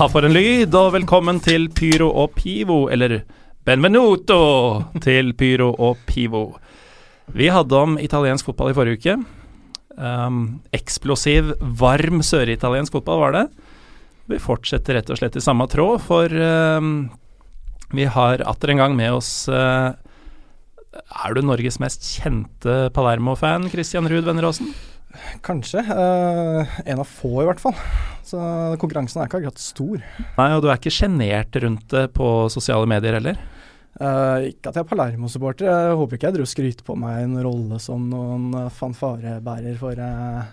Ah, 0.00 0.06
for 0.08 0.24
en 0.24 0.32
lyd, 0.32 0.72
og 0.72 0.94
velkommen 0.94 1.42
til 1.44 1.66
Pyro 1.76 2.06
og 2.22 2.30
Pivo, 2.32 2.86
eller 2.88 3.18
benvenuto 3.68 4.38
til 5.04 5.34
Pyro 5.36 5.74
og 5.76 5.98
Pivo. 6.08 6.54
Vi 7.36 7.50
hadde 7.52 7.76
om 7.76 7.98
italiensk 8.00 8.48
fotball 8.48 8.72
i 8.72 8.76
forrige 8.78 8.96
uke. 8.96 9.16
Um, 10.00 10.38
eksplosiv, 10.72 11.50
varm 11.60 12.24
søritaliensk 12.24 12.96
fotball 12.96 13.20
var 13.26 13.36
det. 13.36 13.44
Vi 14.32 14.40
fortsetter 14.40 14.96
rett 14.96 15.12
og 15.12 15.20
slett 15.20 15.36
i 15.36 15.44
samme 15.44 15.68
tråd, 15.68 16.00
for 16.06 16.32
um, 16.32 17.10
vi 17.92 18.08
har 18.08 18.40
atter 18.48 18.72
en 18.72 18.80
gang 18.80 18.96
med 18.96 19.18
oss 19.18 19.50
uh, 19.52 19.92
Er 20.96 21.36
du 21.36 21.44
Norges 21.44 21.76
mest 21.76 22.08
kjente 22.08 22.86
Palermo-fan, 22.96 23.68
Christian 23.68 24.08
Ruud 24.08 24.24
Venneråsen? 24.24 24.72
Kanskje. 25.42 25.82
Uh, 25.82 26.80
en 26.84 27.02
av 27.02 27.08
få, 27.08 27.32
i 27.42 27.46
hvert 27.48 27.62
fall. 27.62 27.76
Så 28.26 28.40
konkurransen 28.80 29.20
er 29.20 29.30
ikke 29.30 29.40
akkurat 29.40 29.62
stor. 29.62 30.04
Nei, 30.36 30.50
og 30.54 30.62
du 30.62 30.68
er 30.70 30.78
ikke 30.78 30.92
sjenert 30.94 31.56
rundt 31.64 31.88
det 31.90 32.06
på 32.16 32.28
sosiale 32.52 32.88
medier 32.90 33.18
heller? 33.18 33.40
Uh, 34.00 34.46
ikke 34.52 34.70
at 34.70 34.78
jeg 34.78 34.84
er 34.84 34.90
Palermo-supporter. 34.92 35.66
Jeg 35.66 35.98
håper 35.98 36.18
ikke 36.18 36.30
jeg 36.30 36.38
dro 36.38 36.46
og 36.46 36.52
skryter 36.52 36.86
på 36.86 36.96
meg 37.00 37.24
en 37.24 37.36
rolle 37.42 37.80
som 37.82 38.06
noen 38.12 38.54
fanfarebærer 38.76 39.80
for 39.80 39.98
uh, 39.98 40.46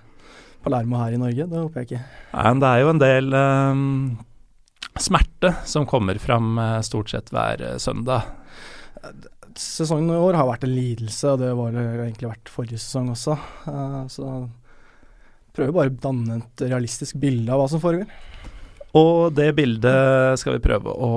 Palermo 0.65 1.03
her 1.03 1.15
i 1.15 1.21
Norge. 1.21 1.45
Det 1.45 1.61
håper 1.61 1.83
jeg 1.83 1.91
ikke. 1.91 2.03
Nei, 2.33 2.47
men 2.49 2.63
det 2.63 2.71
er 2.71 2.83
jo 2.83 2.91
en 2.95 3.03
del 3.05 3.37
um, 3.37 3.87
smerte 4.97 5.53
som 5.69 5.85
kommer 5.87 6.17
fram 6.19 6.57
stort 6.83 7.13
sett 7.13 7.29
hver 7.31 7.61
søndag. 7.83 8.25
Sesongen 9.57 10.13
i 10.13 10.21
år 10.21 10.37
har 10.37 10.47
vært 10.49 10.65
en 10.67 10.75
lidelse, 10.75 11.33
og 11.33 11.41
det 11.41 11.51
var 11.57 11.75
det 11.75 11.83
egentlig 12.05 12.31
vært 12.31 12.53
forrige 12.53 12.81
sesong 12.81 13.11
også. 13.13 13.37
så 14.13 14.31
prøver 15.57 15.73
bare 15.73 15.93
å 15.93 16.01
danne 16.01 16.41
et 16.41 16.67
realistisk 16.67 17.17
bilde 17.21 17.49
av 17.53 17.63
hva 17.63 17.69
som 17.71 17.81
foregår. 17.81 18.09
Og 18.97 19.33
det 19.35 19.51
bildet 19.57 20.39
skal 20.41 20.55
vi 20.55 20.63
prøve 20.63 20.89
å 20.89 21.11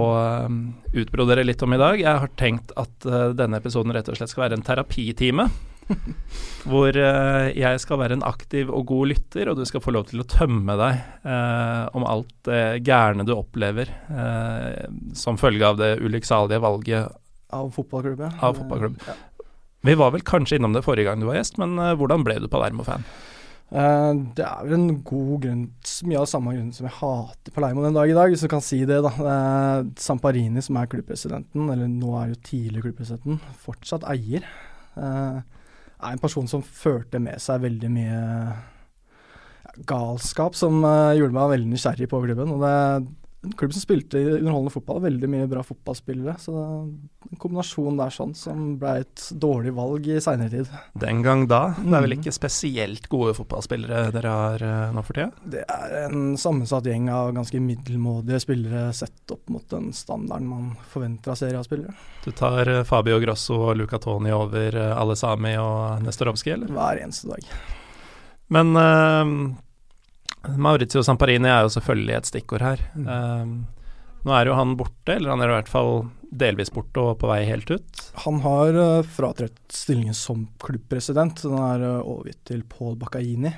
um, 0.48 0.60
utbrodere 0.92 1.44
litt 1.46 1.62
om 1.64 1.76
i 1.76 1.80
dag. 1.80 2.00
Jeg 2.00 2.22
har 2.24 2.32
tenkt 2.40 2.72
at 2.80 3.06
denne 3.36 3.60
episoden 3.60 3.94
rett 3.94 4.08
og 4.10 4.18
slett 4.18 4.32
skal 4.32 4.48
være 4.48 4.58
en 4.58 4.66
terapitime. 4.66 5.48
hvor 6.70 6.94
jeg 6.94 7.78
skal 7.82 7.98
være 7.98 8.14
en 8.14 8.22
aktiv 8.22 8.68
og 8.70 8.84
god 8.86 9.08
lytter, 9.10 9.48
og 9.50 9.58
du 9.58 9.64
skal 9.66 9.82
få 9.82 9.90
lov 9.96 10.04
til 10.06 10.22
å 10.22 10.28
tømme 10.28 10.76
deg 10.78 11.00
uh, 11.24 11.88
om 11.98 12.06
alt 12.06 12.30
det 12.46 12.84
gærne 12.86 13.26
du 13.26 13.34
opplever 13.34 13.90
som 15.18 15.40
følge 15.40 15.66
av 15.66 15.80
det 15.80 15.96
ulykksalige 15.98 16.62
valget 16.62 17.18
av 17.56 17.72
fotballklubb. 17.74 18.22
Av 18.28 18.54
fotballklubb. 18.58 19.00
Ja. 19.06 19.18
Vi 19.88 19.96
var 19.96 20.12
vel 20.12 20.24
kanskje 20.26 20.58
innom 20.58 20.74
det 20.76 20.84
forrige 20.84 21.08
gang 21.08 21.22
du 21.22 21.28
var 21.30 21.38
gjest, 21.38 21.56
men 21.60 21.78
hvordan 21.78 22.24
ble 22.26 22.36
du 22.42 22.50
Palermo-fan? 22.52 23.06
Uh, 23.70 24.16
det 24.34 24.42
er 24.42 24.64
vel 24.66 24.74
en 24.74 24.96
god 25.06 25.44
grunn, 25.44 25.60
mye 26.10 26.18
av 26.18 26.26
samme 26.26 26.56
grunn 26.56 26.72
som 26.74 26.88
jeg 26.88 26.96
hater 26.96 27.54
Palermo 27.54 27.84
den 27.84 27.94
dag 27.94 28.10
i 28.10 28.16
dag, 28.16 28.32
hvis 28.32 28.42
du 28.42 28.50
kan 28.50 28.64
si 28.64 28.80
det. 28.82 28.98
da. 29.06 29.12
Uh, 29.14 29.90
Samparini, 30.00 30.62
som 30.64 30.80
er 30.80 30.90
klubbpresidenten, 30.90 31.68
eller 31.70 31.86
nå 31.86 32.16
er 32.18 32.32
jo 32.32 32.40
tidligere 32.48 32.88
klubbpresidenten, 32.88 33.38
fortsatt 33.62 34.08
eier. 34.10 34.48
Er 34.98 35.44
en 36.10 36.22
person 36.22 36.48
som 36.50 36.64
førte 36.66 37.20
med 37.22 37.38
seg 37.42 37.62
veldig 37.62 37.92
mye 37.94 38.20
galskap, 39.86 40.58
som 40.58 40.82
gjorde 40.82 41.36
meg 41.36 41.52
veldig 41.54 41.70
nysgjerrig 41.70 42.10
på 42.10 42.24
klubben. 42.24 42.50
og 42.56 42.64
det 42.64 42.74
en 43.42 43.52
klubb 43.52 43.72
som 43.72 43.80
spilte 43.80 44.20
underholdende 44.20 44.72
fotball, 44.74 44.98
veldig 45.06 45.28
mye 45.32 45.46
bra 45.48 45.62
fotballspillere. 45.64 46.34
Så 46.42 46.52
det 46.52 46.64
er 47.30 47.30
en 47.30 47.40
kombinasjon 47.40 48.00
der 48.00 48.12
sånn 48.12 48.34
som 48.36 48.74
ble 48.80 48.98
et 49.00 49.22
dårlig 49.40 49.72
valg 49.78 50.08
i 50.12 50.18
seinere 50.20 50.50
tid. 50.52 50.74
Den 51.00 51.22
gang 51.24 51.46
da? 51.48 51.62
Det 51.78 51.88
er 51.88 52.04
vel 52.04 52.16
mm. 52.16 52.20
ikke 52.20 52.34
spesielt 52.36 53.08
gode 53.12 53.32
fotballspillere 53.38 54.10
dere 54.12 54.34
har 54.42 54.64
uh, 54.66 54.92
nå 54.92 55.04
for 55.06 55.16
tida? 55.16 55.30
Det 55.56 55.64
er 55.64 55.94
en 56.02 56.34
sammensatt 56.40 56.90
gjeng 56.90 57.08
av 57.14 57.32
ganske 57.38 57.62
middelmådige 57.64 58.42
spillere 58.44 58.84
sett 58.96 59.32
opp 59.32 59.48
mot 59.54 59.64
den 59.72 59.88
standarden 59.96 60.50
man 60.50 60.68
forventer 60.92 61.32
av 61.32 61.40
serieavspillere. 61.40 61.96
Du 62.26 62.30
tar 62.36 62.68
uh, 62.68 62.82
Fabio 62.84 63.16
Grosso 63.24 63.56
og 63.70 63.80
Luca 63.80 64.02
Toni 64.02 64.36
over 64.36 64.76
alle 64.90 65.16
Sami 65.16 65.56
og 65.56 66.04
Nestorovskij, 66.04 66.58
eller? 66.58 66.76
Hver 66.76 67.00
eneste 67.06 67.32
dag. 67.32 67.48
Men 68.52 68.74
Maurizio 70.48 71.02
Samparini 71.04 71.50
er 71.50 71.66
jo 71.66 71.74
selvfølgelig 71.74 72.16
et 72.16 72.30
stikkord 72.30 72.64
her. 72.64 72.82
Um, 72.96 73.52
nå 74.24 74.34
er 74.36 74.48
jo 74.48 74.56
han 74.56 74.76
borte, 74.76 75.16
eller 75.16 75.34
han 75.34 75.42
er 75.44 75.52
i 75.52 75.56
hvert 75.58 75.72
fall 75.72 75.94
delvis 76.30 76.70
borte 76.72 77.02
og 77.02 77.18
på 77.20 77.28
vei 77.30 77.42
helt 77.48 77.70
ut. 77.72 78.04
Han 78.24 78.40
har 78.44 78.76
uh, 78.76 79.08
fratrådt 79.16 79.58
stillingen 79.74 80.16
som 80.16 80.46
klubbpresident. 80.62 81.42
Den 81.44 81.58
er 81.58 81.84
uh, 81.84 82.04
overgitt 82.04 82.42
til 82.48 82.62
Paul 82.68 82.96
Baccaini, 83.00 83.52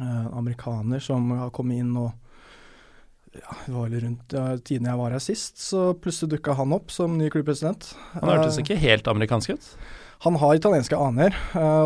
uh, 0.00 0.26
amerikaner 0.38 1.02
som 1.02 1.30
har 1.36 1.52
kommet 1.54 1.84
inn 1.84 1.94
og 1.98 2.10
ja, 3.38 3.54
det 3.66 3.74
var 3.74 3.90
vel 3.90 4.02
rundt 4.02 4.34
ja, 4.34 4.44
tiden 4.56 4.88
jeg 4.88 4.98
var 4.98 5.12
her 5.14 5.22
sist, 5.22 5.60
så 5.60 5.92
plutselig 5.94 6.32
dukka 6.32 6.56
han 6.58 6.72
opp 6.74 6.90
som 6.90 7.18
ny 7.20 7.28
klubbpresident. 7.30 7.92
Han 8.16 8.32
hørtes 8.32 8.56
ikke 8.58 8.78
helt 8.80 9.06
amerikansk 9.10 9.52
ut? 9.52 9.66
Han 10.24 10.38
har 10.40 10.56
italienske 10.56 10.98
aner. 10.98 11.36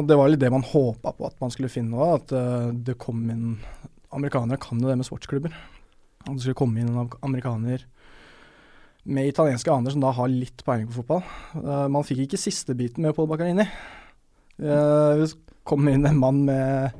Det 0.07 0.17
var 0.17 0.31
litt 0.31 0.41
det 0.41 0.53
man 0.55 0.65
håpa 0.65 1.13
på 1.13 1.27
at 1.27 1.35
man 1.43 1.53
skulle 1.53 1.69
finne 1.69 1.99
òg, 1.99 2.23
at 2.23 2.79
det 2.87 2.95
kom 3.03 3.27
inn 3.35 3.59
amerikanere 4.13 4.61
kan 4.63 4.81
jo 4.81 4.91
det 4.91 4.99
med 5.01 5.09
sportsklubber. 5.09 5.55
At 6.23 6.35
det 6.37 6.45
skulle 6.45 6.59
komme 6.59 6.83
inn 6.83 6.93
en 6.93 7.11
amerikaner 7.25 7.87
med 9.03 9.33
italienske 9.33 9.73
aner 9.73 9.95
som 9.95 10.03
da 10.03 10.13
har 10.15 10.31
litt 10.31 10.63
peiling 10.67 10.87
på 10.91 11.01
fotball. 11.01 11.25
Uh, 11.57 11.89
man 11.91 12.07
fikk 12.07 12.25
ikke 12.27 12.41
siste 12.41 12.77
biten 12.79 13.03
med 13.03 13.17
Paul 13.17 13.29
Baccarini. 13.31 13.67
Uh, 14.63 15.19
det 15.19 15.33
kom 15.67 15.89
inn 15.91 16.07
en 16.07 16.21
mann 16.21 16.45
med 16.47 16.95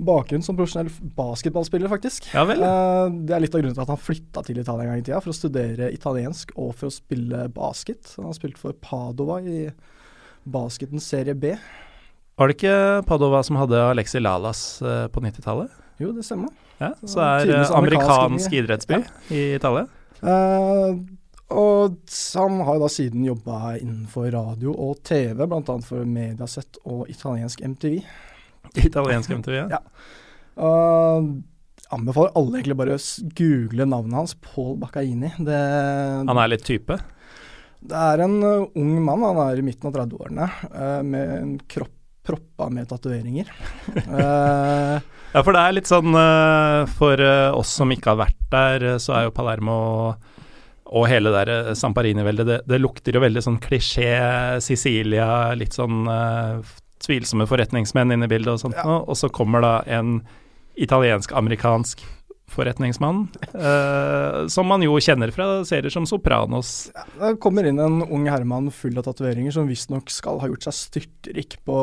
bakgrunn 0.00 0.44
som 0.44 0.56
profesjonell 0.56 0.88
basketballspiller, 1.16 1.90
faktisk. 1.90 2.30
Ja 2.32 2.46
vel. 2.48 2.62
Uh, 2.62 3.10
det 3.26 3.34
er 3.34 3.42
litt 3.42 3.56
av 3.56 3.64
grunnen 3.64 3.76
til 3.76 3.84
at 3.84 3.92
han 3.92 4.00
flytta 4.00 4.46
til 4.46 4.62
Italia 4.62 4.86
en 4.86 4.94
gang 4.94 5.02
i 5.02 5.06
tida, 5.08 5.20
for 5.20 5.34
å 5.34 5.36
studere 5.36 5.90
italiensk 5.94 6.54
og 6.54 6.72
for 6.78 6.88
å 6.88 6.94
spille 6.94 7.44
basket. 7.56 8.14
Han 8.16 8.30
har 8.30 8.38
spilt 8.38 8.60
for 8.60 8.78
Padova 8.78 9.42
i 9.42 9.66
basketens 10.46 11.10
serie 11.10 11.34
B. 11.34 11.56
Var 12.40 12.48
det 12.48 12.56
ikke 12.56 13.04
Padova 13.10 13.42
som 13.44 13.58
hadde 13.60 13.82
Alexi 13.90 14.22
Lalas 14.22 14.62
på 14.80 15.20
90-tallet? 15.20 15.74
Jo, 16.00 16.14
det 16.16 16.24
stemmer. 16.24 16.52
Ja, 16.80 16.94
så 17.04 17.20
er 17.20 17.50
uh, 17.52 17.72
amerikansk 17.76 18.54
idrettsby 18.56 18.96
ja. 18.96 19.02
i 19.36 19.40
Italia? 19.58 19.84
Uh, 20.24 20.96
og 21.50 21.98
han 22.38 22.60
har 22.64 22.80
da 22.80 22.88
siden 22.92 23.26
jobba 23.26 23.74
innenfor 23.76 24.30
radio 24.32 24.72
og 24.72 25.02
TV, 25.04 25.34
bl.a. 25.44 25.76
for 25.84 26.08
Mediaset 26.08 26.80
og 26.86 27.04
italiensk 27.10 27.60
MTV. 27.66 28.00
Italiensk 28.80 29.34
MTV, 29.42 29.56
ja. 29.58 29.68
ja. 29.76 29.82
Uh, 30.60 31.26
anbefaler 31.90 32.36
alle 32.38 32.60
egentlig 32.60 32.78
bare 32.78 32.96
å 32.96 33.04
google 33.36 33.88
navnet 33.92 34.20
hans, 34.22 34.36
Paul 34.40 34.76
Baccaini. 34.80 35.34
Det, 35.36 35.62
han 36.30 36.40
er 36.40 36.52
litt 36.54 36.64
type? 36.64 36.96
Det 37.80 38.04
er 38.08 38.24
en 38.24 38.40
uh, 38.44 38.68
ung 38.78 38.96
mann, 39.04 39.26
han 39.26 39.44
er 39.48 39.60
i 39.60 39.64
midten 39.66 39.90
av 39.90 39.96
30-årene, 40.00 40.48
uh, 40.70 41.00
med 41.04 41.34
en 41.40 41.56
kropp 41.68 41.96
proppa 42.30 42.70
med 42.72 42.88
tatoveringer. 42.90 43.50
uh, 44.06 44.96
ja, 45.34 45.42
for 45.42 45.52
det 45.54 45.62
er 45.62 45.76
litt 45.76 45.90
sånn 45.90 46.14
uh, 46.14 46.88
For 46.96 47.20
uh, 47.20 47.56
oss 47.58 47.72
som 47.80 47.92
ikke 47.94 48.14
har 48.14 48.20
vært 48.24 48.44
der, 48.52 48.86
så 49.02 49.16
er 49.18 49.28
jo 49.28 49.34
Palermo 49.36 49.78
og 50.90 51.04
hele 51.06 51.30
der 51.30 51.70
Samparini-veldet, 51.78 52.46
det, 52.48 52.56
det, 52.66 52.78
lukter 52.82 53.14
jo 53.14 53.20
veldig 53.22 53.42
sånn 53.44 53.60
klisjé 53.62 54.08
Sicilia, 54.58 55.52
litt 55.54 55.76
sånn 55.76 56.08
tvilsomme 56.98 57.46
forretningsmenn 57.46 58.10
inn 58.10 58.26
i 58.26 58.28
bildet 58.30 58.56
og 58.56 58.58
sånt 58.64 58.74
ja. 58.74 58.96
og 58.98 59.14
så 59.14 59.30
kommer 59.30 59.62
da 59.62 59.74
en 59.86 60.16
italiensk-amerikansk 60.82 62.02
forretningsmann, 62.50 63.24
uh, 63.54 64.46
som 64.50 64.68
man 64.70 64.82
jo 64.84 64.96
kjenner 65.02 65.32
fra 65.34 65.48
serier 65.66 65.92
som 65.92 66.06
Sopranos. 66.08 66.90
Ja, 66.94 67.04
det 67.20 67.36
kommer 67.42 67.66
inn 67.68 67.80
en 67.82 68.02
ung 68.02 68.26
herremann 68.30 68.70
full 68.74 68.98
av 69.00 69.06
tatoveringer 69.06 69.54
som 69.54 69.70
visstnok 69.70 70.10
skal 70.12 70.40
ha 70.42 70.50
gjort 70.50 70.66
seg 70.66 70.78
styrtrik 70.78 71.58
på 71.66 71.78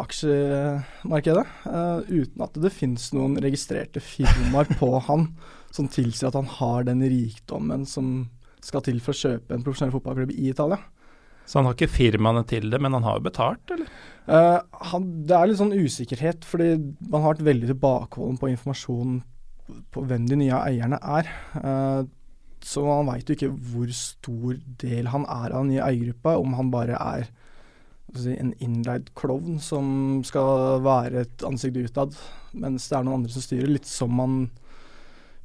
aksjemarkedet, 0.00 1.46
uh, 1.66 2.04
uten 2.10 2.44
at 2.46 2.60
det 2.60 2.74
finnes 2.74 3.10
noen 3.16 3.38
registrerte 3.40 4.02
firmaer 4.04 4.70
på 4.80 4.92
han 5.08 5.30
som 5.74 5.88
tilsier 5.90 6.30
at 6.30 6.38
han 6.38 6.50
har 6.60 6.86
den 6.88 7.02
rikdommen 7.06 7.86
som 7.88 8.28
skal 8.64 8.84
til 8.84 8.98
for 9.00 9.16
å 9.16 9.20
kjøpe 9.20 9.54
en 9.54 9.62
profesjonell 9.64 9.94
fotballklubb 9.94 10.34
i 10.34 10.50
Italia. 10.50 10.80
Så 11.48 11.58
han 11.58 11.66
har 11.66 11.74
ikke 11.74 11.90
firmaene 11.90 12.44
til 12.46 12.68
det, 12.70 12.78
men 12.78 12.94
han 12.94 13.06
har 13.06 13.18
jo 13.18 13.26
betalt, 13.26 13.72
eller? 13.74 13.88
Uh, 14.30 14.60
han, 14.92 15.08
det 15.26 15.34
er 15.34 15.48
litt 15.50 15.58
sånn 15.58 15.74
usikkerhet, 15.74 16.44
fordi 16.46 16.74
man 17.10 17.24
har 17.24 17.34
vært 17.34 17.48
veldig 17.48 17.70
tilbakeholden 17.72 18.38
på 18.38 18.50
informasjon 18.52 19.16
på 19.92 20.04
hvem 20.06 20.26
de 20.30 20.38
nye 20.40 20.62
eierne 20.64 21.00
er. 21.00 21.30
Uh, 21.56 22.02
så 22.60 22.84
man 22.84 23.08
veit 23.08 23.28
jo 23.28 23.36
ikke 23.36 23.52
hvor 23.72 23.92
stor 23.96 24.56
del 24.82 25.08
han 25.12 25.24
er 25.24 25.54
av 25.54 25.62
den 25.62 25.74
nye 25.74 25.86
eiergruppa, 25.86 26.36
om 26.36 26.56
han 26.58 26.72
bare 26.72 26.98
er 26.98 27.30
en 28.10 28.50
innleid 28.58 29.12
klovn 29.14 29.60
som 29.62 30.20
skal 30.26 30.80
være 30.82 31.22
et 31.24 31.44
ansikt 31.46 31.78
utad, 31.78 32.16
mens 32.52 32.88
det 32.90 32.96
er 32.98 33.06
noen 33.06 33.20
andre 33.20 33.32
som 33.32 33.44
styrer. 33.44 33.70
Litt 33.70 33.88
som 33.88 34.12
man 34.18 34.40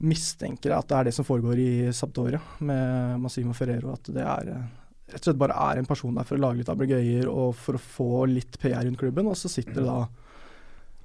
mistenker 0.03 0.73
at 0.75 0.89
det 0.89 0.97
er 0.97 1.07
det 1.07 1.13
som 1.15 1.27
foregår 1.27 1.61
i 1.61 1.69
Saptoria 1.95 2.41
med 2.65 3.21
Massimo 3.23 3.53
Ferrero. 3.55 3.93
At 3.95 4.09
det 4.11 4.25
er 4.25 4.49
rett 4.49 5.21
og 5.21 5.29
slett 5.29 5.39
bare 5.39 5.57
er 5.69 5.79
en 5.79 5.87
person 5.87 6.17
der 6.17 6.27
for 6.27 6.37
å 6.37 6.41
lage 6.41 6.61
litt 6.61 6.71
ablegøyer 6.73 7.29
og 7.31 7.53
for 7.59 7.77
å 7.77 7.83
få 7.83 8.25
litt 8.31 8.57
PR 8.61 8.83
rundt 8.83 8.99
klubben, 8.99 9.29
og 9.29 9.37
så 9.39 9.51
sitter 9.51 9.79
det 9.79 9.87
da 9.87 9.99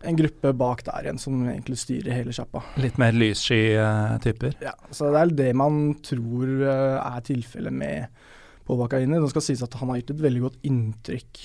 en 0.00 0.16
gruppe 0.16 0.52
bak 0.56 0.82
der 0.86 1.04
igjen 1.04 1.20
som 1.20 1.36
egentlig 1.44 1.78
styrer 1.80 2.16
hele 2.16 2.32
sjappa. 2.34 2.62
Litt 2.80 2.96
mer 3.00 3.16
lyssky 3.16 3.76
uh, 3.76 4.16
typer? 4.24 4.56
Ja, 4.64 4.72
så 4.94 5.10
det 5.12 5.20
er 5.20 5.34
det 5.42 5.50
man 5.60 5.80
tror 6.04 6.48
uh, 6.64 6.96
er 7.02 7.24
tilfellet 7.26 7.74
med 7.74 8.22
Pål 8.68 8.80
Bakaini. 8.84 9.20
Det 9.20 9.32
skal 9.34 9.44
sies 9.44 9.64
at 9.66 9.76
han 9.80 9.92
har 9.92 10.00
gitt 10.00 10.14
et 10.14 10.24
veldig 10.24 10.44
godt 10.46 10.60
inntrykk 10.68 11.44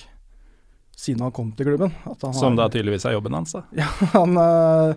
siden 0.96 1.26
han 1.26 1.34
kom 1.36 1.52
til 1.52 1.68
klubben. 1.68 1.92
som 2.16 2.56
da 2.56 2.70
tydeligvis 2.72 3.04
er 3.04 3.18
jobben 3.18 3.36
hans, 3.36 3.52
da? 3.52 3.66
Ja, 3.82 3.90
han, 4.14 4.40
uh, 4.40 4.96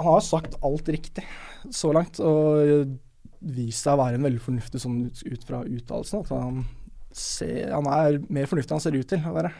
han 0.00 0.12
har 0.14 0.24
sagt 0.24 0.56
alt 0.64 0.88
riktig 0.88 1.26
så 1.68 1.92
langt, 1.92 2.16
og 2.24 2.96
vist 3.40 3.84
seg 3.84 3.96
å 3.96 4.00
være 4.00 4.16
en 4.16 4.24
veldig 4.24 4.40
fornuftig 4.40 4.80
sånn 4.80 5.02
ut, 5.04 5.20
ut 5.28 5.44
fra 5.44 5.60
uttalelsen. 5.68 6.24
At 6.24 6.32
han, 6.32 6.64
ser, 7.12 7.74
han 7.74 7.88
er 7.92 8.22
mer 8.32 8.48
fornuftig 8.48 8.72
enn 8.72 8.80
han 8.80 8.86
ser 8.86 8.96
ut 8.96 9.12
til 9.12 9.28
å 9.28 9.36
være. 9.36 9.52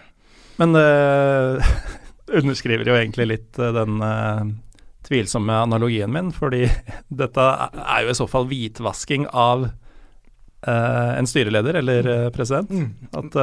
Men 0.60 0.80
underskriver 2.32 2.88
jo 2.88 2.96
egentlig 2.96 3.28
litt 3.32 3.60
uh, 3.60 3.72
den 3.74 4.00
uh, 4.02 4.42
tvilsomme 5.06 5.54
analogien 5.66 6.12
min, 6.12 6.32
fordi 6.34 6.66
dette 7.22 7.46
er 7.80 8.04
jo 8.04 8.12
i 8.12 8.18
så 8.18 8.28
fall 8.30 8.48
hvitvasking 8.50 9.28
av 9.30 9.68
uh, 9.70 11.12
en 11.16 11.28
styreleder 11.28 11.80
eller 11.82 12.12
president. 12.34 12.70
Mm. 12.70 13.10
At 13.16 13.38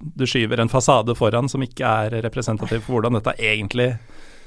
du 0.00 0.26
skyver 0.28 0.62
en 0.62 0.72
fasade 0.72 1.16
foran 1.18 1.50
som 1.50 1.64
ikke 1.64 1.96
er 2.06 2.20
representativ 2.24 2.84
for 2.84 2.98
hvordan 2.98 3.20
dette 3.20 3.36
egentlig 3.38 3.94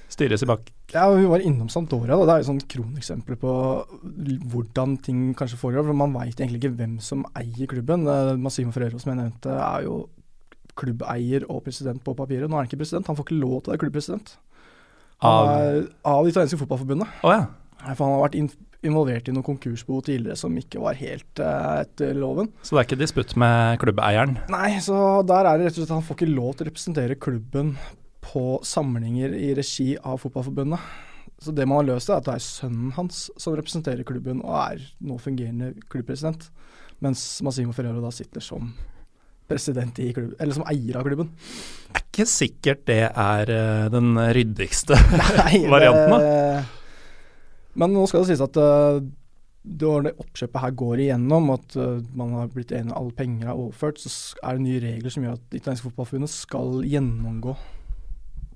styres 0.07 0.43
i 0.43 0.47
bak. 0.47 0.69
Ja, 0.93 1.09
vi 1.11 1.25
var 1.27 1.43
innom 1.43 1.67
Sampdoria. 1.69 2.15
Det 2.15 2.31
er 2.31 2.39
jo 2.39 2.47
sånn 2.47 2.61
kroneksempel 2.71 3.35
på 3.41 3.53
hvordan 4.53 4.93
ting 5.03 5.33
kanskje 5.35 5.59
foregår. 5.59 5.83
for 5.89 5.99
Man 5.99 6.15
veit 6.15 6.39
egentlig 6.39 6.61
ikke 6.61 6.77
hvem 6.79 6.93
som 7.03 7.25
eier 7.35 7.67
klubben. 7.67 8.07
Massimo 8.39 8.71
Ferrero, 8.71 9.01
som 9.03 9.11
jeg 9.11 9.19
nevnte, 9.19 9.51
er 9.51 9.83
jo 9.83 10.05
klubbeier 10.77 11.45
og 11.51 11.63
president 11.65 12.03
på 12.05 12.15
papiret. 12.17 12.47
Nå 12.47 12.57
er 12.57 12.63
han 12.63 12.69
ikke 12.69 12.81
president, 12.83 13.09
han 13.09 13.17
får 13.17 13.27
ikke 13.27 13.41
lov 13.41 13.59
til 13.61 13.71
å 13.71 13.75
være 13.75 13.83
klubbpresident. 13.85 14.37
Av, 15.25 15.49
av 16.05 16.25
det 16.25 16.33
italienske 16.33 16.59
fotballforbundet. 16.61 17.21
Oh, 17.25 17.33
ja. 17.33 17.47
For 17.95 18.03
han 18.05 18.15
har 18.17 18.25
vært 18.27 18.37
involvert 18.85 19.29
i 19.29 19.33
noen 19.33 19.45
konkursbo 19.45 19.99
tidligere 20.05 20.37
som 20.39 20.55
ikke 20.57 20.81
var 20.81 20.97
helt 20.99 21.41
uh, 21.41 21.81
etter 21.81 22.17
loven. 22.17 22.51
Så 22.61 22.75
det 22.75 22.81
er 22.81 22.89
ikke 22.89 22.99
disputt 23.01 23.33
med 23.39 23.79
klubbeieren? 23.81 24.37
Nei, 24.53 24.77
så 24.83 25.21
der 25.27 25.49
er 25.49 25.57
det 25.57 25.69
rett 25.69 25.77
og 25.77 25.81
slett 25.81 25.91
at 25.91 25.97
han 25.97 26.05
får 26.07 26.19
ikke 26.19 26.31
lov 26.31 26.53
til 26.53 26.65
å 26.65 26.69
representere 26.69 27.19
klubben 27.21 27.73
på 28.27 28.45
samlinger 28.65 29.35
i 29.37 29.53
regi 29.57 29.93
av 29.97 30.19
Fotballforbundet. 30.21 30.81
Så 31.41 31.53
det 31.53 31.67
man 31.69 31.83
har 31.83 31.89
løst, 31.91 32.09
er 32.09 32.19
at 32.19 32.27
det 32.27 32.37
er 32.37 32.43
sønnen 32.43 32.93
hans 32.95 33.27
som 33.37 33.55
representerer 33.57 34.07
klubben 34.07 34.41
og 34.41 34.55
er 34.57 34.85
nå 35.05 35.19
fungerende 35.21 35.75
klubbpresident, 35.91 36.49
mens 37.03 37.23
Massimo 37.45 37.75
Ferrero 37.77 38.01
da 38.01 38.09
sitter 38.13 38.41
som 38.41 38.71
president 39.47 39.99
i 40.03 40.09
klubben, 40.15 40.35
eller 40.39 40.57
som 40.57 40.65
eier 40.69 40.97
av 40.99 41.07
klubben. 41.07 41.29
Det 41.87 42.01
er 42.01 42.05
ikke 42.05 42.27
sikkert 42.29 42.83
det 42.89 43.03
er 43.07 43.53
uh, 43.53 43.85
den 43.93 44.17
ryddigste 44.17 44.97
Nei, 45.41 45.63
varianten, 45.75 46.13
da. 46.13 46.65
Men 47.77 47.93
nå 47.93 48.07
skal 48.09 48.23
det 48.23 48.31
sies 48.33 48.43
at 48.43 48.59
uh, 48.59 48.99
når 49.67 50.05
det 50.05 50.13
oppkjøpet 50.23 50.61
her 50.63 50.75
går 50.79 51.01
igjennom, 51.05 51.49
at 51.55 51.79
uh, 51.79 51.97
man 52.17 52.35
har 52.39 52.53
blitt 52.53 52.71
enig 52.75 52.93
om 52.93 52.99
alle 53.01 53.17
penger 53.17 53.49
er 53.49 53.57
overført, 53.57 53.99
så 54.01 54.37
er 54.43 54.57
det 54.57 54.65
nye 54.67 54.83
regler 54.83 55.13
som 55.13 55.25
gjør 55.25 55.35
at 55.37 55.49
Det 55.51 55.61
italienske 55.61 55.89
fotballforbundet 55.89 56.33
skal 56.33 56.79
gjennomgå 56.87 57.57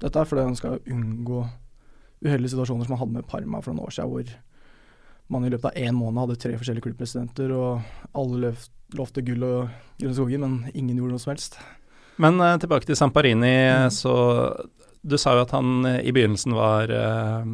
dette, 0.02 0.18
er 0.18 0.26
fordi 0.26 0.48
man 0.48 0.58
skal 0.58 0.80
unngå 0.90 1.44
uheldige 2.26 2.54
situasjoner 2.54 2.88
som 2.88 2.96
man 2.96 3.02
hadde 3.02 3.18
med 3.20 3.28
Parma 3.30 3.62
for 3.62 3.74
noen 3.74 3.86
år 3.86 3.94
siden, 3.94 4.10
hvor 4.10 4.32
man 5.32 5.46
i 5.48 5.52
løpet 5.52 5.72
av 5.72 5.78
én 5.80 5.96
måned 5.96 6.26
hadde 6.26 6.40
tre 6.42 6.56
forskjellige 6.60 6.90
klubbpresidenter, 6.90 7.54
og 7.56 8.18
alle 8.18 8.42
løft, 8.48 8.74
lovte 8.98 9.24
gull 9.26 9.46
og 9.48 9.70
grønne 10.00 10.18
skoger, 10.18 10.42
men 10.42 10.58
ingen 10.74 10.98
gjorde 11.00 11.16
noe 11.16 11.24
som 11.24 11.34
helst. 11.34 11.58
Men 12.22 12.42
uh, 12.44 12.58
tilbake 12.62 12.90
til 12.90 13.00
Samparini. 13.00 13.56
Mm. 13.88 13.94
Så 13.96 14.14
du 15.02 15.18
sa 15.18 15.38
jo 15.38 15.46
at 15.46 15.56
han 15.56 15.88
uh, 15.88 16.02
i 16.04 16.14
begynnelsen 16.14 16.56
var 16.58 16.92
uh, 16.92 17.48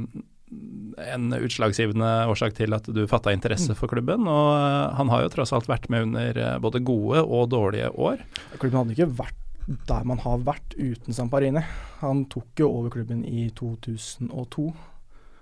en 1.07 1.27
utslagsgivende 1.38 2.12
årsak 2.31 2.56
til 2.57 2.74
at 2.75 2.88
du 2.89 3.03
fatta 3.09 3.33
interesse 3.35 3.74
mm. 3.74 3.80
for 3.80 3.91
klubben. 3.91 4.27
Og 4.27 4.97
han 4.97 5.13
har 5.13 5.25
jo 5.25 5.33
tross 5.35 5.53
alt 5.56 5.69
vært 5.69 5.89
med 5.94 6.09
under 6.09 6.41
både 6.63 6.81
gode 6.88 7.23
og 7.23 7.51
dårlige 7.53 7.91
år. 7.94 8.23
Klubben 8.57 8.81
hadde 8.81 8.97
ikke 8.97 9.12
vært 9.21 9.44
der 9.68 10.06
man 10.07 10.21
har 10.23 10.44
vært 10.47 10.77
uten 10.80 11.15
Samparini. 11.15 11.63
Han 12.00 12.23
tok 12.31 12.62
jo 12.62 12.69
over 12.71 12.94
klubben 12.94 13.25
i 13.27 13.50
2002. 13.56 14.69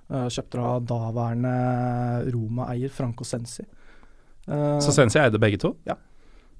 Uh, 0.05 0.27
kjøpte 0.29 0.61
av 0.61 0.83
daværende 0.85 1.53
Roma-eier 2.33 2.91
Franco 2.93 3.25
Sensi. 3.25 3.65
Uh, 4.45 4.77
så 4.83 4.93
Sensi 4.93 5.17
eide 5.21 5.41
begge 5.41 5.57
to? 5.61 5.73
Ja. 5.87 5.97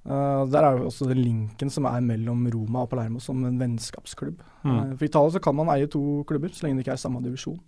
Uh, 0.06 0.46
der 0.50 0.62
er 0.62 0.78
jo 0.78 0.90
også 0.90 1.08
den 1.10 1.22
linken 1.22 1.72
som 1.74 1.88
er 1.90 2.02
mellom 2.06 2.44
Roma 2.54 2.84
og 2.86 2.92
Palermo 2.92 3.22
som 3.22 3.42
en 3.46 3.58
vennskapsklubb. 3.62 4.42
Mm. 4.64 4.74
Uh, 4.74 4.92
for 4.98 5.08
Italia 5.08 5.34
så 5.34 5.42
kan 5.42 5.58
man 5.58 5.70
eie 5.74 5.90
to 5.90 6.24
klubber, 6.30 6.54
så 6.54 6.66
lenge 6.66 6.80
det 6.80 6.86
ikke 6.86 6.98
er 6.98 7.02
samme 7.02 7.22
divisjon. 7.26 7.62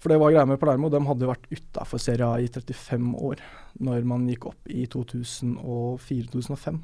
For 0.00 0.12
det 0.12 0.20
var 0.20 0.32
greia 0.32 0.46
med 0.48 0.60
Palermo, 0.60 0.88
de 0.88 1.00
hadde 1.04 1.28
vært 1.28 1.48
utafor 1.52 2.00
Serie 2.00 2.24
A 2.24 2.40
i 2.40 2.48
35 2.48 3.12
år 3.20 3.42
når 3.84 4.06
man 4.08 4.24
gikk 4.28 4.46
opp 4.48 4.70
i 4.72 4.86
2004-2005. 4.88 6.80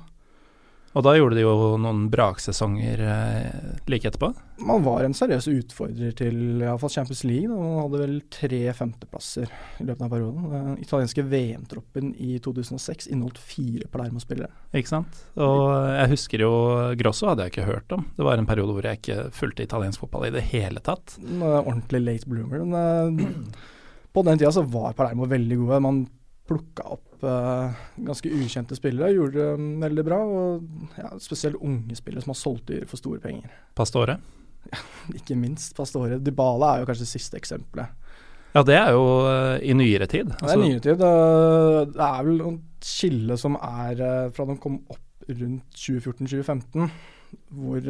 Og 0.96 1.04
da 1.04 1.12
gjorde 1.16 1.36
de 1.36 1.42
jo 1.42 1.74
noen 1.80 2.06
braksesonger 2.12 3.00
eh, 3.04 3.80
like 3.90 4.08
etterpå? 4.08 4.30
Man 4.64 4.84
var 4.86 5.04
en 5.04 5.16
seriøs 5.16 5.48
utfordrer 5.52 6.14
til 6.16 6.62
iallfall 6.62 6.92
Champions 6.94 7.20
League. 7.28 7.50
Da. 7.50 7.58
Man 7.60 7.82
hadde 7.82 8.00
vel 8.00 8.14
tre 8.32 8.60
femteplasser 8.78 9.52
i 9.82 9.84
løpet 9.84 10.06
av 10.06 10.14
perioden. 10.14 10.48
Den 10.54 10.80
italienske 10.80 11.26
VM-troppen 11.28 12.14
i 12.16 12.38
2006 12.44 13.10
inneholdt 13.12 13.40
fire 13.42 13.90
Palermo-spillere. 13.92 14.48
Ikke 14.72 14.94
sant. 14.94 15.20
Og 15.36 15.68
jeg 15.98 16.12
husker 16.14 16.46
jo 16.46 16.52
Grosso 16.96 17.28
hadde 17.28 17.44
jeg 17.44 17.56
ikke 17.56 17.68
hørt 17.68 17.96
om. 17.98 18.08
Det 18.16 18.28
var 18.30 18.40
en 18.40 18.48
periode 18.48 18.76
hvor 18.76 18.88
jeg 18.88 19.02
ikke 19.02 19.30
fulgte 19.36 19.68
italiensk 19.68 20.06
fotball 20.06 20.30
i 20.30 20.34
det 20.38 20.46
hele 20.48 20.80
tatt. 20.84 21.18
Ordentlig 21.36 22.06
late 22.06 22.30
bloomer. 22.32 22.64
Men, 22.64 23.20
eh, 23.20 23.64
på 24.16 24.24
den 24.24 24.40
tida 24.40 24.54
så 24.54 24.64
var 24.64 24.96
Palermo 24.96 25.28
veldig 25.28 25.60
gode. 25.60 25.84
Man 25.84 26.06
plukka 26.46 26.87
opp 26.96 27.25
uh, 27.26 27.75
ganske 28.06 28.31
ukjente 28.31 28.76
spillere, 28.78 29.14
gjorde 29.16 29.37
det 29.38 29.46
um, 29.58 29.69
veldig 29.82 30.04
bra. 30.06 30.19
Og 30.25 30.98
ja, 30.98 31.12
spesielt 31.22 31.60
unge 31.60 31.98
spillere 31.98 32.25
som 32.25 32.32
har 32.34 32.40
solgt 32.40 32.69
dyr 32.70 32.87
for 32.88 33.00
store 33.00 33.22
penger. 33.22 33.52
Pastore? 33.78 34.20
Ja, 34.66 34.81
ikke 35.14 35.37
minst 35.38 35.76
Pastore. 35.78 36.16
Dybala 36.19 36.72
er 36.72 36.81
jo 36.81 36.87
kanskje 36.88 37.04
det 37.04 37.12
siste 37.12 37.38
eksempelet. 37.38 37.93
Ja, 38.56 38.64
det 38.66 38.75
er 38.75 38.88
jo 38.96 39.04
uh, 39.22 39.52
i 39.62 39.76
nyere 39.78 40.08
tid. 40.10 40.32
Altså. 40.32 40.40
Det 40.40 40.48
er 40.48 40.56
altså- 40.56 40.70
nyere 40.72 40.82
tid. 40.82 41.05
Uh, 41.05 41.93
det 41.93 42.08
er 42.08 42.26
vel 42.26 42.41
noen 42.41 42.56
skille 42.82 43.36
som 43.38 43.58
er 43.60 44.03
uh, 44.03 44.32
fra 44.34 44.48
de 44.48 44.56
kom 44.62 44.81
opp 44.91 45.31
rundt 45.31 45.79
2014-2015, 45.79 46.91
hvor 47.55 47.88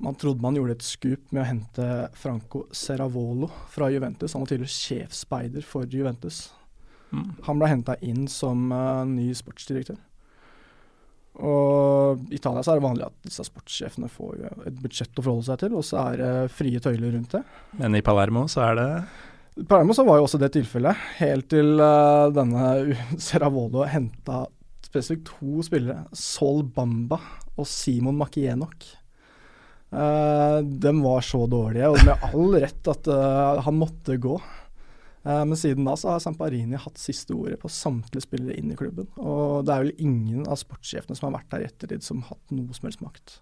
man 0.00 0.16
trodde 0.16 0.44
man 0.44 0.56
gjorde 0.56 0.76
et 0.76 0.84
skup 0.84 1.32
med 1.32 1.42
å 1.42 1.48
hente 1.48 1.88
Franco 2.16 2.62
Seravolo 2.72 3.50
fra 3.72 3.90
Juventus. 3.92 4.32
Han 4.32 4.44
var 4.44 4.52
tidligere 4.52 4.72
sjefsspeider 4.72 5.64
for 5.64 5.88
Juventus. 5.92 6.46
Mm. 7.14 7.30
Han 7.46 7.60
ble 7.60 7.70
henta 7.70 7.96
inn 8.04 8.26
som 8.30 8.70
uh, 8.74 9.04
ny 9.08 9.30
sportsdirektør. 9.36 9.98
Og 11.36 12.22
I 12.30 12.38
Italia 12.38 12.62
så 12.64 12.72
er 12.72 12.78
det 12.78 12.86
vanlig 12.86 13.06
at 13.06 13.16
disse 13.26 13.44
sportssjefene 13.44 14.08
får 14.08 14.46
et 14.70 14.76
budsjett 14.80 15.18
å 15.20 15.24
forholde 15.24 15.48
seg 15.50 15.60
til, 15.60 15.74
og 15.76 15.84
så 15.84 16.00
er 16.06 16.20
det 16.22 16.32
frie 16.56 16.80
tøyler 16.80 17.12
rundt 17.12 17.36
det. 17.36 17.42
Men 17.76 17.98
i 17.98 18.04
Palermo 18.04 18.46
så 18.48 18.62
er 18.70 18.78
det 18.78 18.90
I 19.60 19.66
Palermo 19.68 19.96
så 19.96 20.06
var 20.08 20.20
jo 20.20 20.28
også 20.28 20.40
det 20.40 20.54
tilfellet, 20.56 21.08
helt 21.20 21.50
til 21.52 21.76
uh, 21.82 22.32
denne 22.32 22.96
Seravolo 23.26 23.84
henta 23.90 24.46
spesifikt 24.86 25.28
to 25.28 25.64
spillere, 25.66 26.06
Sol 26.16 26.62
Bamba 26.64 27.18
og 27.56 27.68
Simon 27.68 28.16
Makienok. 28.20 28.86
Uh, 29.92 30.60
de 30.64 30.92
var 31.02 31.24
så 31.24 31.44
dårlige, 31.50 31.90
og 31.92 32.00
med 32.04 32.24
all 32.30 32.56
rett 32.64 32.88
at 32.90 33.10
uh, 33.12 33.60
han 33.66 33.76
måtte 33.76 34.16
gå. 34.20 34.38
Eh, 35.26 35.44
men 35.44 35.56
siden 35.56 35.84
da 35.84 35.96
så 35.96 36.12
har 36.12 36.20
Samparini 36.22 36.78
hatt 36.78 36.98
siste 36.98 37.34
ordet 37.34 37.58
på 37.60 37.70
samtlige 37.72 38.22
spillere 38.22 38.54
inn 38.54 38.70
i 38.70 38.78
klubben. 38.78 39.08
Og 39.18 39.66
det 39.66 39.74
er 39.74 39.86
vel 39.86 40.04
ingen 40.06 40.46
av 40.46 40.60
sportssjefene 40.60 41.18
som 41.18 41.28
har 41.28 41.40
vært 41.40 41.50
der 41.50 41.64
i 41.64 41.68
ettertid 41.70 42.06
som 42.06 42.22
har 42.22 42.36
hatt 42.36 42.54
noe 42.54 42.76
som 42.76 42.86
helst 42.86 43.02
makt. 43.02 43.40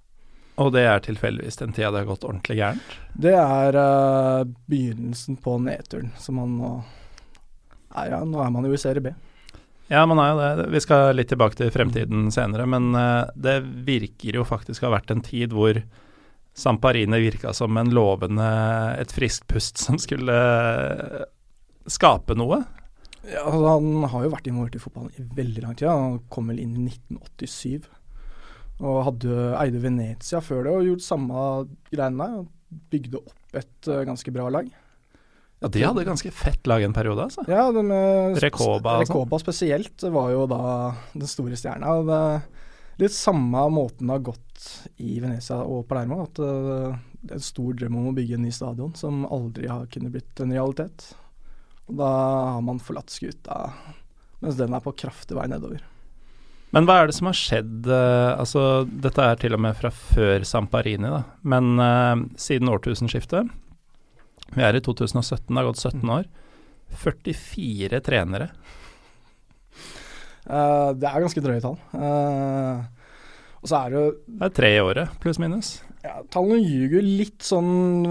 Og 0.63 0.71
det 0.73 0.85
er 0.87 1.03
tilfeldigvis 1.03 1.59
den 1.61 1.75
tida 1.75 1.91
det 1.91 2.05
har 2.05 2.13
gått 2.13 2.25
ordentlig 2.25 2.57
gærent? 2.61 2.97
Det 3.19 3.35
er 3.35 3.77
uh, 3.77 4.47
begynnelsen 4.71 5.37
på 5.43 5.57
nedturen. 5.61 6.13
Så 6.23 6.33
man 6.33 6.55
nå 6.61 6.71
er, 7.95 8.13
ja, 8.15 8.21
nå 8.23 8.39
er 8.43 8.53
man 8.55 8.69
jo 8.69 8.77
i 8.77 8.81
serie 8.81 9.03
B. 9.03 9.13
Ja, 9.91 10.07
man 10.09 10.23
er 10.23 10.31
jo 10.31 10.39
det. 10.41 10.69
Vi 10.73 10.83
skal 10.87 11.11
litt 11.19 11.29
tilbake 11.35 11.59
til 11.59 11.75
fremtiden 11.75 12.31
senere, 12.33 12.69
men 12.71 12.95
uh, 12.95 13.27
det 13.35 13.59
virker 13.85 14.41
jo 14.41 14.47
faktisk 14.47 14.87
å 14.87 14.89
ha 14.89 14.97
vært 14.97 15.13
en 15.13 15.25
tid 15.27 15.53
hvor 15.53 15.83
Samparini 16.55 17.19
virka 17.19 17.51
som 17.53 17.75
en 17.77 17.91
lovende, 17.91 18.49
et 19.03 19.11
friskt 19.13 19.49
pust 19.51 19.83
som 19.83 19.99
skulle 19.99 20.39
skape 21.91 22.37
noe? 22.39 22.63
Ja, 23.25 23.47
altså, 23.49 23.67
han 23.77 24.09
har 24.13 24.25
jo 24.27 24.33
vært 24.35 24.49
involvert 24.51 24.77
i 24.77 24.83
fotballen 24.83 25.15
i 25.17 25.27
veldig 25.37 25.65
lang 25.65 25.77
tid. 25.79 25.89
Han 25.89 26.19
kom 26.33 26.51
vel 26.53 26.61
inn 26.61 26.77
i 26.77 26.91
1987. 26.93 27.89
Og 28.83 29.05
hadde, 29.07 29.35
eide 29.61 29.81
Venezia 29.81 30.43
før 30.45 30.67
det 30.67 30.75
og 30.75 30.89
gjort 30.89 31.07
samme 31.07 31.45
greiene 31.93 32.27
der. 32.27 32.49
Bygde 32.91 33.21
opp 33.23 33.61
et 33.61 33.89
uh, 33.91 34.03
ganske 34.07 34.35
bra 34.35 34.49
lag. 34.53 34.69
Ja, 35.63 35.71
De 35.73 35.85
hadde 35.87 36.05
ganske 36.05 36.33
fett 36.35 36.67
lag 36.69 36.83
en 36.85 36.97
periode, 36.97 37.29
altså. 37.29 37.45
Ja, 37.49 37.69
det 37.73 37.85
med 37.87 38.41
Rekoba, 38.43 38.99
Rekoba 39.01 39.39
spesielt 39.41 40.03
var 40.13 40.33
jo 40.35 40.45
da 40.51 40.61
den 41.15 41.31
store 41.31 41.57
stjerna. 41.57 41.95
Det, 42.05 42.21
litt 43.01 43.15
samme 43.17 43.63
måten 43.73 44.11
det 44.11 44.19
har 44.19 44.27
gått 44.27 44.69
i 45.01 45.21
Venezia 45.23 45.63
og 45.63 45.87
Palermo. 45.89 46.27
At 46.27 46.43
uh, 46.43 46.99
det 47.25 47.33
er 47.33 47.41
en 47.41 47.47
stor 47.47 47.73
drøm 47.79 48.01
om 48.03 48.11
å 48.11 48.17
bygge 48.17 48.37
en 48.37 48.45
ny 48.45 48.53
stadion 48.53 48.93
som 48.99 49.25
aldri 49.33 49.71
har 49.71 49.87
kunnet 49.93 50.13
blitt 50.13 50.45
en 50.45 50.53
realitet. 50.53 51.15
Da 51.89 52.11
har 52.55 52.63
man 52.65 52.81
forlatt 52.81 53.13
skuta 53.13 53.69
mens 54.45 54.59
den 54.61 54.77
er 54.77 54.83
på 54.85 54.93
kraftig 54.93 55.37
vei 55.39 55.47
nedover. 55.49 55.83
Men 56.75 56.89
hva 56.89 56.99
er 57.01 57.09
det 57.09 57.17
som 57.17 57.31
har 57.31 57.39
skjedd 57.39 57.87
uh, 57.87 58.35
Altså, 58.35 58.85
dette 58.85 59.23
er 59.23 59.39
til 59.41 59.55
og 59.57 59.63
med 59.63 59.77
fra 59.79 59.93
før 59.95 60.45
Samparini, 60.49 61.11
da. 61.11 61.23
Men 61.47 61.77
uh, 61.79 62.25
siden 62.41 62.71
årtusenskiftet 62.73 63.53
Vi 64.57 64.65
er 64.67 64.77
i 64.77 64.83
2017, 64.85 65.47
det 65.49 65.61
har 65.61 65.71
gått 65.71 65.85
17 65.85 66.17
år. 66.17 66.27
44 67.01 68.01
trenere. 68.05 68.51
Uh, 70.45 70.93
det 70.99 71.09
er 71.09 71.25
ganske 71.25 71.43
drøye 71.43 71.63
tall. 71.65 71.79
og 73.63 73.71
så 73.71 73.81
er 73.81 73.95
det 73.95 74.03
jo 74.03 74.11
Det 74.27 74.49
er 74.49 74.55
tre 74.61 74.73
i 74.75 74.83
året, 74.85 75.17
pluss 75.23 75.41
minus. 75.41 75.79
Ja, 76.05 76.19
tallene 76.29 76.61
ljuger 76.61 77.07
litt 77.07 77.47
sånn 77.47 78.05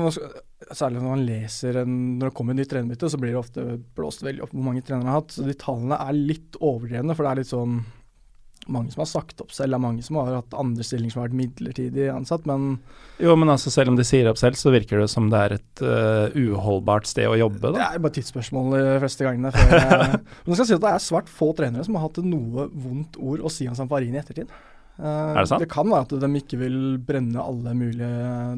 Særlig 0.74 1.02
når 1.02 1.12
man 1.12 1.26
leser 1.28 1.82
en, 1.84 1.98
når 2.20 2.30
det 2.30 2.36
kommer 2.38 2.56
et 2.56 2.64
nytt 2.64 2.72
trenerbytte, 2.74 3.10
så 3.14 3.20
blir 3.22 3.34
det 3.34 3.42
ofte 3.42 3.66
blåst 3.98 4.24
veldig 4.26 4.46
opp 4.46 4.56
hvor 4.56 4.66
mange 4.66 4.86
trenere 4.86 5.12
har 5.12 5.22
hatt. 5.22 5.36
Så 5.36 5.46
de 5.48 5.58
tallene 5.60 6.00
er 6.02 6.18
litt 6.18 6.58
overdrevne, 6.60 7.16
for 7.18 7.26
det 7.26 7.34
er 7.34 7.42
litt 7.44 7.54
sånn 7.54 7.84
mange 8.72 8.94
som 8.94 9.02
har 9.04 9.10
sagt 9.10 9.42
opp 9.44 9.52
selv. 9.52 9.74
Det 9.74 9.78
er 9.78 9.84
mange 9.84 10.04
som 10.06 10.18
har 10.20 10.32
hatt 10.38 10.56
andre 10.58 10.86
stillinger 10.86 11.14
som 11.14 11.22
har 11.22 11.30
vært 11.30 11.40
midlertidig 11.40 12.08
ansatt, 12.14 12.46
men 12.50 12.78
Jo, 13.22 13.36
men 13.40 13.52
altså 13.52 13.72
selv 13.74 13.92
om 13.92 13.98
de 14.00 14.06
sier 14.08 14.30
opp 14.30 14.40
selv, 14.40 14.58
så 14.60 14.74
virker 14.74 15.02
det 15.04 15.10
som 15.12 15.30
det 15.32 15.42
er 15.46 15.56
et 15.58 15.84
uh, 15.84 16.36
uholdbart 16.36 17.10
sted 17.10 17.30
å 17.30 17.38
jobbe, 17.40 17.74
da. 17.74 17.74
Det 17.76 17.88
er 17.88 18.06
bare 18.06 18.18
tidsspørsmål 18.20 18.78
de 18.78 18.84
fleste 19.04 19.28
gangene. 19.28 19.54
Før, 19.56 20.16
men 20.44 20.54
jeg 20.54 20.62
skal 20.62 20.70
si 20.70 20.78
at 20.78 20.86
det 20.86 20.94
er 20.94 21.08
svært 21.08 21.32
få 21.32 21.52
trenere 21.58 21.88
som 21.88 22.00
har 22.00 22.08
hatt 22.08 22.22
noe 22.26 22.70
vondt 22.72 23.20
ord 23.22 23.44
å 23.44 23.52
si 23.52 23.68
om 23.70 23.78
Samparini 23.78 24.20
i 24.20 24.24
ettertid. 24.24 24.52
Uh, 24.94 25.34
er 25.34 25.40
det 25.40 25.50
sant? 25.50 25.64
Det 25.64 25.70
kan 25.74 25.90
være 25.90 26.06
at 26.06 26.12
de 26.22 26.30
ikke 26.38 26.60
vil 26.62 26.76
brenne 27.02 27.42
alle 27.42 27.72
mulige 27.74 28.10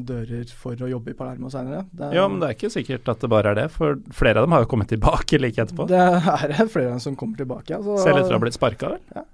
dører 0.08 0.50
for 0.52 0.76
å 0.84 0.90
jobbe 0.90 1.14
i 1.14 1.16
Palermo 1.16 1.48
senere. 1.52 1.86
ja, 2.12 2.26
men 2.28 2.42
det 2.42 2.50
er 2.50 2.58
ikke 2.58 2.72
sikkert 2.74 3.08
at 3.08 3.24
det 3.24 3.30
bare 3.32 3.54
er 3.54 3.60
det, 3.62 3.70
for 3.72 3.96
flere 4.12 4.42
av 4.42 4.46
dem 4.46 4.56
har 4.56 4.66
jo 4.66 4.70
kommet 4.74 4.92
tilbake 4.92 5.40
like 5.42 5.64
etterpå. 5.64 5.88
Det 5.88 6.02
er 6.02 6.68
flere 6.68 6.90
av 6.90 6.98
dem 6.98 7.04
som 7.06 7.16
kommer 7.16 7.40
tilbake, 7.40 7.78
Altså, 7.78 7.96
Selv 8.04 8.20
etter 8.20 8.36
å 8.36 8.38
ha 8.40 8.44
blitt 8.44 8.58
sparka, 8.58 8.92
vel? 8.96 9.02
Ja. 9.16 9.24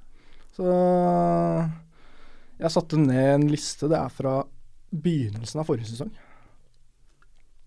Så 0.52 0.72
jeg 2.62 2.74
satte 2.74 3.00
ned 3.00 3.28
en 3.34 3.48
liste. 3.50 3.88
Det 3.90 3.98
er 3.98 4.12
fra 4.12 4.38
begynnelsen 4.92 5.62
av 5.62 5.66
forrige 5.66 5.88
sesong. 5.90 6.12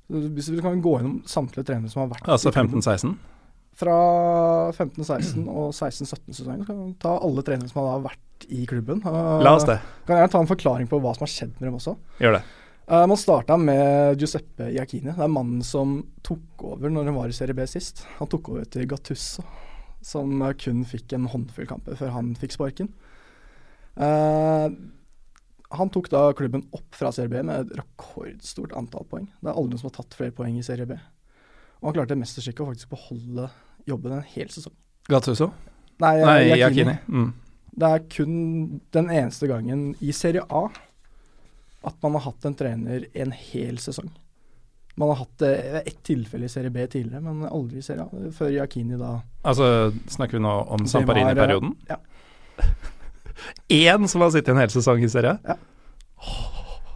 Så 0.05 0.21
hvis 0.37 0.51
vi 0.53 0.61
kan 0.61 0.81
gå 0.83 0.99
gjennom 0.99 1.21
samtlige 1.27 1.65
trenere 1.65 1.89
som 1.89 2.03
har 2.03 2.11
vært 2.13 2.27
Altså 2.29 2.51
15-16? 2.53 3.15
Fra 3.75 3.95
15-16 4.71 5.47
og 5.51 5.73
16-17-sesongen. 5.73 6.63
Kan 6.67 6.77
vi 6.79 6.91
ta 7.01 7.17
alle 7.19 7.43
trenere 7.43 7.71
som 7.71 7.81
har 7.83 8.05
vært 8.05 8.45
i 8.51 8.65
klubben. 8.69 9.01
La 9.03 9.55
oss 9.55 9.65
det. 9.67 9.79
Kan 10.07 10.21
jeg 10.21 10.31
ta 10.31 10.39
en 10.39 10.49
forklaring 10.49 10.87
på 10.91 10.99
hva 11.03 11.15
som 11.15 11.25
har 11.25 11.31
skjedd 11.31 11.57
med 11.57 11.67
dem 11.67 11.79
også? 11.79 11.95
Gjør 12.23 12.37
det. 12.37 12.45
Uh, 12.85 13.01
man 13.09 13.17
starta 13.17 13.57
med 13.57 14.21
Giuseppe 14.21 14.69
Iacchini. 14.69 15.09
Det 15.09 15.23
er 15.25 15.31
mannen 15.31 15.63
som 15.65 15.97
tok 16.25 16.65
over 16.67 16.91
når 16.93 17.09
han 17.09 17.17
var 17.17 17.31
i 17.31 17.35
Serie 17.35 17.57
B 17.57 17.65
sist. 17.67 18.03
Han 18.19 18.29
tok 18.29 18.51
over 18.53 18.67
til 18.69 18.85
Gattusso, 18.89 19.43
som 20.05 20.43
kun 20.61 20.83
fikk 20.85 21.15
en 21.17 21.25
håndfull 21.31 21.65
kamper 21.69 21.97
før 21.97 22.13
han 22.13 22.35
fikk 22.37 22.53
sparken. 22.53 22.91
Uh, 23.97 24.69
han 25.75 25.91
tok 25.91 26.11
da 26.13 26.27
klubben 26.37 26.67
opp 26.77 26.95
fra 26.95 27.09
Serie 27.15 27.31
B 27.31 27.41
med 27.41 27.65
et 27.65 27.79
rekordstort 27.81 28.75
antall 28.77 29.07
poeng. 29.09 29.27
Det 29.41 29.49
er 29.49 29.55
aldri 29.55 29.73
noen 29.73 29.81
som 29.81 29.89
har 29.89 29.97
tatt 29.97 30.17
flere 30.19 30.35
poeng 30.35 30.59
i 30.59 30.65
Serie 30.65 30.87
B. 30.87 30.99
Og 31.81 31.89
han 31.89 31.97
klarte 31.97 32.17
mesterstykket 32.19 32.63
å 32.63 32.69
faktisk 32.69 32.93
beholde 32.93 33.49
jobben 33.85 34.17
en 34.17 34.25
hel 34.35 34.49
sesong. 34.49 34.73
Gattuso? 35.09 35.51
Nei, 36.01 36.17
Nei 36.25 36.59
Yakini. 36.59 36.97
Mm. 37.07 37.31
Det 37.75 37.91
er 37.91 38.03
kun 38.11 38.35
den 38.95 39.09
eneste 39.11 39.47
gangen 39.51 39.87
i 39.99 40.13
Serie 40.15 40.43
A 40.49 40.67
at 41.85 41.97
man 42.01 42.15
har 42.17 42.23
hatt 42.31 42.45
en 42.47 42.55
trener 42.57 43.05
en 43.13 43.33
hel 43.35 43.77
sesong. 43.77 44.09
Man 44.95 45.11
har 45.11 45.19
hatt 45.19 45.37
det 45.43 45.81
ett 45.85 45.99
tilfelle 46.07 46.47
i 46.47 46.49
Serie 46.49 46.71
B 46.71 46.85
tidligere, 46.87 47.21
men 47.21 47.43
aldri 47.49 47.81
i 47.81 47.85
Serie 47.85 48.07
A. 48.07 48.31
Før 48.33 48.53
Yakini 48.55 48.97
da 48.97 49.17
Altså, 49.43 49.91
snakker 50.09 50.39
vi 50.39 50.43
nå 50.45 50.53
om 50.71 50.87
Samparini-perioden? 50.87 51.75
Ja. 51.89 51.99
Én 53.69 54.07
som 54.11 54.23
har 54.23 54.31
sittet 54.33 54.55
en 54.55 54.63
hel 54.63 54.71
sesong 54.73 55.03
i 55.03 55.11
Serie 55.11 55.35
A? 55.35 55.53
Ja. 55.53 55.59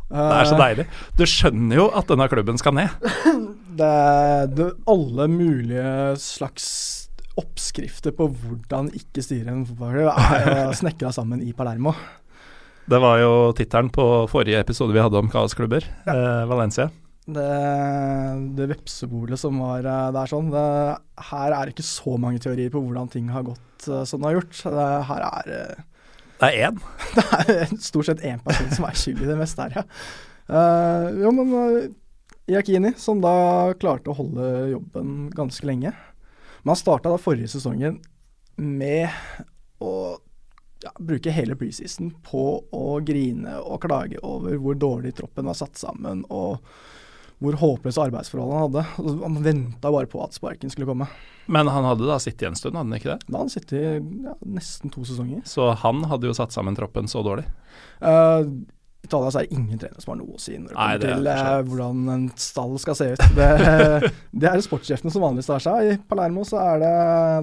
Det 0.10 0.26
er 0.40 0.48
så 0.50 0.58
deilig. 0.58 0.88
Du 1.20 1.26
skjønner 1.30 1.84
jo 1.84 1.90
at 1.94 2.08
denne 2.10 2.26
klubben 2.32 2.58
skal 2.58 2.74
ned. 2.80 2.90
Det 3.80 3.88
er 3.88 4.50
det, 4.52 4.72
alle 4.92 5.28
mulige 5.32 5.92
slags 6.20 6.66
oppskrifter 7.40 8.12
på 8.16 8.28
hvordan 8.28 8.90
ikke 8.98 9.24
styre 9.24 9.54
en 9.54 9.68
fotballklubb, 9.68 10.10
er 10.12 10.74
snekra 10.82 11.12
sammen 11.16 11.44
i 11.46 11.54
Palermo. 11.56 11.94
Det 12.90 13.00
var 13.00 13.20
jo 13.22 13.34
tittelen 13.56 13.92
på 13.94 14.04
forrige 14.32 14.60
episode 14.60 14.96
vi 14.96 15.04
hadde 15.04 15.20
om 15.22 15.30
kaosklubber, 15.32 15.86
ja. 16.08 16.16
eh, 16.16 16.50
Valencia. 16.50 16.90
Det, 17.30 17.46
det 18.58 18.68
vepsebolet 18.72 19.40
som 19.40 19.60
var 19.62 19.86
eh, 19.86 20.08
der 20.16 20.32
sånn 20.32 20.48
det, 20.50 20.64
Her 21.30 21.54
er 21.54 21.68
det 21.68 21.76
ikke 21.76 21.86
så 21.86 22.16
mange 22.18 22.42
teorier 22.42 22.72
på 22.74 22.82
hvordan 22.82 23.12
ting 23.14 23.28
har 23.30 23.46
gått 23.46 23.86
uh, 23.86 24.02
som 24.10 24.24
det 24.24 24.32
har 24.32 24.40
gjort. 24.40 24.64
Det, 24.74 24.88
her 25.12 25.26
er 25.28 25.52
uh, 25.54 25.84
Det 26.42 26.50
er 26.50 26.72
én? 26.72 26.82
det 27.46 27.58
er 27.60 27.78
stort 27.86 28.10
sett 28.10 28.26
én 28.26 28.42
person 28.44 28.74
som 28.74 28.90
er 28.90 28.98
skyld 28.98 29.22
i 29.22 29.30
det 29.30 29.38
meste 29.40 29.68
her, 29.68 29.80
ja. 29.80 29.86
Uh, 30.50 31.22
jo, 31.22 31.36
men 31.38 31.54
Iakini, 32.50 32.94
som 32.98 33.22
da 33.22 33.74
klarte 33.80 34.12
å 34.12 34.18
holde 34.18 34.46
jobben 34.74 35.30
ganske 35.36 35.68
lenge. 35.70 35.94
Men 36.64 36.74
han 36.74 36.80
starta 36.80 37.12
da 37.14 37.20
forrige 37.22 37.52
sesongen 37.54 38.00
med 38.60 39.10
å 39.80 40.18
ja, 40.84 40.92
bruke 41.00 41.32
hele 41.32 41.56
preseason 41.60 42.12
på 42.26 42.46
å 42.72 42.86
grine 43.06 43.60
og 43.62 43.84
klage 43.84 44.20
over 44.26 44.58
hvor 44.60 44.80
dårlig 44.80 45.14
troppen 45.20 45.48
var 45.48 45.58
satt 45.60 45.80
sammen, 45.80 46.26
og 46.30 46.60
hvor 47.40 47.56
håpløse 47.56 48.02
arbeidsforhold 48.04 48.52
han 48.52 48.66
hadde. 48.66 48.86
Han 49.24 49.38
venta 49.44 49.92
bare 49.92 50.10
på 50.12 50.20
at 50.24 50.36
sparken 50.36 50.72
skulle 50.72 50.90
komme. 50.90 51.08
Men 51.48 51.70
han 51.72 51.88
hadde 51.88 52.10
da 52.10 52.18
sittet 52.20 52.50
en 52.50 52.58
stund, 52.60 52.76
hadde 52.76 52.92
han 52.92 53.00
ikke 53.00 53.14
det? 53.14 53.22
Da 53.28 53.38
hadde 53.38 53.46
han 53.46 53.54
sittet 53.54 54.26
ja, 54.26 54.36
nesten 54.58 54.92
to 54.94 55.06
sesonger. 55.08 55.46
Så 55.48 55.70
han 55.86 56.04
hadde 56.12 56.28
jo 56.28 56.36
satt 56.36 56.56
sammen 56.56 56.76
troppen 56.78 57.08
så 57.12 57.24
dårlig? 57.26 57.48
Uh, 58.04 58.44
Italia 59.10 59.34
så 59.34 59.42
er 59.42 59.50
det 59.50 59.58
ingen 59.58 59.82
trenere 59.82 60.04
som 60.04 60.14
har 60.14 60.22
noe 60.22 60.38
å 60.38 60.42
si 60.42 60.56
når 60.56 60.70
det 60.70 60.78
kommer 60.78 61.06
til 61.06 61.30
eh, 61.34 61.54
hvordan 61.70 62.16
en 62.16 62.26
stall 62.40 62.76
skal 62.82 62.98
se 63.00 63.12
ut. 63.14 63.28
Det, 63.38 63.52
det 64.44 64.52
er 64.52 64.66
sportssjefene 64.66 65.14
som 65.14 65.26
vanligvis 65.26 65.50
tar 65.50 65.66
seg. 65.66 65.94
I 65.96 66.02
Palermo 66.10 66.46
så 66.48 66.62
er 66.62 66.84
det 66.84 66.98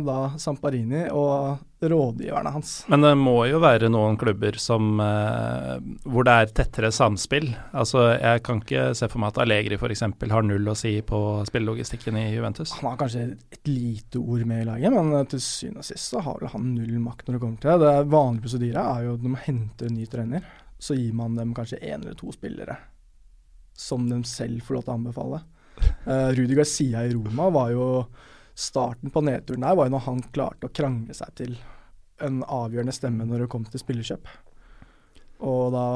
da 0.07 0.21
Samparini 0.41 1.09
og 1.11 1.65
rådgiverne 1.81 2.51
hans. 2.55 2.85
Men 2.89 3.05
det 3.05 3.13
må 3.21 3.35
jo 3.51 3.59
være 3.61 3.91
noen 3.93 4.17
klubber 4.21 4.57
som 4.61 5.01
eh, 5.03 5.75
hvor 6.09 6.27
det 6.27 6.37
er 6.41 6.53
tettere 6.57 6.93
samspill. 6.95 7.51
Altså 7.77 8.07
Jeg 8.15 8.43
kan 8.47 8.63
ikke 8.63 8.89
se 8.97 9.11
for 9.13 9.23
meg 9.23 9.35
at 9.35 9.43
Allegri 9.45 9.77
f.eks. 9.77 10.07
har 10.33 10.47
null 10.47 10.73
å 10.73 10.77
si 10.79 10.95
på 11.07 11.21
spillelogistikken 11.49 12.17
i 12.23 12.29
Juventus. 12.33 12.73
Han 12.79 12.93
har 12.93 13.01
kanskje 13.03 13.27
et 13.53 13.69
lite 13.69 14.23
ord 14.23 14.47
med 14.49 14.65
i 14.65 14.69
laget, 14.71 14.97
men 14.97 15.29
til 15.31 15.43
syvende 15.43 15.85
og 15.85 15.91
sist 15.91 16.15
så 16.15 16.25
har 16.25 16.41
vel 16.41 16.53
han 16.55 16.71
null 16.75 16.97
makt 17.05 17.27
når 17.27 17.37
det 17.37 17.43
kommer 17.45 17.65
til 17.65 17.75
det. 17.75 17.91
Det 17.91 18.15
vanlige 18.15 18.47
prosedyret 18.47 18.85
er 18.85 19.05
jo 19.07 19.19
at 19.19 19.27
de 19.27 19.43
henter 19.47 19.91
en 19.91 20.01
ny 20.01 20.09
trener 20.11 20.55
så 20.79 20.95
gir 20.95 21.13
man 21.17 21.37
dem 21.37 21.55
kanskje 21.57 21.81
én 21.81 22.03
eller 22.03 22.15
to 22.19 22.33
spillere 22.35 22.77
som 23.77 24.09
de 24.09 24.25
selv 24.25 24.65
får 24.65 24.79
lov 24.79 24.87
til 24.87 24.95
å 24.95 24.99
anbefale. 25.01 25.45
Uh, 26.07 26.31
Rudi 26.33 26.55
Garcia 26.57 27.03
i 27.05 27.11
Roma 27.13 27.51
var 27.53 27.73
jo 27.75 27.87
Starten 28.57 29.11
på 29.13 29.21
nedturen 29.21 29.67
der 29.67 29.75
var 29.77 29.89
jo 29.89 29.93
når 29.93 30.05
han 30.07 30.23
klarte 30.33 30.69
å 30.71 30.73
krangle 30.73 31.13
seg 31.13 31.35
til 31.37 31.51
en 32.25 32.39
avgjørende 32.41 32.95
stemme 32.97 33.27
når 33.29 33.43
det 33.43 33.49
kom 33.53 33.67
til 33.69 33.83
spillerkjøp. 33.83 34.31
Og 35.45 35.75
da 35.75 35.89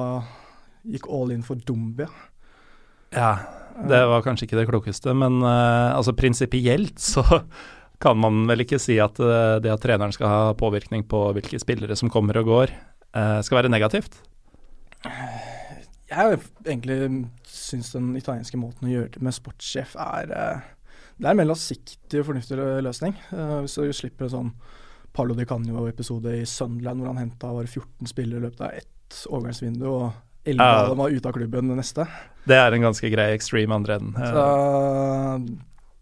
gikk 0.84 1.08
all 1.08 1.32
in 1.32 1.46
for 1.46 1.62
Dumbia. 1.64 2.10
Ja, 3.16 3.30
det 3.88 4.02
var 4.10 4.26
kanskje 4.26 4.44
ikke 4.44 4.58
det 4.58 4.66
klokeste, 4.68 5.14
men 5.16 5.40
uh, 5.40 5.96
altså 5.96 6.12
prinsipielt 6.18 7.00
så 7.00 7.24
kan 8.04 8.20
man 8.20 8.44
vel 8.50 8.66
ikke 8.66 8.82
si 8.82 8.98
at 9.00 9.16
det 9.16 9.72
at 9.72 9.80
treneren 9.80 10.12
skal 10.12 10.28
ha 10.28 10.54
påvirkning 10.60 11.06
på 11.08 11.22
hvilke 11.38 11.62
spillere 11.62 11.96
som 11.96 12.12
kommer 12.12 12.42
og 12.42 12.52
går, 12.52 12.76
skal 13.44 13.62
være 13.62 13.72
negativt. 13.72 14.20
Jeg 15.04 16.40
egentlig 16.66 16.98
syns 17.46 17.92
den 17.94 18.12
italienske 18.18 18.58
måten 18.60 18.88
å 18.88 18.92
gjøre 18.92 19.14
det 19.14 19.22
med 19.24 19.36
sportssjef 19.36 19.94
er 20.02 20.32
eh, 20.34 20.64
Det 21.16 21.28
er 21.28 21.32
en 21.32 21.38
mer 21.38 21.48
langsiktig 21.52 22.20
og 22.20 22.26
fornuftig 22.32 22.58
løsning. 22.82 23.14
Eh, 23.30 23.56
hvis 23.62 23.78
du 23.78 23.94
slipper 23.94 24.26
en 24.26 24.34
sånn 24.34 24.50
Paolo 25.14 25.36
Di 25.38 25.46
Canio-episode 25.48 26.34
i 26.40 26.46
Sunderland 26.46 27.02
hvor 27.02 27.12
han 27.12 27.22
henta 27.22 27.52
14 27.52 28.10
spillere 28.10 28.42
i 28.42 28.46
løpet 28.48 28.66
av 28.66 28.76
ett 28.78 29.22
overgangsvindu, 29.26 29.86
og 29.90 30.46
11 30.46 30.66
av 30.66 30.90
dem 30.92 31.02
var 31.02 31.14
ute 31.14 31.28
av 31.28 31.34
klubben 31.36 31.72
det 31.72 31.78
neste. 31.80 32.06
Det 32.48 32.56
er 32.56 32.74
en 32.74 32.86
ganske 32.86 33.10
grei 33.12 33.32
extreme 33.34 33.76
andre 33.76 33.98
enden. 33.98 34.14
Så 34.16 34.44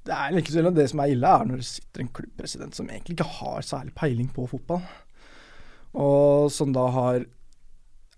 det 0.08 0.16
er 0.16 0.34
like 0.36 0.52
så 0.52 0.70
Det 0.72 0.86
som 0.90 1.02
er 1.04 1.12
ille, 1.12 1.28
er 1.28 1.48
når 1.48 1.60
det 1.60 1.68
sitter 1.68 2.04
en 2.04 2.12
klubbpresident 2.16 2.76
som 2.76 2.88
egentlig 2.88 3.18
ikke 3.18 3.32
har 3.40 3.64
særlig 3.66 3.94
peiling 3.96 4.28
på 4.32 4.46
fotball, 4.48 4.84
og 5.98 6.52
som 6.52 6.72
da 6.76 6.86
har 6.94 7.26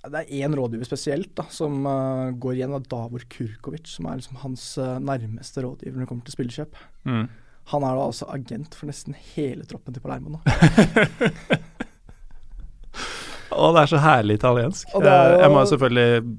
det 0.08 0.22
er 0.22 0.30
én 0.46 0.54
rådgiver 0.56 0.86
spesielt 0.88 1.34
da, 1.36 1.44
som 1.52 1.82
uh, 1.84 2.30
går 2.40 2.54
igjen, 2.56 2.72
av 2.72 2.86
Davor 2.88 3.20
Kurkovic, 3.28 3.86
som 3.92 4.06
er 4.08 4.16
liksom 4.20 4.38
hans 4.40 4.64
uh, 4.80 4.96
nærmeste 5.02 5.60
rådgiver 5.64 5.98
når 5.98 6.06
det 6.06 6.08
kommer 6.08 6.24
til 6.24 6.36
spillekjøp. 6.38 6.78
Mm. 7.04 7.26
Han 7.74 7.84
er 7.86 7.98
da 7.98 8.06
altså 8.08 8.26
agent 8.32 8.74
for 8.74 8.88
nesten 8.88 9.14
hele 9.34 9.66
troppen 9.68 9.92
til 9.94 10.00
Palermo 10.02 10.38
nå. 10.38 10.40
Å, 13.50 13.68
det 13.74 13.80
er 13.82 13.88
så 13.90 13.98
herlig 14.00 14.36
italiensk. 14.38 14.92
Og 14.94 15.02
det 15.02 15.10
er 15.10 15.32
jo- 15.32 15.40
Jeg 15.42 15.50
må 15.50 15.58
jo 15.64 15.70
selvfølgelig 15.72 16.38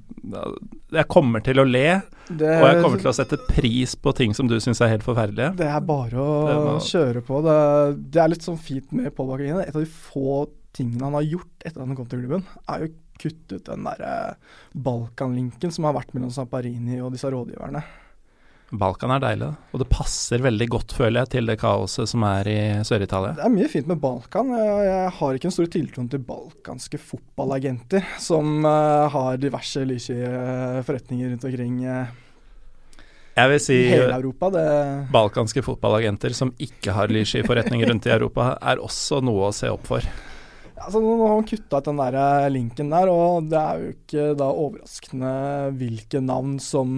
Jeg 0.95 1.07
kommer 1.11 1.43
til 1.43 1.59
å 1.59 1.65
le, 1.67 2.01
Det, 2.31 2.47
og 2.61 2.65
jeg 2.67 2.81
kommer 2.83 2.97
til 2.99 3.09
å 3.11 3.13
sette 3.15 3.37
pris 3.49 3.95
på 3.95 4.13
ting 4.15 4.33
som 4.33 4.47
du 4.47 4.55
syns 4.59 4.79
er 4.81 4.87
helt 4.93 5.03
forferdelige. 5.03 5.55
Det 5.59 5.67
er 5.67 5.79
bare 5.81 6.15
å 6.15 6.47
Det 6.47 6.55
må- 6.55 6.79
kjøre 6.79 7.21
på. 7.27 7.41
Det, 7.43 8.11
det 8.11 8.21
er 8.23 8.27
litt 8.29 8.41
sånn 8.43 8.57
fint 8.59 8.91
med 8.91 9.13
Pål. 9.15 9.39
Et 9.41 9.75
av 9.75 9.81
de 9.81 9.85
få 9.85 10.47
tingene 10.73 11.03
han 11.03 11.13
har 11.13 11.23
gjort 11.23 11.65
etter 11.65 11.81
at 11.81 11.87
han 11.87 11.95
kom 11.95 12.07
til 12.07 12.19
klubben, 12.23 12.45
er 12.69 12.79
jo 12.85 12.93
kutte 13.21 13.59
ut 13.59 13.67
den 13.69 13.87
derre 13.87 14.13
Balkan-linken 14.73 15.73
som 15.73 15.87
har 15.87 15.97
vært 15.99 16.15
mellom 16.17 16.33
Zamparini 16.33 17.01
og 17.01 17.13
disse 17.15 17.29
rådgiverne. 17.31 17.83
Balkan 18.71 19.11
er 19.11 19.19
deilig, 19.19 19.49
og 19.75 19.81
det 19.81 19.87
passer 19.91 20.43
veldig 20.45 20.67
godt, 20.71 20.93
føler 20.95 21.21
jeg, 21.21 21.31
til 21.33 21.49
det 21.49 21.57
kaoset 21.59 22.07
som 22.07 22.23
er 22.23 22.47
i 22.47 22.59
Sør-Italia. 22.87 23.33
Det 23.35 23.43
er 23.43 23.51
mye 23.51 23.67
fint 23.71 23.89
med 23.89 23.99
Balkan. 23.99 24.53
Jeg, 24.55 25.09
har 25.17 25.35
ikke 25.35 25.49
en 25.49 25.55
stor 25.57 25.67
tiltro 25.73 26.05
til 26.07 26.23
balkanske 26.23 27.01
fotballagenter 27.03 28.07
som 28.23 28.63
eh, 28.63 29.11
har 29.11 29.41
diverse 29.43 29.83
lyse 29.87 30.15
eh, 30.15 30.79
forretninger 30.87 31.33
rundt 31.33 31.47
omkring 31.49 31.83
eh, 31.83 32.15
Jeg 33.35 33.51
vil 33.51 33.63
si 33.65 33.79
hele 33.91 34.15
Europa. 34.15 34.53
Det, 34.55 34.65
balkanske 35.11 35.67
fotballagenter 35.67 36.37
som 36.37 36.55
ikke 36.55 36.95
har 36.95 37.11
lyssky-forretninger 37.11 37.91
rundt 37.91 38.07
i 38.07 38.15
Europa, 38.15 38.53
er 38.55 38.79
også 38.79 39.19
noe 39.25 39.51
å 39.51 39.55
se 39.55 39.67
opp 39.67 39.83
for. 39.91 40.07
Altså, 40.85 41.01
nå 41.03 41.15
har 41.21 41.35
han 41.35 41.47
kutta 41.47 41.79
ut 41.81 41.89
den 41.89 42.01
der 42.01 42.17
eh, 42.21 42.49
linken 42.53 42.91
der, 42.93 43.11
og 43.11 43.49
det 43.51 43.59
er 43.61 43.81
jo 43.81 43.93
ikke 43.95 44.25
da 44.39 44.49
overraskende 44.51 45.33
hvilke 45.79 46.21
navn 46.23 46.57
som 46.63 46.95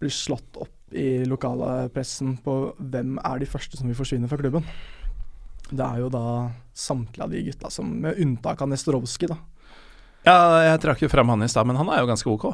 blir 0.00 0.14
slått 0.14 0.60
opp 0.60 0.96
i 0.96 1.22
lokalpressen 1.28 2.34
på 2.42 2.56
hvem 2.78 3.18
er 3.22 3.42
de 3.42 3.48
første 3.48 3.78
som 3.78 3.90
vil 3.90 3.98
forsvinne 3.98 4.30
fra 4.30 4.40
klubben. 4.40 4.66
Det 5.70 5.86
er 5.86 6.02
jo 6.02 6.10
da 6.10 6.24
samtlige 6.74 7.26
av 7.26 7.30
de 7.30 7.44
gutta 7.46 7.70
som, 7.70 7.92
med 8.02 8.18
unntak 8.18 8.62
av 8.62 8.72
Nestorovskij, 8.72 9.30
da. 9.30 9.38
Ja, 10.26 10.36
jeg 10.66 10.80
trakk 10.82 11.04
jo 11.04 11.08
fram 11.12 11.30
han 11.32 11.46
i 11.46 11.48
stad, 11.48 11.68
men 11.68 11.78
han 11.78 11.88
er 11.92 12.02
jo 12.02 12.10
ganske 12.10 12.28
ok. 12.32 12.48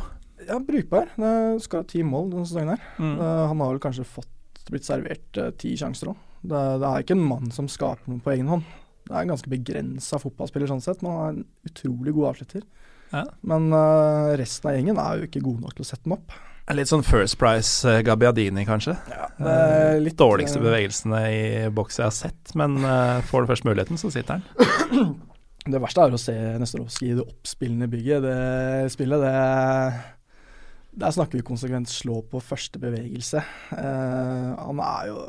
Ja, 0.47 0.59
brukbar. 0.63 1.09
Det 1.17 1.63
skal 1.65 1.83
ha 1.83 1.89
ti 1.89 2.05
mål 2.07 2.29
denne 2.35 2.47
sesongen 2.47 2.75
her. 2.77 2.83
Mm. 3.01 3.15
Eh, 3.17 3.45
han 3.51 3.63
har 3.63 3.73
vel 3.73 3.83
kanskje 3.83 4.07
fått 4.07 4.69
blitt 4.71 4.87
servert 4.87 5.41
eh, 5.41 5.53
ti 5.59 5.73
sjanser 5.79 6.13
òg. 6.13 6.21
Det, 6.47 6.61
det 6.83 6.91
er 6.91 7.03
ikke 7.03 7.17
en 7.17 7.27
mann 7.27 7.49
som 7.55 7.71
skaper 7.71 8.13
noe 8.13 8.23
på 8.23 8.35
egen 8.37 8.51
hånd. 8.53 8.69
Det 9.07 9.15
er 9.15 9.23
en 9.23 9.31
ganske 9.31 9.51
begrensa 9.51 10.19
fotballspiller 10.19 10.71
sånn 10.71 10.83
sett, 10.83 11.05
Man 11.05 11.15
har 11.15 11.29
er 11.29 11.37
en 11.37 11.45
utrolig 11.69 12.15
god 12.17 12.33
avslutter. 12.33 12.67
Ja. 13.13 13.23
Men 13.47 13.71
uh, 13.71 14.35
resten 14.39 14.71
av 14.71 14.77
gjengen 14.77 14.99
er 14.99 15.21
jo 15.21 15.29
ikke 15.29 15.45
gode 15.45 15.63
nok 15.63 15.77
til 15.77 15.87
å 15.87 15.89
sette 15.89 16.09
den 16.09 16.17
opp. 16.19 16.35
Litt 16.75 16.91
sånn 16.91 17.05
First 17.07 17.39
Price 17.39 17.87
uh, 17.87 18.01
Gabbiadini, 18.03 18.65
kanskje. 18.67 18.97
Ja, 19.13 19.29
er 19.39 20.01
litt 20.03 20.19
Dårligste 20.19 20.59
eh, 20.59 20.65
bevegelsene 20.67 21.21
i 21.31 21.45
boks 21.71 22.01
jeg 22.01 22.09
har 22.09 22.17
sett, 22.17 22.51
men 22.59 22.81
uh, 22.83 23.23
får 23.29 23.45
du 23.45 23.53
først 23.53 23.69
muligheten, 23.69 24.01
så 24.01 24.11
sitter 24.11 24.41
han. 24.41 25.15
Det 25.67 25.81
verste 25.83 26.05
er 26.05 26.15
å 26.15 26.21
se 26.21 26.35
Nestorovskij 26.63 27.09
i 27.11 27.17
det 27.19 27.25
oppspillende 27.27 27.89
bygget. 27.91 28.23
Det 28.23 28.91
spillet, 28.95 29.25
det 29.25 31.01
Der 31.03 31.15
snakker 31.15 31.41
vi 31.41 31.47
konsekvent 31.47 31.91
slå 31.91 32.21
på 32.31 32.39
første 32.39 32.79
bevegelse. 32.79 33.43
Eh, 33.75 34.53
han 34.63 34.83
er 34.87 35.09
jo 35.11 35.25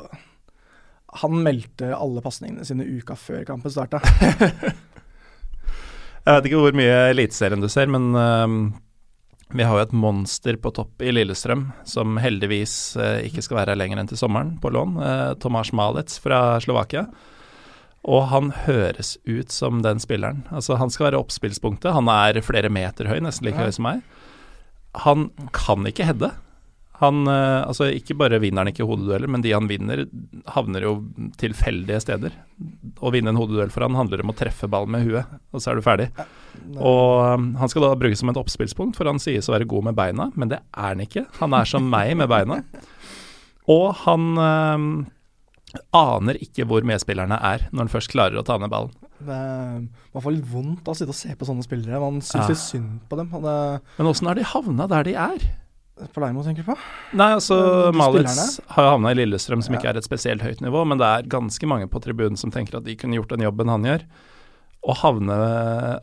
Han 1.22 1.38
meldte 1.44 1.94
alle 1.96 2.20
pasningene 2.24 2.66
sine 2.68 2.84
uka 2.84 3.16
før 3.16 3.44
kampen 3.48 3.72
starta. 3.72 4.00
Jeg 6.28 6.34
vet 6.34 6.48
ikke 6.50 6.60
hvor 6.60 6.76
mye 6.76 6.96
Eliteserien 7.14 7.62
du 7.64 7.68
ser, 7.72 7.88
men 7.88 8.10
uh, 8.12 8.74
vi 9.56 9.64
har 9.64 9.78
jo 9.78 9.86
et 9.86 9.94
monster 9.96 10.58
på 10.60 10.72
topp 10.76 11.00
i 11.00 11.14
Lillestrøm, 11.14 11.70
som 11.88 12.18
heldigvis 12.20 12.74
uh, 13.00 13.16
ikke 13.24 13.40
skal 13.46 13.62
være 13.62 13.72
her 13.72 13.80
lenger 13.80 14.02
enn 14.02 14.10
til 14.10 14.20
sommeren, 14.20 14.58
på 14.60 14.68
lån. 14.74 14.98
Uh, 15.00 15.30
Tomas 15.40 15.72
Malec 15.72 16.18
fra 16.20 16.58
Slovakia. 16.60 17.06
Og 18.08 18.28
han 18.30 18.52
høres 18.66 19.16
ut 19.24 19.52
som 19.52 19.80
den 19.84 20.00
spilleren. 20.00 20.44
Altså, 20.52 20.76
han 20.80 20.92
skal 20.92 21.08
være 21.08 21.22
oppspillspunktet. 21.22 21.94
Han 21.96 22.08
er 22.12 22.42
flere 22.44 22.68
meter 22.72 23.08
høy, 23.08 23.18
nesten 23.24 23.48
like 23.48 23.58
Ja. 23.58 23.64
høy 23.68 23.74
som 23.74 23.88
meg. 23.88 24.04
Han 25.08 25.30
kan 25.56 25.88
ikke 25.88 26.06
heade. 26.08 26.30
Han, 26.98 27.20
eh, 27.30 27.62
altså 27.62 27.86
Ikke 27.94 28.16
bare 28.18 28.40
vinner 28.42 28.64
han 28.64 28.72
ikke 28.72 28.86
hodedueller, 28.88 29.30
men 29.30 29.42
de 29.44 29.52
han 29.54 29.68
vinner, 29.70 30.00
havner 30.50 30.82
jo 30.82 30.92
tilfeldige 31.38 32.00
steder. 32.02 32.34
Å 32.98 33.12
vinne 33.14 33.30
en 33.30 33.38
hodeduell 33.38 33.70
for 33.70 33.86
han 33.86 33.94
handler 33.94 34.24
om 34.24 34.32
å 34.32 34.36
treffe 34.38 34.66
ballen 34.70 34.96
med 34.96 35.06
huet, 35.06 35.36
og 35.54 35.62
så 35.62 35.70
er 35.70 35.78
du 35.78 35.84
ferdig. 35.86 36.08
Og 36.74 37.38
um, 37.38 37.52
han 37.60 37.70
skal 37.70 37.86
da 37.86 37.92
brukes 38.00 38.18
som 38.18 38.32
et 38.32 38.40
oppspillspunkt, 38.40 38.98
for 38.98 39.06
han 39.06 39.22
sies 39.22 39.46
å 39.46 39.54
være 39.54 39.68
god 39.70 39.90
med 39.90 39.98
beina, 40.00 40.26
men 40.34 40.50
det 40.50 40.58
er 40.74 40.88
han 40.96 41.04
ikke. 41.04 41.28
Han 41.38 41.54
er 41.54 41.70
som 41.70 41.86
meg 41.92 42.16
med 42.18 42.30
beina. 42.32 42.62
Og 43.68 43.92
han 44.06 44.22
øh, 44.40 44.84
aner 45.92 46.38
ikke 46.40 46.64
hvor 46.66 46.86
medspillerne 46.88 47.36
er 47.44 47.66
når 47.68 47.82
han 47.84 47.90
først 47.92 48.10
klarer 48.14 48.40
å 48.40 48.44
ta 48.48 48.56
ned 48.58 48.72
ballen. 48.72 48.94
Det 49.18 49.34
er 49.34 49.80
i 49.82 50.12
hvert 50.14 50.24
fall 50.24 50.36
litt 50.38 50.48
vondt 50.48 50.88
å 50.88 50.94
sitte 50.96 51.12
og 51.12 51.18
se 51.18 51.34
på 51.36 51.46
sånne 51.46 51.66
spillere. 51.66 52.00
Man 52.00 52.22
syns 52.22 52.46
Ja. 52.46 52.48
litt 52.54 52.62
synd 52.62 53.00
på 53.10 53.18
dem. 53.20 53.28
Det, 53.44 53.56
Men 53.98 54.08
åssen 54.10 54.30
har 54.30 54.38
de 54.38 54.46
havna 54.46 54.86
der 54.88 55.04
de 55.04 55.14
er? 55.20 55.48
Palermo 56.14 56.42
tenker 56.46 56.62
du 56.64 56.70
på? 56.70 56.76
Nei, 57.18 57.30
altså 57.36 57.58
Malitz 57.96 58.60
har 58.74 58.84
jo 58.86 58.90
havna 58.96 59.12
i 59.12 59.18
Lillestrøm, 59.18 59.62
som 59.64 59.74
Ja. 59.74 59.80
ikke 59.80 59.90
er 59.92 59.98
et 60.00 60.06
spesielt 60.08 60.42
høyt 60.44 60.60
nivå, 60.64 60.84
men 60.86 60.98
det 61.00 61.06
er 61.06 61.28
ganske 61.30 61.66
mange 61.70 61.88
på 61.90 62.00
tribunen 62.04 62.36
som 62.38 62.50
tenker 62.54 62.78
at 62.78 62.84
de 62.84 62.96
kunne 62.96 63.18
gjort 63.18 63.34
den 63.34 63.44
jobben 63.46 63.68
han 63.72 63.82
gjør. 63.88 64.04
Å 64.88 64.94
havne 65.00 65.34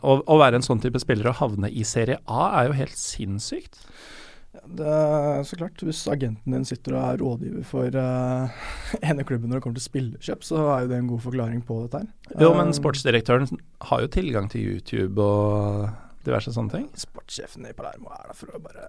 Å, 0.04 0.18
å 0.28 0.38
være 0.42 0.60
en 0.60 0.66
sånn 0.66 0.82
type 0.84 1.00
spiller 1.00 1.30
og 1.32 1.40
havne 1.40 1.70
i 1.72 1.84
Serie 1.88 2.20
A 2.28 2.62
er 2.62 2.68
jo 2.68 2.74
helt 2.82 2.98
sinnssykt. 3.00 3.80
Det 4.66 4.88
er 4.88 5.44
så 5.44 5.58
klart, 5.60 5.82
hvis 5.84 6.02
agenten 6.12 6.54
din 6.56 6.64
sitter 6.66 6.96
og 6.96 7.04
er 7.04 7.18
rådgiver 7.22 7.66
for 7.68 7.96
uh, 8.00 8.48
ene 9.10 9.24
klubben 9.28 9.50
når 9.52 9.60
det 9.60 9.64
kommer 9.66 9.80
til 9.80 9.86
spillerkjøp, 9.90 10.44
så 10.48 10.62
er 10.76 10.86
jo 10.86 10.92
det 10.92 10.98
en 11.02 11.10
god 11.12 11.22
forklaring 11.26 11.62
på 11.68 11.80
dette 11.86 12.02
her. 12.04 12.08
Jo, 12.40 12.54
men 12.56 12.72
Eh, 12.72 12.78
sportsdirektøren 12.80 13.60
har 13.92 14.02
jo 14.06 14.08
tilgang 14.16 14.48
til 14.52 14.64
YouTube 14.76 15.20
og 15.22 15.90
diverse 16.26 16.54
sånne 16.56 16.72
ting. 16.72 16.88
Sportssjefen 16.98 17.68
i 17.70 17.74
Palermo 17.78 18.10
er 18.16 18.32
der 18.32 18.38
for 18.40 18.56
å 18.56 18.62
bare 18.64 18.88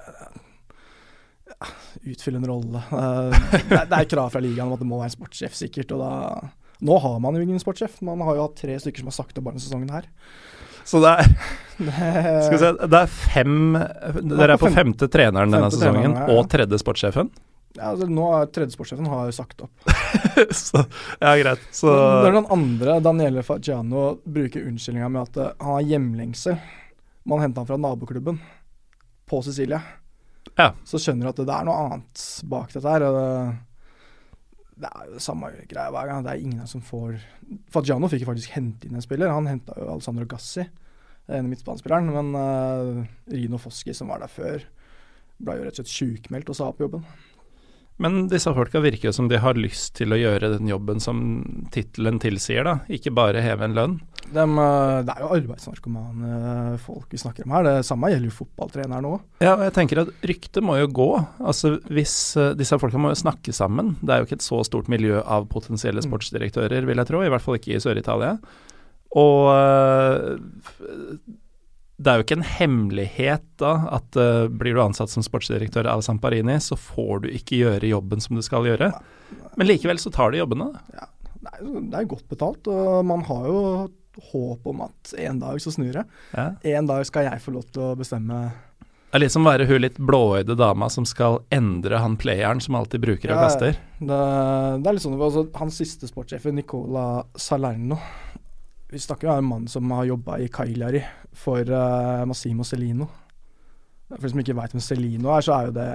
utfylle 2.06 2.40
en 2.42 2.46
rolle. 2.50 2.82
Eh, 2.92 3.38
det, 3.54 3.78
er- 3.80 3.88
det 3.90 3.98
er 4.02 4.08
krav 4.10 4.30
fra 4.34 4.42
ligaen 4.44 4.66
om 4.68 4.74
at 4.76 4.82
det 4.82 4.88
må 4.90 4.98
være 5.00 5.10
en 5.12 5.16
sportssjef, 5.18 5.54
sikkert. 5.56 5.94
Og 5.96 6.02
da 6.02 6.12
Nå 6.84 6.98
har 7.00 7.14
man 7.24 7.32
jo 7.38 7.40
ingen 7.40 7.60
sportssjef. 7.62 8.02
Man 8.04 8.20
har 8.20 8.36
jo 8.36 8.42
hatt 8.48 8.58
tre 8.60 8.74
stykker 8.82 9.00
som 9.00 9.08
har 9.08 9.16
sagt 9.16 9.38
opp 9.38 9.46
bare 9.46 9.56
denne 9.56 9.64
sesongen 9.64 9.92
her. 9.94 10.08
Så 10.86 11.00
det 11.02 11.08
er, 11.18 11.30
skal 11.80 12.52
vi 12.52 12.58
se, 12.60 12.68
det 12.92 12.98
er 13.00 13.08
fem 13.10 13.54
Dere 13.74 14.54
er 14.54 14.60
på 14.60 14.68
femte 14.70 15.08
treneren 15.10 15.50
denne 15.50 15.66
femte 15.66 15.78
sesongen, 15.80 16.12
treneren, 16.12 16.28
ja, 16.30 16.36
og 16.38 16.50
tredje 16.52 16.78
sportssjefen. 16.78 17.30
ja, 17.74 17.88
altså, 17.90 18.06
nå 18.06 18.26
er 18.36 18.46
tredje 18.54 18.76
sportssjefen 18.76 19.08
har 19.10 19.32
sagt 19.34 19.64
opp. 19.66 19.88
Så, 20.60 20.84
ja, 21.18 21.32
greit. 21.40 21.64
Så 21.74 21.90
Når 21.90 22.36
den 22.36 22.46
andre, 22.54 23.00
Daniele 23.02 23.42
Fagiano, 23.42 24.04
bruker 24.22 24.68
unnskyldninga 24.68 25.08
med 25.16 25.22
at 25.24 25.40
eh, 25.42 25.50
han 25.64 25.74
har 25.80 25.88
hjemlengsel 25.90 26.60
Man 27.26 27.42
henta 27.42 27.64
han 27.64 27.70
fra 27.72 27.80
naboklubben 27.82 28.38
på 29.26 29.40
Sicilia. 29.42 29.80
Ja. 30.54 30.70
Så 30.86 31.00
skjønner 31.02 31.26
du 31.26 31.32
at 31.32 31.40
det 31.42 31.54
er 31.54 31.66
noe 31.68 31.78
annet 31.86 32.24
bak 32.48 32.72
dette 32.74 32.92
her. 32.92 33.06
Og 33.08 33.16
det, 33.16 33.28
det 34.84 34.90
er 34.92 35.08
jo 35.08 35.16
det 35.16 35.24
samme 35.24 35.50
greia 35.66 35.92
hver 35.94 36.10
gang. 36.10 36.24
Det 36.24 36.34
er 36.34 36.46
ingen 36.46 36.70
som 36.70 36.84
får 36.84 37.18
Fagiano 37.72 38.10
fikk 38.10 38.24
jo 38.24 38.30
faktisk 38.30 38.56
hente 38.56 38.88
inn 38.88 38.98
en 38.98 39.04
spiller. 39.04 39.34
Han 39.34 39.48
henta 39.50 39.76
jo 39.78 39.90
Alessandro 39.92 40.26
Gassi, 40.30 40.66
en 41.30 41.50
midtbanespilleren. 41.50 42.10
Men 42.14 42.32
uh, 42.38 43.04
Rino 43.32 43.60
Foschi, 43.62 43.94
som 43.96 44.12
var 44.12 44.22
der 44.22 44.32
før, 44.32 44.66
ble 45.36 45.58
jo 45.58 45.66
rett 45.66 45.78
og 45.78 45.82
slett 45.82 45.94
sjukmeldt 45.94 46.52
og 46.52 46.58
sa 46.58 46.70
opp 46.70 46.82
jobben. 46.82 47.04
Men 48.02 48.26
disse 48.28 48.52
folka 48.52 48.82
virker 48.84 49.08
jo 49.08 49.12
som 49.16 49.28
de 49.30 49.38
har 49.40 49.56
lyst 49.56 49.94
til 49.96 50.12
å 50.12 50.18
gjøre 50.20 50.50
den 50.58 50.68
jobben 50.68 51.00
som 51.00 51.20
tittelen 51.72 52.18
tilsier, 52.20 52.66
da. 52.66 52.74
Ikke 52.92 53.12
bare 53.16 53.40
heve 53.40 53.64
en 53.64 53.76
lønn. 53.76 53.94
Dem, 54.34 54.58
eh, 54.58 55.02
det 55.06 55.14
er 55.14 55.22
jo 55.22 55.30
arbeidsnarkomane 55.36 56.78
folk 56.82 57.06
vi 57.14 57.20
snakker 57.22 57.46
om 57.46 57.54
her. 57.56 57.62
Det 57.64 57.86
samme 57.88 58.10
gjelder 58.12 58.28
jo 58.28 58.36
fotballtreneren 58.42 59.08
òg. 59.08 59.20
Ja, 59.40 59.54
og 59.54 59.64
jeg 59.64 59.72
tenker 59.78 60.02
at 60.02 60.12
ryktet 60.28 60.66
må 60.66 60.76
jo 60.80 60.90
gå. 60.92 61.08
Altså 61.40 61.76
hvis 61.88 62.14
uh, 62.36 62.52
Disse 62.58 62.76
folka 62.82 63.00
må 63.00 63.14
jo 63.14 63.20
snakke 63.22 63.54
sammen. 63.56 63.94
Det 64.02 64.12
er 64.12 64.20
jo 64.20 64.28
ikke 64.28 64.40
et 64.42 64.48
så 64.50 64.60
stort 64.66 64.90
miljø 64.92 65.22
av 65.24 65.48
potensielle 65.48 66.02
Mm. 66.04 66.10
sportsdirektører, 66.10 66.84
vil 66.84 66.96
jeg 67.00 67.06
tro. 67.08 67.22
I 67.24 67.30
hvert 67.32 67.42
fall 67.42 67.56
ikke 67.56 67.76
i 67.78 67.80
Sør-Italia. 67.80 68.36
Og 69.16 69.48
det 71.96 72.12
er 72.12 72.18
jo 72.20 72.24
ikke 72.26 72.36
en 72.36 72.48
hemmelighet 72.58 73.44
da 73.60 73.70
at 73.96 74.16
uh, 74.20 74.46
blir 74.52 74.76
du 74.76 74.82
ansatt 74.84 75.08
som 75.12 75.24
sportsdirektør 75.24 75.88
av 75.88 76.02
Samparini, 76.04 76.58
så 76.60 76.76
får 76.76 77.22
du 77.24 77.28
ikke 77.32 77.62
gjøre 77.62 77.88
jobben 77.88 78.20
som 78.20 78.36
du 78.36 78.42
skal 78.44 78.68
gjøre. 78.68 78.90
Men 79.56 79.70
likevel 79.70 80.00
så 80.02 80.12
tar 80.12 80.34
de 80.34 80.42
jobbene. 80.42 80.68
da. 80.74 81.06
Det 81.40 81.54
er, 81.54 82.02
jo- 82.02 82.10
godt 82.12 82.28
betalt, 82.28 82.68
og 82.68 83.00
man 83.08 83.24
har 83.28 83.48
jo 83.48 83.62
håp 84.32 84.68
om 84.68 84.84
at 84.86 85.14
en 85.20 85.40
dag 85.40 85.58
så 85.60 85.72
snur 85.72 85.92
det. 85.96 86.04
Ja. 86.36 86.50
En 86.76 86.88
dag 86.88 87.04
skal 87.08 87.30
jeg 87.30 87.42
få 87.44 87.52
lov 87.56 87.66
til 87.72 87.82
å 87.84 87.96
bestemme 87.96 88.46
Det 88.80 89.18
er 89.18 89.22
litt 89.24 89.32
som 89.32 89.44
å 89.46 89.50
være 89.52 89.66
hun 89.68 89.80
litt 89.84 89.96
blåøyde 89.96 90.56
dama 90.56 90.88
som 90.92 91.04
skal 91.08 91.40
endre 91.54 92.00
han 92.02 92.16
playeren 92.20 92.60
som 92.60 92.76
alltid 92.76 93.04
bruker 93.04 93.32
og 93.32 93.40
kaster. 93.40 93.76
ja. 93.76 93.98
Det, 94.00 94.20
det 94.84 94.88
er 94.90 94.96
litt 94.98 95.04
sånn, 95.04 95.16
altså, 95.16 95.46
Hans 95.56 95.80
siste 95.80 96.08
sportssjef, 96.10 96.44
Nicola 96.52 97.24
Salerno 97.40 97.96
Vi 98.88 98.98
snakker 99.02 99.26
jo 99.26 99.32
om 99.32 99.38
en 99.38 99.48
mann 99.48 99.68
som 99.68 99.90
har 99.90 100.04
jobba 100.06 100.38
i 100.38 100.48
Cagliari 100.48 101.00
for 101.34 101.66
uh, 101.66 102.22
Massimo 102.26 102.64
Celino. 102.64 103.08
For 104.06 104.22
de 104.22 104.30
som 104.30 104.42
ikke 104.42 104.54
veit 104.54 104.76
hvem 104.76 104.84
Celino 104.84 105.32
er, 105.34 105.42
så 105.42 105.56
er 105.56 105.66
jo 105.66 105.72
det 105.74 105.86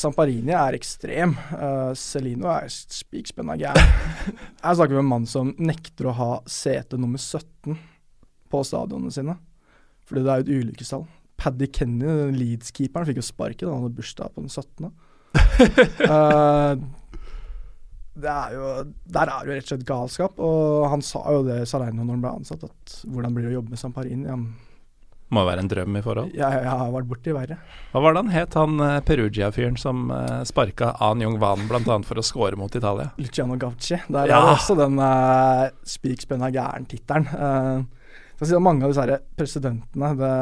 Samparini 0.00 0.54
er 0.56 0.78
ekstrem. 0.78 1.34
Uh, 1.52 1.92
Celino 1.98 2.48
er 2.48 2.70
spikspenna 2.72 3.58
gæren. 3.60 3.92
Her 4.64 4.78
snakker 4.78 4.94
vi 4.94 5.00
om 5.02 5.04
en 5.04 5.12
mann 5.12 5.28
som 5.28 5.52
nekter 5.60 6.08
å 6.08 6.16
ha 6.16 6.30
sete 6.48 6.96
nummer 6.96 7.20
17 7.20 7.76
på 8.50 8.62
stadionene 8.64 9.12
sine. 9.12 9.36
Fordi 10.08 10.24
det 10.24 10.32
er 10.32 10.40
jo 10.40 10.46
et 10.46 10.54
ulykkestall. 10.64 11.04
Paddy 11.40 11.68
Kenny, 11.72 12.30
Leeds-keeperen, 12.32 13.08
fikk 13.08 13.20
jo 13.20 13.26
sparket 13.28 13.66
da 13.66 13.74
han 13.74 13.84
hadde 13.84 14.00
bursdag 14.00 14.32
på 14.32 14.46
den 14.46 14.52
17. 14.52 14.88
uh, 16.08 16.80
det 16.80 16.99
er 18.18 18.54
jo, 18.56 18.70
der 19.06 19.30
er 19.30 19.46
jo 19.46 19.52
rett 19.54 19.64
og 19.68 19.70
slett 19.74 19.86
galskap. 19.88 20.40
Og 20.42 20.88
han 20.90 21.02
sa 21.02 21.22
jo 21.32 21.44
det 21.46 21.62
Salerno 21.70 22.02
når 22.04 22.16
han 22.16 22.24
ble 22.24 22.32
ansatt, 22.40 22.64
at 22.66 22.96
hvordan 23.06 23.36
blir 23.36 23.46
det 23.46 23.52
å 23.54 23.58
jobbe 23.60 23.70
med 23.76 23.78
Samparini? 23.80 24.28
Han, 24.28 24.48
Må 25.30 25.44
være 25.46 25.62
en 25.62 25.68
drøm 25.70 25.94
i 25.96 26.02
forhold. 26.02 26.32
Ja, 26.34 26.48
jeg 26.58 26.66
har 26.66 26.90
vært 26.90 27.06
borti 27.12 27.30
verre. 27.36 27.60
Hva 27.92 28.02
var 28.02 28.16
det 28.16 28.22
han 28.24 28.32
het, 28.34 28.56
han 28.58 28.80
eh, 28.82 28.96
Perugia-fyren 29.06 29.76
som 29.78 30.08
uh, 30.10 30.40
sparka 30.48 30.96
An 31.06 31.22
Jung 31.22 31.38
Van 31.38 31.62
bl.a. 31.70 32.00
for 32.02 32.18
å 32.18 32.24
score 32.26 32.58
mot 32.58 32.74
Italia? 32.74 33.12
Luciano 33.22 33.54
Gavci. 33.56 34.00
Der 34.10 34.26
Ja. 34.26 34.40
er 34.40 34.48
det 34.48 34.56
også 34.58 34.76
den 34.80 34.98
uh, 34.98 35.68
spikspenna 35.86 36.50
gæren-tittelen. 36.50 37.30
Uh, 37.30 37.84
si 38.42 38.56
mange 38.58 38.84
av 38.88 38.94
disse 38.94 39.20
presidentene 39.38 40.10
det, 40.18 40.34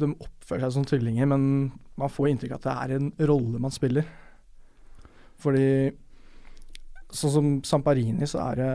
de 0.00 0.10
oppfører 0.16 0.64
seg 0.66 0.72
som 0.72 0.84
tvillinger, 0.88 1.28
men 1.30 1.70
man 1.96 2.10
får 2.12 2.30
inntrykk 2.32 2.56
av 2.56 2.58
at 2.58 2.66
det 2.66 2.74
er 2.76 2.96
en 2.98 3.12
rolle 3.30 3.60
man 3.62 3.70
spiller. 3.72 4.04
Fordi 5.38 5.92
sånn 7.12 7.32
som 7.32 7.50
Samparini, 7.66 8.26
så 8.28 8.42
er 8.50 8.60
det 8.60 8.70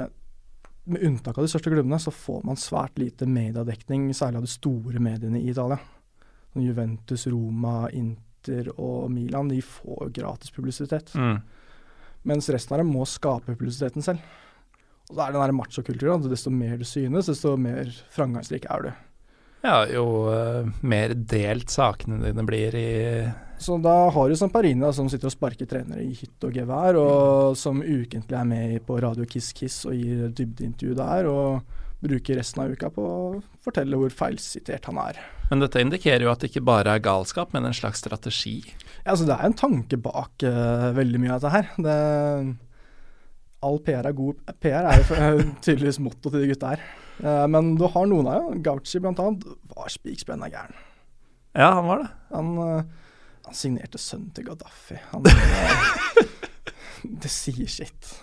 med 0.92 1.04
unntak 1.06 1.38
av 1.38 1.46
de 1.46 1.52
største 1.52 1.72
klubbene, 1.72 2.00
så 2.02 2.14
får 2.14 2.44
man 2.48 2.60
svært 2.60 2.98
lite 3.00 3.28
mediedekning, 3.30 4.10
særlig 4.18 4.42
av 4.42 4.48
de 4.48 4.52
store 4.52 5.02
mediene 5.04 5.42
i 5.42 5.52
Italia. 5.52 5.78
Sånn 6.52 6.66
Juventus, 6.66 7.28
Roma, 7.32 7.86
Inter 7.96 8.72
og 8.78 9.12
Milan, 9.14 9.52
de 9.52 9.62
får 9.64 10.10
gratis 10.16 10.54
publisitet. 10.56 11.14
Mm. 11.16 11.38
Mens 12.28 12.50
resten 12.54 12.76
av 12.76 12.82
dem 12.82 12.92
må 12.94 13.06
skape 13.10 13.54
publisiteten 13.54 14.06
selv. 14.06 14.26
Og 15.10 15.16
da 15.18 15.26
er 15.26 15.32
det 15.32 15.38
den 15.38 15.46
der 15.46 15.58
machokulturen. 15.58 16.28
Desto 16.32 16.52
mer 16.54 16.78
du 16.80 16.86
synes, 16.88 17.30
desto 17.30 17.56
mer 17.60 17.90
framgangsrik 18.14 18.68
er 18.72 18.86
du. 18.86 18.92
Ja, 19.62 19.78
jo 19.92 20.06
uh, 20.34 20.70
mer 20.82 21.14
delt 21.14 21.70
sakene 21.70 22.22
dine 22.24 22.46
blir 22.48 22.76
i 22.78 22.92
Så 23.62 23.78
da 23.78 23.94
har 24.10 24.30
du 24.30 24.38
Samparini 24.38 24.90
som 24.96 25.10
sitter 25.12 25.30
og 25.30 25.36
sparker 25.36 25.70
trenere 25.70 26.02
i 26.02 26.16
hytte 26.18 26.50
og 26.50 26.56
gevær, 26.58 26.98
og 26.98 27.58
som 27.60 27.84
ukentlig 27.84 28.38
er 28.38 28.48
med 28.50 28.80
på 28.88 28.98
Radio 29.04 29.28
Kiss 29.30 29.52
Kiss 29.54 29.84
og 29.86 29.94
gir 29.94 30.32
dybdeintervju 30.34 30.98
der, 30.98 31.30
og 31.30 31.78
bruker 32.02 32.40
resten 32.40 32.64
av 32.64 32.74
uka 32.74 32.90
på 32.90 33.06
å 33.06 33.20
fortelle 33.62 34.00
hvor 34.00 34.14
feilsitert 34.24 34.90
han 34.90 34.98
er. 35.04 35.20
Men 35.52 35.62
dette 35.62 35.84
indikerer 35.84 36.26
jo 36.26 36.32
at 36.32 36.42
det 36.42 36.50
ikke 36.50 36.66
bare 36.66 36.96
er 36.96 37.06
galskap, 37.06 37.54
men 37.54 37.68
en 37.68 37.78
slags 37.78 38.02
strategi. 38.02 38.58
Ja, 39.04 39.14
altså 39.14 39.28
Det 39.30 39.38
er 39.38 39.46
en 39.46 39.60
tanke 39.60 40.00
bak 40.02 40.46
uh, 40.48 40.90
veldig 40.98 41.22
mye 41.22 41.36
av 41.36 41.44
dette 41.44 41.54
her. 41.54 41.70
Det, 41.86 41.98
all 43.62 43.78
PR 43.86 44.10
er 44.10 44.18
god 44.18 44.42
PR, 44.64 44.88
er 44.90 45.04
jo 45.04 45.18
eh, 45.20 45.44
tydeligvis 45.66 46.02
motto 46.02 46.32
til 46.32 46.42
de 46.42 46.54
gutta 46.56 46.74
her. 46.74 46.88
Uh, 47.22 47.46
men 47.52 47.76
du 47.78 47.86
har 47.86 48.10
noen 48.10 48.32
av 48.32 48.48
dem. 48.48 48.64
Gauci 48.66 49.04
annet 49.04 49.46
var 49.76 49.94
spiksprenna 49.94 50.50
gæren. 50.50 50.88
Ja, 51.54 51.74
han 51.76 51.86
var 51.86 52.02
det. 52.02 52.10
Han, 52.32 52.52
eh, 52.58 52.84
han 53.52 53.60
signerte 53.60 54.00
sønnen 54.00 54.32
til 54.32 54.48
Gaddafi. 54.48 54.96
Han, 55.12 55.28
eh, 55.28 56.24
det 57.22 57.32
sier 57.32 57.68
sitt. 57.68 58.16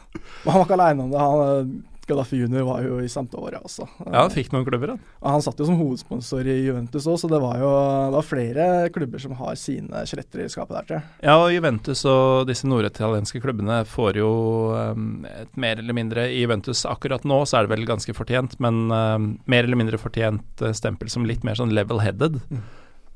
Og 0.47 0.53
han 0.55 0.62
var 0.62 0.64
ikke 0.64 0.77
aleine 0.79 1.05
om 1.05 1.11
det. 1.12 1.21
Han, 1.21 1.41
eh, 1.45 1.95
Gaddafi 2.09 2.38
junior 2.41 2.64
var 2.64 2.81
jo 2.81 3.03
i 3.05 3.09
Sampdoria 3.12 3.59
også. 3.61 3.85
Ja, 4.07 4.23
han 4.23 4.31
fikk 4.33 4.49
noen 4.55 4.64
klubber, 4.64 4.95
han. 4.95 5.01
Han 5.21 5.43
satt 5.45 5.59
jo 5.61 5.67
som 5.69 5.77
hovedsponsor 5.77 6.47
i 6.49 6.55
Juventus 6.64 7.05
òg, 7.05 7.19
så 7.21 7.29
det 7.29 7.43
var 7.43 7.59
jo 7.61 7.73
det 8.09 8.14
var 8.14 8.25
flere 8.25 8.69
klubber 8.95 9.21
som 9.21 9.35
har 9.37 9.59
sine 9.61 10.01
skjeletter 10.09 10.47
i 10.47 10.49
skapet 10.49 10.73
der, 10.79 10.87
tror 10.88 10.97
jeg. 10.97 11.11
Ja, 11.29 11.35
og 11.43 11.53
Juventus 11.53 12.07
og 12.09 12.49
disse 12.49 12.64
norditalienske 12.71 13.43
klubbene 13.45 13.83
får 13.93 14.23
jo 14.23 14.31
um, 14.73 15.27
et 15.29 15.53
mer 15.61 15.85
eller 15.85 15.99
mindre 16.01 16.25
I 16.33 16.41
Juventus 16.47 16.87
akkurat 16.88 17.29
nå 17.29 17.43
så 17.45 17.61
er 17.61 17.69
det 17.69 17.75
vel 17.75 17.85
ganske 17.93 18.17
fortjent, 18.17 18.57
men 18.64 18.87
um, 18.88 19.29
mer 19.45 19.69
eller 19.69 19.77
mindre 19.83 20.01
fortjent 20.01 20.64
uh, 20.64 20.73
stempel 20.73 21.12
som 21.12 21.29
litt 21.29 21.45
mer 21.45 21.61
sånn 21.61 21.77
level-headed 21.77 22.41
Mm. 22.49 22.64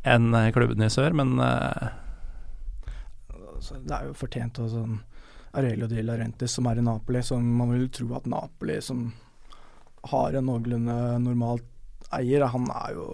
enn 0.05 0.35
klubbene 0.53 0.91
i 0.91 0.93
sør, 0.93 1.15
men 1.17 1.37
uh, 1.41 1.89
Så 3.63 3.79
det 3.79 3.95
er 3.95 4.09
jo 4.09 4.17
fortjent 4.19 4.59
av 4.63 4.71
sånn 4.73 4.97
Aurelio 5.53 5.87
di 5.87 6.03
Laurentiis 6.03 6.57
som 6.57 6.67
er 6.71 6.81
i 6.81 6.85
Napoli, 6.85 7.21
som 7.25 7.45
man 7.59 7.75
vil 7.75 7.89
tro 7.93 8.09
at 8.17 8.27
Napoli, 8.31 8.81
som 8.83 9.11
har 10.11 10.35
en 10.35 10.49
noenlunde 10.49 10.97
normal 11.23 11.61
eier, 12.17 12.47
han 12.51 12.67
er 12.75 12.99
jo 12.99 13.07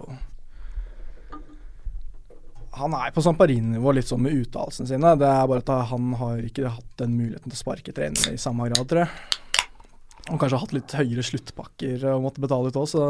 Han 2.79 2.93
er 2.95 3.11
på 3.11 3.21
Samparini-nivå 3.25 3.91
litt 3.97 4.07
sånn 4.07 4.21
med 4.23 4.35
uttalelsene 4.39 4.87
sine. 4.87 5.15
Det 5.19 5.27
er 5.27 5.47
bare 5.49 5.63
at 5.65 5.89
han 5.89 6.13
har 6.15 6.37
ikke 6.45 6.69
hatt 6.71 6.91
den 7.01 7.15
muligheten 7.17 7.49
til 7.49 7.57
å 7.57 7.59
sparke 7.59 7.91
trenere 7.97 8.35
i 8.37 8.39
samme 8.39 8.69
grad, 8.69 8.85
tror 8.87 9.01
jeg. 9.01 9.39
Og 10.29 10.37
kanskje 10.39 10.59
hatt 10.61 10.75
litt 10.77 10.93
høyere 10.95 11.25
sluttpakker 11.25 12.05
å 12.13 12.19
måtte 12.23 12.43
betale 12.45 12.69
ut 12.69 12.77
òg, 12.79 12.87
så 12.93 13.03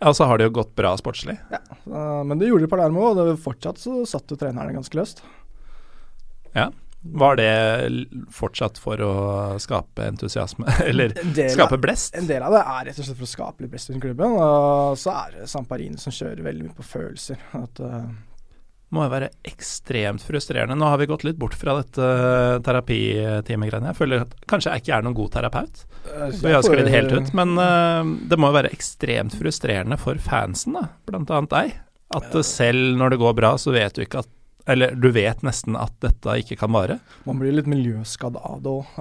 ja, 0.00 0.10
så 0.14 0.26
har 0.28 0.38
det 0.38 0.48
jo 0.48 0.54
gått 0.58 0.74
bra 0.76 0.90
sportslig. 1.00 1.36
Ja, 1.50 1.60
Men 2.26 2.38
det 2.38 2.48
gjorde 2.48 2.66
de 2.66 2.70
Palermo, 2.72 3.06
og 3.10 3.18
det 3.18 3.38
fortsatt 3.42 3.78
så 3.80 4.02
satt 4.08 4.30
jo 4.30 4.38
trenerne 4.38 4.74
ganske 4.74 4.98
løst. 4.98 5.22
Var 7.04 7.36
det 7.36 7.52
fortsatt 8.32 8.78
for 8.80 9.00
å 9.04 9.14
skape 9.60 10.06
entusiasme, 10.08 10.64
eller 10.88 11.12
del, 11.36 11.50
skape 11.52 11.76
blest? 11.80 12.14
en 12.16 12.28
del 12.28 12.44
av 12.46 12.54
det 12.56 12.62
er 12.62 12.86
rett 12.88 13.00
og 13.00 13.04
slett 13.08 13.18
for 13.18 13.26
å 13.26 13.32
skape 13.34 13.64
litt 13.64 13.72
blest 13.74 13.90
rundt 13.92 14.04
klubben. 14.06 14.36
Og 14.40 14.94
så 15.00 15.12
er 15.12 15.34
det 15.34 15.48
Samparini 15.52 16.00
som 16.00 16.14
kjører 16.14 16.40
veldig 16.46 16.70
mye 16.70 16.78
på 16.78 16.86
følelser. 16.94 17.42
At, 17.60 17.82
uh, 17.84 18.06
Må 18.96 19.04
jo 19.04 19.12
være 19.12 19.28
ekstremt 19.44 20.24
frustrerende. 20.24 20.78
Nå 20.80 20.88
har 20.88 21.02
vi 21.02 21.10
gått 21.10 21.26
litt 21.28 21.36
bort 21.40 21.56
fra 21.60 21.76
dette 21.82 22.08
terapitimegreiene. 22.64 23.92
Jeg 23.92 24.00
føler 24.00 24.24
at 24.24 24.32
kanskje 24.48 24.72
jeg 24.72 24.86
ikke 24.86 24.96
er 24.96 25.04
noen 25.04 25.18
god 25.18 25.34
terapeut. 25.36 25.84
Så 26.08 26.40
jeg 26.40 26.56
har 26.56 26.64
sklidd 26.64 26.92
helt 26.94 27.12
ut. 27.18 27.34
Men 27.36 27.52
uh, 27.60 28.14
det 28.32 28.40
må 28.40 28.48
jo 28.48 28.62
være 28.62 28.72
ekstremt 28.72 29.36
frustrerende 29.36 30.00
for 30.00 30.16
fansen, 30.24 30.80
da, 30.80 30.88
blant 31.04 31.36
annet 31.36 31.52
deg. 31.52 31.76
At 32.14 32.32
eh, 32.32 32.46
selv 32.46 32.96
når 33.00 33.14
det 33.14 33.20
går 33.20 33.36
bra, 33.36 33.54
så 33.58 33.72
vet 33.74 33.96
du 33.96 34.04
ikke 34.04 34.24
at 34.24 34.32
Eller 34.66 34.94
du 34.96 35.10
vet 35.12 35.42
nesten 35.44 35.76
at 35.76 35.92
dette 36.00 36.38
ikke 36.40 36.56
kan 36.62 36.72
vare. 36.72 36.96
Man 37.28 37.40
blir 37.40 37.52
litt 37.52 37.68
miljøskadd 37.68 38.38
av 38.40 38.62
det 38.64 38.72
òg. 38.72 38.94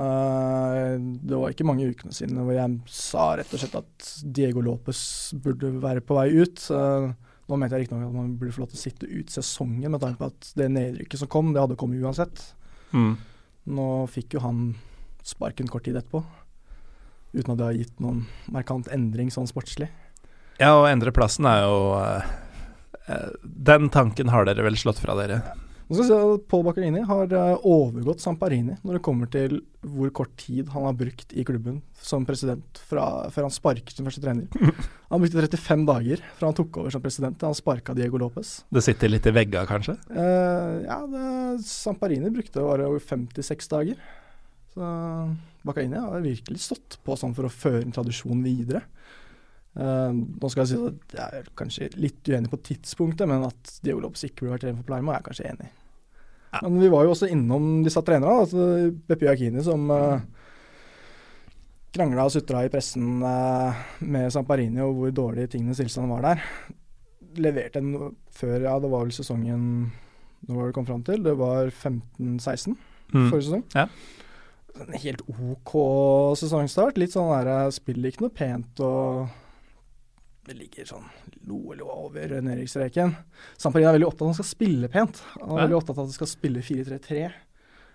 det 1.23 1.39
var 1.39 1.53
ikke 1.53 1.67
mange 1.67 1.87
ukene 1.87 2.15
siden 2.15 2.41
hvor 2.41 2.55
jeg 2.55 2.79
sa 2.91 3.29
rett 3.39 3.53
og 3.55 3.61
slett 3.61 3.77
at 3.79 4.09
Diego 4.35 4.63
Lopez 4.65 5.03
burde 5.45 5.71
være 5.83 6.03
på 6.03 6.17
vei 6.19 6.27
ut. 6.35 6.65
Uh, 6.67 7.13
nå 7.47 7.59
mente 7.59 7.77
jeg 7.77 7.85
riktignok 7.85 8.09
at 8.09 8.17
man 8.17 8.35
burde 8.39 8.55
få 8.55 8.63
lov 8.63 8.71
til 8.73 8.79
å 8.79 8.83
sitte 8.83 9.07
ut 9.07 9.31
sesongen, 9.31 9.91
med 9.91 10.03
tanke 10.03 10.19
på 10.19 10.29
at 10.31 10.51
det 10.59 10.69
nedrykket 10.71 11.23
som 11.23 11.31
kom, 11.31 11.51
det 11.55 11.63
hadde 11.63 11.79
kommet 11.79 12.03
uansett. 12.03 12.43
Mm. 12.91 13.15
Nå 13.75 13.87
fikk 14.11 14.37
jo 14.37 14.43
han 14.43 14.63
sparken 15.23 15.71
kort 15.71 15.87
tid 15.87 15.99
etterpå. 15.99 16.23
Uten 17.33 17.55
at 17.55 17.59
det 17.59 17.67
har 17.67 17.79
gitt 17.79 17.99
noen 18.03 18.25
markant 18.51 18.87
endring 18.93 19.31
sånn 19.33 19.49
sportslig. 19.49 19.89
Ja, 20.61 20.75
å 20.77 20.87
endre 20.87 21.11
plassen 21.15 21.47
er 21.49 21.63
jo 21.65 21.77
eh, 21.97 22.19
eh, 22.21 22.33
Den 23.43 23.89
tanken 23.91 24.31
har 24.31 24.47
dere 24.47 24.63
vel 24.65 24.79
slått 24.79 25.01
fra 25.03 25.15
dere? 25.19 25.41
Nå 25.93 25.97
skal 25.97 26.05
vi 26.05 26.09
se 26.09 26.33
at 26.33 26.45
Paul 26.49 26.63
Baccarini 26.65 27.01
har 27.05 27.33
eh, 27.35 27.65
overgått 27.67 28.23
Samparini 28.23 28.77
når 28.81 28.97
det 28.97 29.01
kommer 29.03 29.29
til 29.31 29.57
hvor 29.83 30.09
kort 30.15 30.31
tid 30.39 30.71
han 30.71 30.87
har 30.87 30.95
brukt 30.97 31.35
i 31.35 31.43
klubben 31.45 31.81
som 31.99 32.23
president 32.25 32.79
fra, 32.87 33.27
før 33.33 33.49
han 33.49 33.53
sparket 33.53 33.97
som 33.97 34.07
første 34.07 34.23
trener. 34.23 34.47
Han 35.13 35.21
brukte 35.21 35.43
35 35.43 35.83
dager 35.85 36.21
fra 36.39 36.47
han 36.49 36.55
tok 36.57 36.79
over 36.81 36.89
som 36.89 37.01
president 37.03 37.35
til 37.37 37.45
han 37.45 37.53
sparka 37.53 37.93
Diego 37.93 38.17
Lopez. 38.17 38.63
Det 38.73 38.81
sitter 38.81 39.11
litt 39.11 39.27
i 39.29 39.33
vegga, 39.35 39.61
kanskje? 39.69 39.93
Eh, 40.09 40.71
ja, 40.87 40.95
det, 41.11 41.27
Samparini 41.67 42.31
brukte 42.33 42.63
bare 42.65 42.87
over 42.89 43.03
56 43.03 43.69
dager. 43.69 43.99
Så 44.73 44.87
Baccarini 45.61 46.01
har 46.01 46.25
virkelig 46.25 46.63
stått 46.65 46.97
på 47.05 47.19
sånn 47.19 47.35
for 47.37 47.45
å 47.45 47.53
føre 47.53 47.83
en 47.83 47.93
tradisjon 47.93 48.41
videre. 48.41 48.81
Eh, 49.73 50.11
nå 50.13 50.49
skal 50.51 50.63
jeg 50.63 50.69
si 50.69 50.77
at 50.91 51.15
jeg 51.17 51.39
er 51.41 51.47
kanskje 51.57 51.87
litt 51.97 52.29
uenig 52.29 52.51
på 52.51 52.59
tidspunktet, 52.69 53.25
men 53.29 53.45
at 53.47 53.71
Diego 53.81 54.03
Lopez 54.03 54.27
ikke 54.27 54.43
burde 54.43 54.53
vært 54.57 54.65
trener 54.67 54.77
for 54.81 54.89
Palermo, 54.91 55.11
er 55.13 55.19
jeg 55.21 55.27
kanskje 55.29 55.47
enig 55.49 55.65
i. 55.69 55.73
Ja. 56.53 56.61
Men 56.67 56.77
vi 56.83 56.91
var 56.93 57.07
jo 57.07 57.13
også 57.15 57.29
innom 57.33 57.67
disse 57.85 58.03
trenerne. 58.05 58.43
Altså 58.45 58.67
Beppe 59.09 59.25
Iacchini 59.25 59.63
som 59.65 59.87
uh, 59.89 60.19
krangla 61.93 62.27
og 62.27 62.33
sutra 62.35 62.61
i 62.65 62.69
pressen 62.73 63.23
uh, 63.25 63.73
med 64.05 64.29
Samparini 64.33 64.83
og 64.85 64.93
hvor 64.99 65.15
dårlig 65.17 65.47
tingenes 65.49 65.81
tilstand 65.81 66.13
var 66.13 66.21
der. 66.27 66.43
Leverte 67.41 67.81
en 67.81 67.95
før, 68.29 68.59
ja, 68.67 68.75
det 68.77 68.91
var 68.93 69.05
vel 69.07 69.15
sesongen 69.15 69.63
Nå 70.43 70.57
var 70.57 70.67
det 70.67 70.75
kom 70.75 70.85
fram 70.85 71.01
til? 71.07 71.21
Det 71.23 71.33
var 71.39 71.69
15-16 71.71 72.75
Mm. 73.13 73.27
forrige 73.29 73.45
sesong. 73.45 73.63
Ja. 73.75 73.83
En 74.81 74.95
helt 75.03 75.21
OK 75.29 75.73
sesongstart. 76.39 76.97
Litt 76.97 77.13
sånn 77.13 77.29
der 77.45 77.69
Spiller 77.75 78.09
ikke 78.09 78.23
noe 78.25 78.33
pent 78.33 78.81
og 78.81 79.27
det 80.45 80.57
ligger 80.57 80.87
sånn 80.89 81.05
noe 81.47 81.73
eller 81.73 81.87
over 81.87 82.33
nedrykksstreken. 82.43 83.13
Samparina 83.59 83.91
er 83.93 83.97
veldig 83.97 84.09
opptatt 84.09 84.25
av 84.25 84.29
at 84.29 84.33
han 84.33 84.39
skal 84.41 84.49
spille 84.51 84.89
pent. 84.91 85.21
Han 85.39 85.53
er 85.55 85.61
veldig 85.65 85.77
opptatt 85.79 85.97
av 85.97 86.03
at 86.03 86.09
han 86.11 86.17
skal 86.17 86.31
spille 86.33 86.63
4-3-3. 86.65 87.19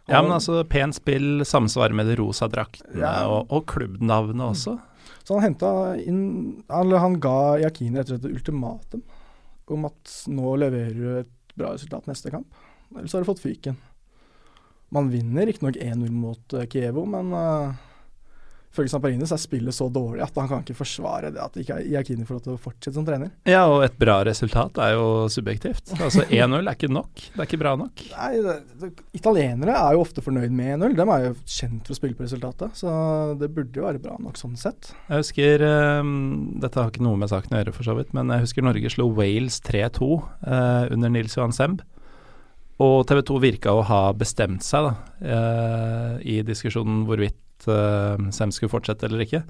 Ja, 0.08 0.22
men 0.24 0.32
altså, 0.32 0.62
pent 0.64 0.96
spill 0.96 1.44
samsvarer 1.44 1.92
med 1.92 2.08
de 2.08 2.14
rosa 2.16 2.48
draktene 2.48 3.02
Ja. 3.02 3.26
og, 3.28 3.50
og 3.52 3.66
klubbnavnet 3.68 4.46
også. 4.54 4.78
Så 5.24 5.36
han 5.36 5.44
henta 5.44 5.70
inn 6.00 6.62
Eller 6.72 7.02
han 7.02 7.18
ga 7.20 7.58
Yakini 7.60 7.98
rett 7.98 8.08
og 8.08 8.14
slett 8.16 8.24
et 8.24 8.38
ultimatum 8.38 9.02
om 9.68 9.84
at 9.84 10.12
nå 10.32 10.54
leverer 10.62 10.94
du 10.96 11.08
et 11.18 11.52
bra 11.60 11.74
resultat 11.74 12.06
neste 12.08 12.30
kamp, 12.32 12.46
ellers 12.96 13.12
har 13.12 13.20
du 13.20 13.28
fått 13.28 13.42
fyken. 13.42 13.76
Man 14.96 15.10
vinner 15.12 15.44
riktignok 15.44 15.76
1-0 15.76 16.08
mot 16.08 16.54
uh, 16.56 16.62
Kievo, 16.72 17.04
men 17.04 17.34
uh, 17.36 17.74
Ifølge 18.68 18.92
Samparini 18.92 19.26
så 19.26 19.34
er 19.38 19.40
spillet 19.40 19.74
så 19.74 19.88
dårlig 19.90 20.22
at 20.26 20.36
han 20.36 20.48
kan 20.50 20.60
ikke 20.62 20.76
forsvare 20.76 21.30
det 21.32 21.40
at 21.40 21.56
ikke 21.58 21.78
Iakini 21.88 22.26
får 22.28 22.36
lov 22.36 22.42
til 22.44 22.54
å 22.54 22.60
fortsette 22.60 22.94
som 22.98 23.06
trener. 23.06 23.30
Ja, 23.48 23.62
og 23.70 23.80
et 23.86 23.96
bra 24.00 24.18
resultat 24.28 24.76
er 24.84 24.92
jo 24.94 25.06
subjektivt. 25.32 25.94
Altså 25.96 26.26
1-0 26.28 26.58
er 26.60 26.76
ikke 26.76 26.90
nok. 26.92 27.10
Det 27.16 27.40
er 27.40 27.48
ikke 27.48 27.60
bra 27.62 27.72
nok. 27.80 28.04
Nei, 28.12 28.30
det, 28.44 28.56
det, 28.82 28.90
Italienere 29.16 29.74
er 29.80 29.96
jo 29.96 30.04
ofte 30.04 30.24
fornøyd 30.24 30.52
med 30.52 30.74
1-0. 30.76 30.98
De 31.00 31.08
er 31.16 31.24
jo 31.24 31.32
kjent 31.42 31.88
for 31.88 31.96
å 31.96 31.98
spille 31.98 32.18
på 32.18 32.26
resultatet, 32.26 32.76
så 32.82 32.92
det 33.40 33.50
burde 33.56 33.80
jo 33.80 33.88
være 33.88 34.04
bra 34.04 34.18
nok 34.20 34.38
sånn 34.40 34.58
sett. 34.60 34.92
Jeg 35.08 35.24
husker 35.24 35.64
um, 35.64 36.14
Dette 36.60 36.82
har 36.82 36.92
ikke 36.92 37.06
noe 37.08 37.18
med 37.20 37.32
saken 37.32 37.56
å 37.56 37.62
gjøre, 37.62 37.76
for 37.80 37.88
så 37.88 37.96
vidt, 37.96 38.12
men 38.16 38.34
jeg 38.34 38.44
husker 38.44 38.68
Norge 38.68 38.92
slo 38.92 39.08
Wales 39.16 39.62
3-2 39.64 40.12
uh, 40.12 40.84
under 40.92 41.16
Nils 41.16 41.40
Johan 41.40 41.56
Semb. 41.56 41.82
Og 42.84 43.00
TV 43.10 43.24
2 43.26 43.42
virka 43.42 43.74
å 43.74 43.82
ha 43.88 44.02
bestemt 44.14 44.62
seg 44.62 44.86
da, 44.86 44.96
uh, 45.24 46.16
i 46.22 46.42
diskusjonen 46.46 47.06
hvorvidt 47.08 47.40
uh, 47.66 48.14
Sem 48.34 48.52
skulle 48.54 48.72
fortsette 48.72 49.08
eller 49.08 49.24
ikke. 49.24 49.42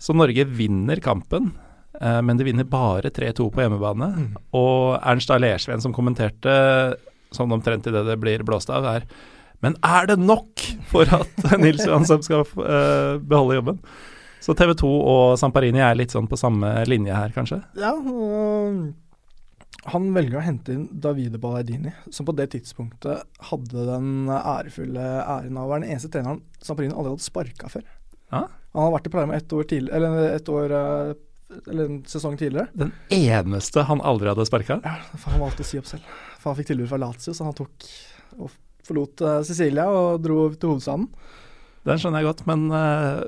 Så 0.00 0.16
Norge 0.16 0.44
vinner 0.48 1.00
kampen, 1.04 1.52
uh, 2.00 2.20
men 2.24 2.40
de 2.40 2.48
vinner 2.48 2.68
bare 2.68 3.12
3-2 3.14 3.48
på 3.54 3.62
hjemmebane. 3.62 4.10
Mm. 4.16 4.28
Og 4.58 4.98
Ernst 5.00 5.30
A. 5.30 5.38
Som 5.60 5.94
kommenterte 5.96 6.56
sånn 7.34 7.52
omtrent 7.52 7.86
idet 7.86 8.04
det 8.06 8.18
blir 8.22 8.44
blåst 8.46 8.70
av, 8.70 8.86
er 8.86 9.06
Men 9.64 9.76
er 9.84 10.06
det 10.06 10.18
nok 10.20 10.62
for 10.90 11.08
at 11.08 11.46
Nils 11.62 11.86
Johan 11.86 12.04
Sem 12.06 12.22
skal 12.22 12.44
uh, 12.58 13.16
beholde 13.22 13.60
jobben? 13.60 13.80
Så 14.40 14.54
TV 14.54 14.74
2 14.78 14.88
og 15.10 15.38
Samparini 15.40 15.80
er 15.82 15.96
litt 15.98 16.12
sånn 16.14 16.28
på 16.30 16.38
samme 16.38 16.84
linje 16.86 17.14
her, 17.14 17.32
kanskje? 17.34 17.62
Ja, 17.80 17.94
og 17.96 18.92
han 19.92 20.08
velger 20.14 20.40
å 20.40 20.44
hente 20.44 20.74
inn 20.74 20.86
Davide 21.02 21.38
Ballardini, 21.40 21.92
som 22.10 22.26
på 22.26 22.34
det 22.36 22.48
tidspunktet 22.54 23.42
hadde 23.50 23.86
den 23.88 24.30
ærefulle 24.32 25.04
æren 25.22 25.58
av 25.58 25.68
å 25.68 25.72
være 25.72 25.84
den 25.84 25.94
eneste 25.94 26.10
treneren 26.12 26.42
Samparini 26.62 26.94
aldri 26.94 27.14
hadde 27.14 27.26
sparka 27.26 27.70
før. 27.70 27.86
Ja? 28.34 28.46
Han 28.76 28.88
har 28.88 28.94
vært 28.96 29.08
i 29.08 29.12
Palermo 29.14 29.36
ett 29.36 29.54
år 29.56 29.68
tidlig, 29.70 29.92
eller 29.96 30.18
et 30.34 30.50
år 30.52 30.74
eh, 30.76 31.12
eller 31.70 31.84
en 31.84 31.98
sesong 32.10 32.36
tidligere. 32.36 32.68
Den 32.74 32.92
eneste 33.14 33.86
han 33.86 34.02
aldri 34.04 34.30
hadde 34.32 34.46
sparka? 34.48 34.80
Ja, 34.84 34.96
for 35.14 35.32
han 35.32 35.44
valgte 35.44 35.62
å 35.64 35.68
si 35.68 35.78
opp 35.80 35.88
selv. 35.88 36.06
For 36.40 36.50
han 36.50 36.58
fikk 36.58 36.72
tilbud 36.72 36.90
fra 36.90 37.00
Lazio, 37.00 37.34
så 37.36 37.46
han 37.46 37.56
tok 37.56 37.86
og 38.36 38.50
forlot 38.86 39.22
uh, 39.24 39.38
Sicilia 39.46 39.86
og 39.90 40.20
dro 40.24 40.48
til 40.54 40.74
hovedstaden. 40.74 41.06
Den 41.86 42.02
skjønner 42.02 42.22
jeg 42.22 42.30
godt, 42.32 42.44
men 42.50 42.66
uh, 42.74 43.22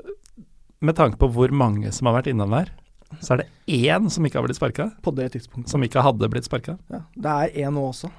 med 0.84 0.98
tanke 0.98 1.18
på 1.20 1.30
hvor 1.34 1.54
mange 1.54 1.92
som 1.94 2.10
har 2.10 2.18
vært 2.18 2.30
innom 2.32 2.54
der, 2.54 2.74
så 3.16 3.34
er 3.34 3.42
det 3.42 3.48
én 3.88 4.08
som 4.12 4.26
ikke 4.26 4.38
har 4.38 4.46
blitt 4.46 4.58
sparka. 4.58 4.90
På 5.02 5.12
det 5.16 5.30
tidspunktet. 5.34 5.72
Som 5.72 5.84
ikke 5.84 6.02
hadde 6.04 6.28
blitt 6.30 6.46
sparka. 6.46 6.76
Ja, 6.92 7.02
det 7.16 7.34
er 7.34 7.64
én 7.64 7.74
nå 7.74 7.86
også. 7.88 8.10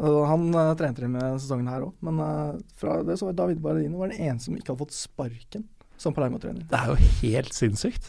Han 0.00 0.48
uh, 0.56 0.72
trente 0.78 1.04
det 1.04 1.10
med 1.12 1.36
sesongen 1.42 1.68
her 1.68 1.84
òg, 1.84 1.92
men 2.06 2.20
uh, 2.22 2.56
fra 2.80 3.00
det 3.04 3.18
så 3.20 3.28
var 3.28 3.36
David 3.42 3.60
Baradino 3.62 4.00
var 4.00 4.12
den 4.12 4.22
eneste 4.24 4.48
som 4.48 4.56
ikke 4.56 4.72
hadde 4.72 4.84
fått 4.86 4.96
sparken 4.96 5.66
som 6.00 6.16
Palermo-trener. 6.16 6.64
Det 6.70 6.78
er 6.78 6.88
jo 6.90 7.10
helt 7.20 7.52
sinnssykt. 7.54 8.08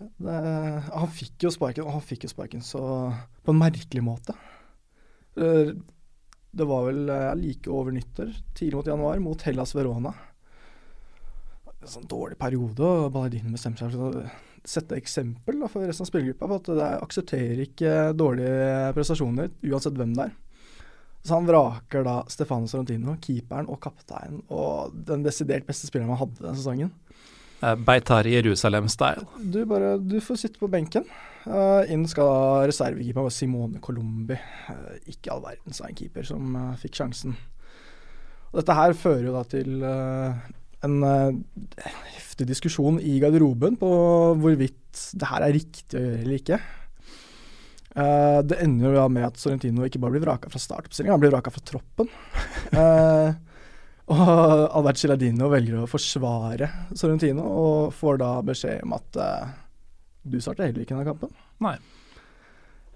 Det, 0.00 0.34
han 0.90 1.14
fikk 1.14 1.46
jo 1.46 1.52
sparken, 1.54 1.86
og 1.86 1.94
han 1.98 2.04
fikk 2.04 2.26
jo 2.26 2.32
sparken 2.32 2.64
så 2.64 2.82
på 3.44 3.54
en 3.54 3.62
merkelig 3.62 4.02
måte. 4.04 4.34
Uh, 5.38 5.76
det 6.50 6.66
var 6.66 6.88
vel 6.88 7.06
like 7.38 7.70
over 7.70 7.94
nyttår, 7.94 8.34
tidlig 8.58 8.80
mot 8.80 8.90
januar, 8.90 9.22
mot 9.22 9.46
Hellas 9.46 9.70
Verona. 9.76 10.10
En 11.78 11.92
sånn 11.94 12.10
dårlig 12.10 12.40
periode, 12.40 12.82
og 12.82 13.12
Balladino 13.14 13.54
bestemte 13.54 13.86
seg 13.86 13.94
for 13.94 14.24
sette 14.66 14.98
eksempel 14.98 15.60
da, 15.60 15.68
for 15.70 15.86
resten 15.86 16.04
av 16.06 16.10
spillergruppa 16.10 16.48
på 16.50 16.60
at 16.60 16.70
det 16.78 16.88
aksepterer 17.00 17.64
ikke 17.64 17.96
dårlige 18.18 18.92
prestasjoner, 18.96 19.50
uansett 19.70 19.98
hvem 19.98 20.14
det 20.18 20.28
er. 20.28 20.38
Så 21.20 21.36
han 21.36 21.48
vraker 21.48 22.04
da 22.06 22.16
Stefano 22.32 22.68
Sorrentino, 22.68 23.16
keeperen 23.20 23.68
og 23.68 23.80
kapteinen, 23.84 24.40
og 24.48 24.94
den 25.08 25.24
desidert 25.26 25.66
beste 25.68 25.88
spilleren 25.88 26.12
man 26.12 26.20
hadde 26.22 26.46
den 26.46 26.56
sesongen. 26.56 26.94
Beitar 27.60 27.82
Beitari 27.84 28.30
Jerusalem-style. 28.38 29.26
Du, 29.36 29.66
bare, 29.68 29.98
du 30.00 30.16
får 30.24 30.38
sitte 30.40 30.60
på 30.62 30.68
benken. 30.72 31.04
Uh, 31.44 31.84
inn 31.92 32.06
skal 32.08 32.64
reservekeeper 32.70 33.28
Simone 33.32 33.82
Colombi. 33.84 34.38
Uh, 34.70 34.96
ikke 35.12 35.34
all 35.34 35.44
verdens 35.44 35.82
av 35.82 35.90
en 35.90 35.98
keeper 35.98 36.24
som 36.24 36.56
uh, 36.56 36.78
fikk 36.80 36.96
sjansen. 37.02 37.36
Og 38.50 38.62
dette 38.62 38.78
her 38.78 38.96
fører 38.96 39.28
jo 39.28 39.34
da 39.36 39.44
til 39.46 39.84
en 40.86 41.00
heftig 41.76 42.48
diskusjon 42.48 43.00
i 43.02 43.18
garderoben 43.22 43.76
på 43.80 43.90
hvorvidt 44.40 45.02
det 45.20 45.28
her 45.28 45.44
er 45.46 45.54
riktig 45.54 45.98
å 45.98 46.04
gjøre 46.04 46.22
eller 46.24 46.38
ikke. 46.40 46.60
Uh, 47.90 48.38
det 48.46 48.60
ender 48.62 48.94
jo 48.94 49.04
med 49.10 49.26
at 49.26 49.38
Sorrentino 49.40 49.82
ikke 49.82 49.98
bare 49.98 50.14
blir 50.14 50.22
vraka 50.22 50.50
fra 50.50 50.60
startoppstillinga, 50.62 51.16
han 51.16 51.22
blir 51.22 51.32
vraka 51.32 51.50
fra 51.50 51.62
troppen. 51.66 52.10
Uh, 52.70 53.34
og 54.14 54.30
Albert 54.78 55.00
Ciladino 55.00 55.50
velger 55.50 55.80
å 55.80 55.88
forsvare 55.90 56.70
Sorrentino, 56.94 57.42
og 57.46 57.96
får 57.96 58.20
da 58.22 58.30
beskjed 58.46 58.84
om 58.86 58.94
at 58.98 59.18
uh, 59.18 59.56
du 60.22 60.38
starter 60.38 60.68
heller 60.68 60.84
ikke 60.84 60.94
denne 60.94 61.08
kampen. 61.08 61.34
Nei. 61.60 61.78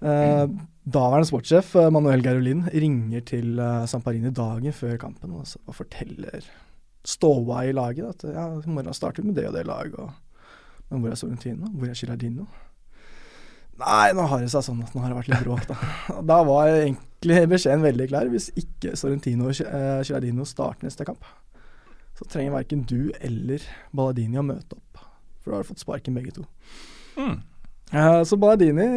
daværende 0.01 1.25
sportssjef 1.25 1.71
Manuel 1.93 2.21
Gerolin 2.21 2.65
ringer 2.69 3.23
til 3.25 3.61
Samparini 3.89 4.29
dagen 4.35 4.75
før 4.75 4.97
kampen 5.01 5.33
og, 5.33 5.47
og 5.65 5.77
forteller 5.77 6.45
ståa 7.07 7.65
i 7.69 7.73
laget. 7.75 8.05
At 8.15 8.27
ja, 8.35 8.45
i 8.59 8.71
morgen 8.71 8.93
starter 8.97 9.23
vi 9.23 9.31
med 9.31 9.39
det 9.39 9.47
og 9.49 9.57
det 9.57 9.65
laget. 9.69 9.97
Og, 9.99 10.11
men 10.89 11.01
hvor 11.03 11.13
er 11.13 11.19
Sorrentino? 11.19 11.71
Hvor 11.73 11.89
er 11.89 11.97
Ciladino? 11.97 12.47
Nei, 13.79 14.13
nå 14.15 14.23
har 14.31 14.39
det 14.39 14.51
seg 14.53 14.63
sånn 14.63 14.83
at 14.85 14.93
nå 14.95 15.01
har 15.03 15.11
det 15.11 15.17
vært 15.17 15.31
litt 15.33 15.43
bråk, 15.43 15.65
da. 15.67 15.75
Da 16.31 16.37
var 16.47 16.69
egentlig 16.71 17.41
beskjeden 17.51 17.83
veldig 17.83 18.07
klar. 18.11 18.29
Hvis 18.31 18.51
ikke 18.55 18.93
Sorrentino 18.99 19.49
og 19.51 19.57
Ciladino 20.07 20.47
starter 20.47 20.87
neste 20.87 21.07
kamp, 21.07 21.25
så 22.15 22.27
trenger 22.31 22.55
verken 22.55 22.85
du 22.87 23.11
eller 23.19 23.63
Balladini 23.91 24.39
å 24.39 24.45
møte 24.47 24.77
opp. 24.77 25.01
For 25.43 25.51
da 25.51 25.59
har 25.59 25.65
du 25.65 25.73
fått 25.73 25.83
sparken 25.83 26.15
begge 26.15 26.31
to. 26.37 26.45
Mm. 27.19 27.41
Uh, 27.91 28.21
så 28.25 28.39
Balladini 28.39 28.87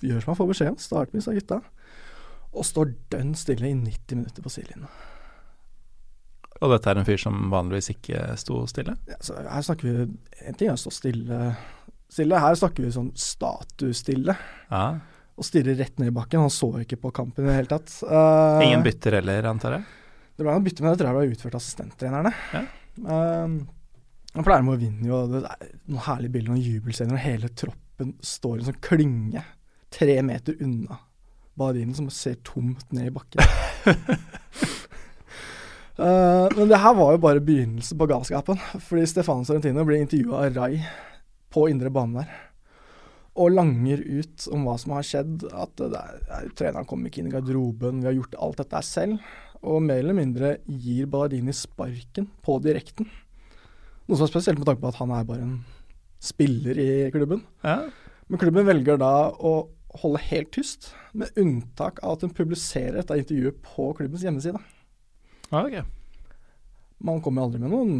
gjør 0.00 0.24
som 0.24 0.32
han 0.32 0.40
får 0.40 0.50
beskjed 0.54 0.72
om, 0.72 0.80
starter 0.80 1.12
med 1.12 1.20
disse 1.20 1.36
gutta. 1.36 1.60
Og 2.56 2.64
står 2.64 2.94
dønn 3.12 3.36
stille 3.36 3.68
i 3.68 3.76
90 3.76 4.22
minutter 4.22 4.44
på 4.44 4.52
sidelinja. 4.52 4.88
Og 6.58 6.72
dette 6.72 6.90
er 6.90 6.98
en 6.98 7.06
fyr 7.06 7.20
som 7.22 7.50
vanligvis 7.52 7.92
ikke 7.94 8.22
sto 8.40 8.64
stille? 8.70 8.96
Ja, 9.10 9.18
her 9.52 9.62
snakker 9.66 9.86
vi 9.86 10.08
En 10.48 10.58
ting 10.58 10.70
er 10.70 10.74
å 10.74 10.80
stå 10.80 10.92
stille, 10.94 11.52
stille. 12.10 12.40
Her 12.42 12.58
snakker 12.58 12.84
vi 12.86 12.90
sånn 12.94 13.12
statusstille. 13.18 14.34
Ja. 14.72 14.82
Og 15.38 15.46
stirre 15.46 15.76
rett 15.78 16.00
ned 16.02 16.10
i 16.10 16.16
bakken. 16.16 16.42
Han 16.42 16.52
så 16.52 16.72
ikke 16.82 16.98
på 17.04 17.14
kampen 17.14 17.46
i 17.46 17.50
det 17.50 17.58
hele 17.60 17.70
tatt. 17.70 17.92
Uh, 18.02 18.58
Ingen 18.66 18.82
bytter 18.86 19.20
heller, 19.20 19.50
antar 19.52 19.78
jeg? 19.78 19.86
Det 20.38 20.46
ble 20.46 20.54
noen 20.54 20.66
bytter, 20.66 20.84
men 20.84 20.94
det 20.94 21.00
tror 21.00 21.10
jeg 21.10 21.18
ble 21.18 21.36
utført 21.36 21.54
av 21.54 21.62
assistenttrenerne. 21.62 22.32
Ja. 22.54 22.64
Uh, 23.06 24.42
pleier 24.42 24.64
med 24.66 24.74
å 24.74 24.80
vinne 24.80 25.06
jo 25.06 25.18
Det 25.30 25.42
er 25.46 25.70
noen 25.86 26.04
herlige 26.08 26.34
bilder, 26.34 26.54
noen 26.54 26.64
jubelscener, 26.64 27.14
og 27.14 27.22
hele 27.22 27.52
troppen 27.58 28.16
står 28.22 28.56
i 28.56 28.62
en 28.62 28.68
sånn 28.72 28.82
klynge 28.82 29.44
tre 29.94 30.18
meter 30.26 30.58
unna 30.62 30.98
Badinen, 31.58 31.94
som 31.94 32.10
ser 32.14 32.36
tomt 32.46 32.92
ned 32.94 33.10
i 33.10 33.14
bakken. 33.14 33.42
Uh, 35.98 36.46
men 36.54 36.68
det 36.70 36.78
her 36.78 36.94
var 36.94 37.14
jo 37.14 37.22
bare 37.22 37.42
begynnelsen 37.42 37.98
på 37.98 38.06
galskapen. 38.10 38.60
Fordi 38.86 39.06
Stefano 39.10 39.46
Sorrentino 39.46 39.84
blir 39.86 40.04
intervjua 40.04 40.44
av 40.46 40.58
Rai 40.58 40.82
på 41.54 41.66
indre 41.72 41.90
bane 41.94 42.22
der. 42.22 42.36
Og 43.38 43.54
langer 43.54 44.00
ut 44.02 44.46
om 44.54 44.66
hva 44.66 44.76
som 44.78 44.94
har 44.96 45.06
skjedd. 45.06 45.46
At 45.50 45.82
er, 45.84 46.50
treneren 46.58 46.86
kommer 46.88 47.10
ikke 47.10 47.22
inn 47.22 47.30
i 47.30 47.34
garderoben, 47.34 48.02
vi 48.02 48.10
har 48.10 48.18
gjort 48.18 48.38
alt 48.46 48.62
dette 48.62 48.82
selv. 48.86 49.32
Og 49.58 49.82
mer 49.82 50.02
eller 50.02 50.14
mindre 50.14 50.52
gir 50.66 51.08
Ballardini 51.10 51.54
sparken 51.56 52.28
på 52.46 52.60
direkten. 52.62 53.08
Noe 54.06 54.16
som 54.16 54.28
er 54.28 54.30
spesielt 54.30 54.60
med 54.60 54.68
tanke 54.70 54.84
på 54.84 54.92
at 54.92 55.00
han 55.02 55.10
er 55.12 55.26
bare 55.26 55.46
en 55.46 55.56
spiller 56.22 56.78
i 56.78 56.90
klubben. 57.14 57.42
Ja. 57.66 57.82
Men 58.28 58.40
klubben 58.40 58.66
velger 58.68 58.98
da 59.00 59.30
å 59.34 59.52
holde 59.98 60.20
helt 60.28 60.50
tyst, 60.54 60.92
med 61.16 61.32
unntak 61.40 61.98
av 62.04 62.18
at 62.18 62.24
hun 62.26 62.34
publiserer 62.36 63.00
dette 63.00 63.16
intervjuet 63.18 63.62
på 63.64 63.88
klubbens 63.98 64.24
hjemmeside. 64.26 64.60
Ah, 65.50 65.64
okay. 65.64 65.84
Man 66.98 67.22
kommer 67.24 67.46
aldri 67.46 67.60
med 67.62 67.72
noen 67.72 67.94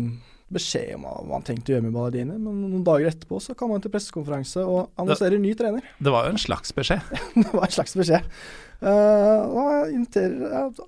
beskjed 0.52 0.94
om 0.96 1.04
hva 1.04 1.16
man 1.28 1.44
tenkte 1.44 1.72
å 1.72 1.74
gjøre 1.74 1.84
med 1.86 1.94
Balladini, 1.94 2.36
men 2.40 2.62
noen 2.64 2.84
dager 2.86 3.10
etterpå 3.10 3.40
så 3.44 3.54
kan 3.58 3.68
man 3.70 3.82
til 3.84 3.92
pressekonferanse 3.92 4.64
og 4.64 4.94
annonsere 5.00 5.40
ny 5.40 5.52
trener. 5.58 5.84
Det 6.04 6.12
var 6.12 6.26
jo 6.26 6.34
en 6.34 6.40
slags 6.40 6.72
beskjed? 6.76 7.04
det 7.36 7.50
var 7.52 7.66
en 7.66 7.74
slags 7.76 7.96
beskjed. 7.98 8.30
Uh, 8.78 9.84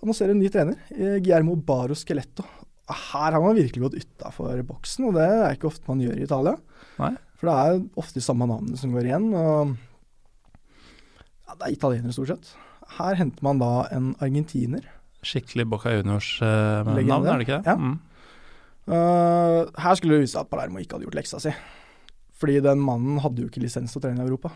annonserer 0.00 0.36
ny 0.38 0.48
trener, 0.52 0.80
Guillermo 0.90 1.58
Baro 1.58 1.96
Skeletto. 1.98 2.46
Her 2.90 3.36
har 3.36 3.42
man 3.42 3.58
virkelig 3.58 3.84
gått 3.84 3.98
utafor 4.00 4.62
boksen, 4.66 5.10
og 5.10 5.18
det 5.18 5.26
er 5.28 5.54
ikke 5.54 5.68
ofte 5.70 5.90
man 5.90 6.00
gjør 6.02 6.16
i 6.18 6.24
Italia. 6.26 6.56
Nei. 6.98 7.12
For 7.40 7.48
det 7.48 7.56
er 7.56 7.84
ofte 8.00 8.18
de 8.18 8.24
samme 8.24 8.48
navnene 8.50 8.80
som 8.80 8.92
går 8.94 9.06
igjen. 9.08 9.28
og 9.36 9.76
ja, 11.46 11.54
Det 11.54 11.68
er 11.68 11.76
italienere, 11.76 12.16
stort 12.16 12.32
sett. 12.32 12.50
Her 12.96 13.16
henter 13.20 13.44
man 13.46 13.60
da 13.62 13.86
en 13.94 14.10
argentiner 14.24 14.88
Skikkelig 15.26 15.66
Boca 15.68 15.92
Juniors-navn, 15.92 16.94
uh, 16.96 17.32
er 17.32 17.42
det 17.42 17.46
ikke 17.46 17.60
det? 17.60 17.66
Ja. 17.68 17.76
Mm. 17.76 17.98
Uh, 18.90 19.68
her 19.78 19.98
skulle 19.98 20.16
det 20.16 20.24
vise 20.24 20.34
seg 20.34 20.46
at 20.46 20.50
Palermo 20.50 20.80
ikke 20.80 20.96
hadde 20.96 21.06
gjort 21.08 21.18
leksa 21.20 21.42
si. 21.42 21.52
Fordi 22.40 22.56
den 22.64 22.80
mannen 22.80 23.20
hadde 23.20 23.44
jo 23.44 23.50
ikke 23.50 23.62
lisens 23.62 23.92
til 23.92 24.00
å 24.00 24.04
trene 24.06 24.24
i 24.24 24.26
Europa. 24.26 24.54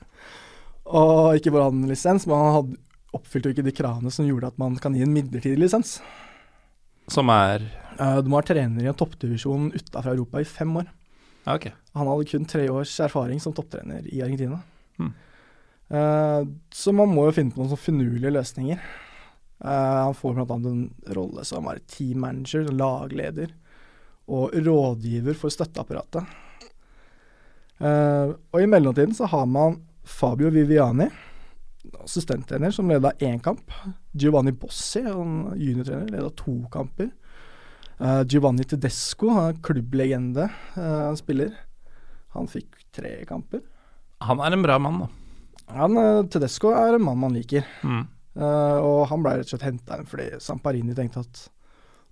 og 1.00 1.38
ikke 1.38 1.54
bare 1.54 1.70
hadde 1.70 1.80
han 1.80 1.88
lisens, 1.88 2.28
men 2.28 2.36
han 2.36 2.56
hadde 2.58 2.80
oppfylte 3.16 3.50
jo 3.50 3.56
ikke 3.56 3.66
de 3.66 3.74
kravene 3.74 4.12
som 4.14 4.28
gjorde 4.28 4.52
at 4.52 4.60
man 4.60 4.76
kan 4.78 4.94
gi 4.94 5.02
en 5.06 5.14
midlertidig 5.14 5.58
lisens. 5.58 5.98
Som 7.10 7.32
er 7.32 7.64
Uh, 8.00 8.16
du 8.24 8.30
må 8.32 8.38
være 8.38 8.54
trener 8.54 8.86
i 8.86 8.88
en 8.88 8.96
toppdivisjon 8.96 9.70
utafor 9.74 10.14
Europa 10.14 10.40
i 10.40 10.48
fem 10.48 10.72
år. 10.80 10.86
ja, 11.44 11.54
Ok. 11.54 11.66
Han 11.94 12.08
hadde 12.08 12.28
kun 12.30 12.46
tre 12.48 12.68
års 12.70 12.94
erfaring 13.00 13.40
som 13.42 13.52
topptrener 13.52 14.06
i 14.08 14.22
Argentina. 14.22 14.60
Hmm. 14.96 15.12
Uh, 15.90 16.46
så 16.72 16.94
man 16.96 17.10
må 17.12 17.26
jo 17.26 17.34
finne 17.36 17.52
på 17.52 17.60
noen 17.60 17.72
sånn 17.72 17.82
finurlige 17.82 18.32
løsninger. 18.32 18.80
Eh, 19.64 20.04
han 20.04 20.14
får 20.14 20.34
bl.a. 20.34 20.56
en 20.56 20.84
rolle 21.16 21.44
som 21.44 21.68
er 21.68 21.82
team 21.90 22.22
manager, 22.24 22.70
lagleder, 22.72 23.52
og 24.30 24.54
rådgiver 24.54 25.36
for 25.36 25.52
støtteapparatet. 25.52 26.24
Eh, 27.80 28.32
og 28.52 28.62
i 28.62 28.68
mellomtiden 28.68 29.16
så 29.16 29.28
har 29.32 29.46
man 29.48 29.80
Fabio 30.04 30.50
Viviani, 30.52 31.08
assistenttrener, 32.04 32.70
som 32.70 32.88
leda 32.88 33.12
én 33.24 33.40
kamp. 33.42 33.72
Giovanni 34.12 34.52
Bossi, 34.52 35.00
en 35.00 35.52
juniortrener, 35.56 36.08
leda 36.12 36.30
to 36.36 36.56
kamper. 36.72 37.10
Eh, 38.00 38.22
Giovanni 38.28 38.64
Tedesco, 38.64 39.28
han 39.36 39.58
klubblegende 39.64 40.48
uh, 40.76 41.12
spiller. 41.18 41.52
Han 42.36 42.48
fikk 42.48 42.78
tre 42.96 43.18
kamper. 43.28 43.60
Han 44.24 44.40
er 44.40 44.56
en 44.56 44.64
bra 44.64 44.78
mann, 44.80 45.02
da. 45.02 45.08
Han, 45.76 45.98
Tedesco 46.32 46.72
er 46.74 46.96
en 46.96 47.04
mann 47.04 47.20
man 47.20 47.36
liker, 47.36 47.66
Mm. 47.84 48.06
Eh, 48.38 48.78
og 48.78 49.08
han 49.10 49.24
ble 49.24 49.38
rett 49.38 49.48
og 49.48 49.54
slett 49.54 49.66
henta 49.66 49.98
inn 49.98 50.08
fordi 50.08 50.28
Samparini 50.42 50.94
tenkte 50.94 51.24
at 51.24 51.40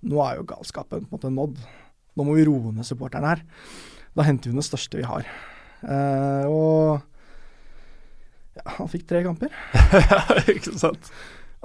nå 0.08 0.18
er 0.24 0.38
jo 0.38 0.48
galskapen 0.50 1.06
på 1.06 1.06
en 1.06 1.14
måte 1.14 1.30
nådd. 1.34 1.60
Nå 2.18 2.26
må 2.26 2.34
vi 2.38 2.46
roe 2.48 2.72
ned 2.74 2.86
supporterne 2.86 3.34
her. 3.34 3.44
Da 4.18 4.26
henter 4.26 4.50
vi 4.50 4.58
det 4.58 4.66
største 4.66 4.98
vi 4.98 5.06
har. 5.06 5.26
Uh, 5.78 6.44
og 6.50 8.58
ja, 8.58 8.64
han 8.78 8.90
fikk 8.90 9.06
tre 9.10 9.22
kamper. 9.26 9.54
ikke 10.54 10.74
sant? 10.78 11.10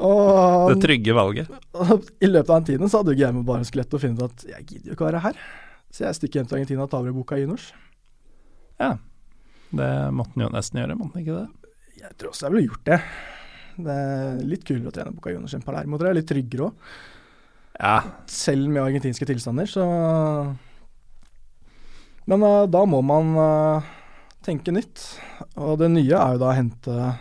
Og 0.02 0.72
Det 0.74 0.82
trygge 0.82 1.14
valget. 1.18 1.50
Og 1.78 2.08
I 2.22 2.30
løpet 2.30 2.50
av 2.50 2.62
den 2.62 2.70
tiden 2.72 2.90
så 2.90 3.02
hadde 3.02 3.14
jo 3.14 3.20
Guillermo 3.20 3.44
bare 3.46 3.66
skelett 3.70 3.94
og 3.94 4.02
funnet 4.02 4.22
ut 4.22 4.32
at 4.32 4.46
jeg 4.50 4.68
gidder 4.70 4.92
jo 4.92 4.98
ikke 4.98 5.06
å 5.06 5.10
være 5.12 5.26
her. 5.28 5.42
Så 5.94 6.08
jeg 6.08 6.18
stikker 6.18 6.42
hjem 6.42 6.50
til 6.50 6.60
Argentina 6.60 6.86
og 6.86 6.94
tar 6.94 7.04
over 7.04 7.14
boka 7.14 7.38
Juniors. 7.38 7.70
Ja. 8.82 8.96
Det 9.74 9.92
måtte 10.14 10.34
han 10.36 10.48
jo 10.48 10.54
nesten 10.54 10.82
gjøre, 10.82 10.98
måtte 10.98 11.18
han 11.18 11.26
ikke 11.26 11.38
det? 11.38 11.72
Jeg 12.02 12.18
tror 12.18 12.34
også 12.34 12.48
jeg 12.48 12.56
ville 12.56 12.72
gjort 12.72 12.90
det. 12.90 13.00
Det 13.76 13.94
er 13.94 14.44
litt 14.46 14.66
kulere 14.68 14.92
å 14.92 14.96
trene 14.96 15.16
boka 15.16 15.34
Juniors 15.34 15.56
enn 15.58 15.66
Palermo, 15.66 15.98
tror 15.98 16.12
jeg. 16.12 16.20
Litt 16.20 16.30
tryggere 16.30 16.68
òg. 16.68 16.88
Ja. 17.80 17.96
Selv 18.30 18.70
med 18.70 18.84
argentinske 18.84 19.26
tilstander, 19.26 19.66
så 19.66 19.84
Men 22.30 22.46
uh, 22.46 22.64
da 22.70 22.84
må 22.88 23.02
man 23.04 23.34
uh, 23.36 23.94
tenke 24.46 24.72
nytt. 24.76 25.08
Og 25.58 25.80
det 25.82 25.90
nye 25.92 26.20
er 26.20 26.36
jo 26.36 26.44
da 26.44 26.52
å 26.52 26.58
hente 26.58 27.14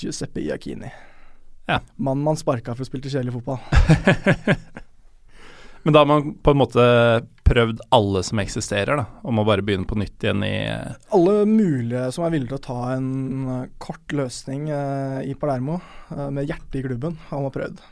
Giuseppe 0.00 0.42
Iacchini. 0.42 0.90
Ja. 1.68 1.80
Mannen 1.96 2.24
man 2.26 2.40
sparka 2.40 2.74
for 2.74 2.84
å 2.84 2.88
spille 2.88 3.08
kjedelig 3.08 3.36
fotball. 3.38 3.60
Men 5.84 5.94
da 5.94 6.00
har 6.00 6.08
man 6.08 6.34
på 6.40 6.52
en 6.54 6.60
måte 6.60 6.84
prøvd 7.44 7.82
alle 7.92 8.22
som 8.24 8.40
eksisterer, 8.40 9.02
da. 9.02 9.04
Og 9.22 9.34
må 9.36 9.44
bare 9.44 9.64
begynne 9.64 9.88
på 9.88 9.98
nytt 10.00 10.24
igjen 10.24 10.44
i 10.46 10.54
Alle 11.12 11.42
mulige 11.48 12.06
som 12.16 12.24
er 12.24 12.32
villige 12.32 12.54
til 12.54 12.60
å 12.60 12.64
ta 12.64 12.94
en 12.94 13.10
eh, 13.52 13.66
kort 13.84 14.14
løsning 14.16 14.70
eh, 14.72 15.18
i 15.28 15.34
Palermo, 15.36 15.76
eh, 16.08 16.30
med 16.32 16.48
hjertet 16.48 16.80
i 16.80 16.84
klubben, 16.86 17.18
har 17.28 17.44
man 17.44 17.52
prøvd. 17.52 17.82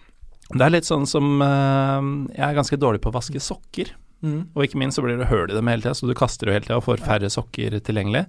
Det 0.52 0.64
er 0.64 0.72
litt 0.72 0.88
sånn 0.88 1.04
som 1.08 1.36
eh, 1.44 2.08
Jeg 2.32 2.46
er 2.48 2.56
ganske 2.56 2.80
dårlig 2.80 3.02
på 3.04 3.12
å 3.12 3.18
vaske 3.18 3.44
sokker. 3.44 3.92
Og 4.22 4.64
ikke 4.64 4.78
minst 4.78 4.96
så 4.96 5.02
blir 5.02 5.18
det 5.18 5.26
hull 5.32 5.50
i 5.50 5.54
dem 5.56 5.66
hele 5.66 5.82
tida, 5.82 5.96
så 5.98 6.06
du 6.06 6.14
kaster 6.14 6.46
jo 6.46 6.54
hele 6.54 6.64
tida 6.64 6.78
og 6.78 6.84
får 6.86 7.02
færre 7.02 7.30
sokker 7.32 7.74
tilgjengelig. 7.82 8.24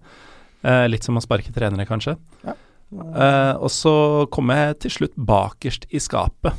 Eh, 0.66 0.86
litt 0.90 1.06
som 1.06 1.20
å 1.20 1.24
sparke 1.24 1.54
trenere, 1.54 1.86
kanskje. 1.86 2.16
Eh, 2.44 3.54
og 3.58 3.70
så 3.74 3.96
kommer 4.34 4.60
jeg 4.60 4.80
til 4.86 4.96
slutt 4.98 5.18
bakerst 5.30 5.86
i 5.94 6.02
skapet. 6.02 6.58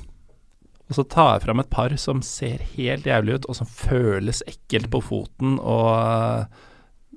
Og 0.94 1.00
så 1.00 1.08
tar 1.10 1.32
jeg 1.34 1.42
fram 1.48 1.58
et 1.58 1.70
par 1.74 1.90
som 1.98 2.20
ser 2.22 2.60
helt 2.76 3.02
jævlig 3.08 3.40
ut, 3.40 3.46
og 3.50 3.56
som 3.58 3.66
føles 3.66 4.44
ekkelt 4.46 4.86
på 4.92 5.00
foten. 5.02 5.56
Og 5.58 5.88
eh, 5.90 6.44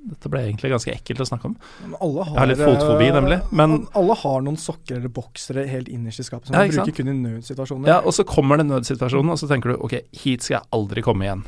dette 0.08 0.32
ble 0.34 0.42
egentlig 0.48 0.72
ganske 0.74 0.96
ekkelt 0.96 1.22
å 1.22 1.28
snakke 1.30 1.52
om. 1.52 1.54
Har, 2.00 2.24
Jeg 2.32 2.40
har 2.40 2.50
litt 2.50 2.63
fotfobi, 2.63 3.10
eh, 3.12 3.13
nemlig, 3.20 3.38
men- 3.52 3.86
Alle 3.94 4.16
har 4.18 4.42
noen 4.42 4.58
sokker 4.58 4.96
eller 4.98 5.13
boksere 5.13 5.68
helt 5.70 5.92
innerst 5.94 6.24
i 6.24 6.26
skapet 6.26 6.48
som 6.50 6.56
Ja, 6.58 6.63
man 6.66 6.74
bruker 6.74 6.96
kun 7.04 7.12
i 7.13 7.18
nødsituasjoner. 7.22 7.88
Ja, 7.92 8.00
og 8.02 8.16
så 8.18 8.26
kommer 8.26 8.58
den 8.58 8.72
nødsituasjonen, 8.74 9.30
og 9.36 9.38
så 9.38 9.48
tenker 9.52 9.76
du 9.76 9.78
ok, 9.78 10.00
hit 10.24 10.42
skal 10.48 10.58
jeg 10.58 10.70
aldri 10.74 11.04
komme 11.06 11.28
igjen. 11.28 11.46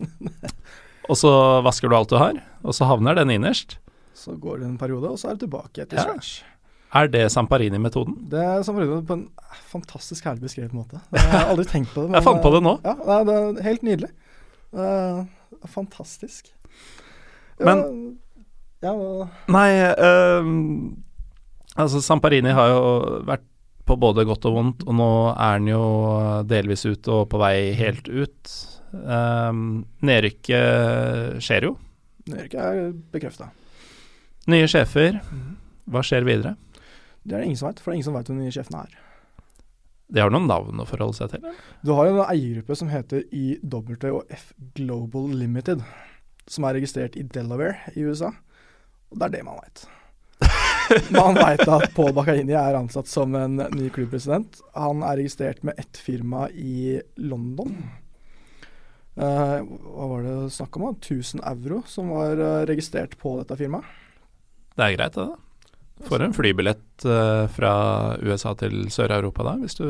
og 1.10 1.16
så 1.22 1.30
vasker 1.62 1.88
du 1.92 1.94
alt 2.00 2.10
du 2.10 2.16
har, 2.18 2.42
og 2.64 2.74
så 2.74 2.88
havner 2.90 3.14
den 3.20 3.30
innerst. 3.36 3.78
Så 4.16 4.34
går 4.40 4.58
det 4.60 4.66
en 4.72 4.78
periode, 4.80 5.06
og 5.12 5.20
så 5.20 5.30
er 5.30 5.36
det 5.38 5.46
tilbake 5.46 5.84
etter 5.86 5.96
Ja. 6.00 6.02
scratch. 6.08 6.42
Er 6.94 7.10
det 7.10 7.26
Samparini-metoden? 7.30 8.16
Det 8.32 8.40
er 8.42 8.64
Samparini 8.66 9.02
på 9.06 9.14
en 9.18 9.26
fantastisk 9.70 10.24
herlig 10.26 10.42
beskrevet 10.48 10.74
måte. 10.74 10.98
Jeg 11.14 11.28
har 11.30 11.52
aldri 11.52 11.66
tenkt 11.70 11.92
på 11.94 12.06
det. 12.06 12.12
Jeg 12.16 12.26
fant 12.26 12.42
på 12.42 12.50
det 12.56 12.62
nå. 12.66 12.72
Ja, 12.86 13.20
det 13.28 13.36
er, 13.36 13.60
helt 13.68 13.84
nydelig. 13.86 14.10
Er 14.74 15.68
fantastisk. 15.70 16.50
Men- 17.60 18.18
ja, 18.80 18.94
ja, 18.96 19.26
Nei, 19.52 19.70
øhm, 19.92 21.02
altså 21.76 22.00
Samparini 22.00 22.54
har 22.56 22.70
jo 22.72 22.78
vært 23.28 23.44
på 23.84 23.96
både 24.00 24.24
godt 24.24 24.46
og 24.48 24.54
vondt, 24.56 24.84
og 24.86 24.96
nå 24.96 25.08
er 25.34 25.58
han 25.58 25.66
jo 25.68 25.82
delvis 26.48 26.86
ute 26.86 27.12
og 27.12 27.26
på 27.28 27.40
vei 27.42 27.74
helt 27.76 28.08
ut. 28.08 28.52
Um, 28.90 29.82
Nedrykket 30.06 31.42
skjer 31.44 31.68
jo. 31.68 31.74
Nedrykket 32.30 32.60
er 32.62 32.80
bekrefta. 33.12 33.50
Nye 34.50 34.68
sjefer. 34.70 35.20
Hva 35.90 36.02
skjer 36.06 36.24
videre? 36.24 36.54
Det 37.22 37.34
er 37.34 37.42
det 37.42 37.50
ingen 37.50 37.60
som 37.60 37.68
vet, 37.68 37.80
for 37.80 37.90
det 37.90 37.94
er 37.94 38.00
ingen 38.00 38.08
som 38.08 38.18
vet 38.18 38.30
hvem 38.30 38.40
de 38.40 38.48
nye 38.48 38.54
sjefene 38.54 38.82
er. 38.86 38.98
De 40.10 40.22
har 40.22 40.32
noen 40.34 40.48
navn 40.50 40.82
å 40.82 40.88
forholde 40.88 41.20
seg 41.20 41.30
til? 41.32 41.44
eller? 41.44 41.58
Du 41.86 41.92
har 41.94 42.08
jo 42.08 42.16
en 42.16 42.32
eiergruppe 42.32 42.76
som 42.78 42.90
heter 42.90 43.22
IWF 43.30 44.50
Global 44.78 45.30
Limited, 45.38 45.84
som 46.50 46.66
er 46.66 46.80
registrert 46.80 47.18
i 47.18 47.26
Delaware 47.26 47.92
i 47.94 48.02
USA. 48.08 48.32
Og 49.10 49.20
det 49.20 49.28
er 49.28 49.36
det 49.36 49.46
man 49.46 49.60
veit. 49.62 49.86
Man 51.14 51.36
veit 51.36 51.62
at 51.68 51.92
Paul 51.94 52.10
Bakarini 52.16 52.54
er 52.58 52.74
ansatt 52.74 53.06
som 53.06 53.34
en 53.38 53.60
ny 53.76 53.90
klubbpresident. 53.94 54.58
Han 54.74 55.04
er 55.06 55.20
registrert 55.20 55.62
med 55.66 55.78
ett 55.78 56.00
firma 56.00 56.48
i 56.50 56.98
London. 57.20 57.76
Uh, 59.20 59.60
hva 59.60 60.08
var 60.14 60.26
det 60.26 60.34
snakk 60.56 60.78
om? 60.78 60.88
da? 60.88 60.96
1000 60.96 61.44
euro 61.52 61.82
som 61.86 62.10
var 62.14 62.40
eh, 62.40 62.64
registrert 62.70 63.14
på 63.20 63.36
dette 63.38 63.58
firmaet. 63.60 63.86
Det 64.74 64.86
er 64.86 64.96
greit, 64.96 65.14
det. 65.18 65.28
da. 65.28 65.49
Får 66.08 66.22
en 66.24 66.32
flybillett 66.36 67.04
uh, 67.04 67.46
fra 67.52 67.72
USA 68.24 68.54
til 68.58 68.86
Sør-Europa 68.92 69.44
da, 69.46 69.56
hvis 69.60 69.76
du 69.80 69.86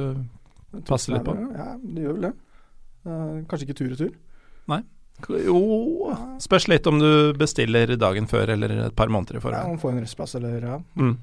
Passer 0.87 1.17
litt 1.17 1.25
på. 1.27 1.35
Ja, 1.51 1.73
det 1.83 2.05
gjør 2.05 2.17
vel 2.19 2.27
det. 2.29 2.35
Uh, 3.03 3.39
kanskje 3.51 3.67
ikke 3.67 3.79
tur-retur. 3.81 4.13
Jo, 5.45 6.15
spørs 6.41 6.65
litt 6.71 6.87
om 6.89 6.97
du 7.01 7.35
bestiller 7.37 7.91
dagen 8.01 8.25
før 8.31 8.55
eller 8.55 8.73
et 8.87 8.95
par 8.97 9.11
måneder 9.13 9.37
i 9.37 9.41
Ja, 9.41 9.43
forveien. 9.45 9.75
man 9.75 9.81
får 9.83 9.91
en 9.93 10.01
restplass 10.01 10.35
eller 10.39 10.63
ja. 10.65 10.79
Mm. 10.97 11.17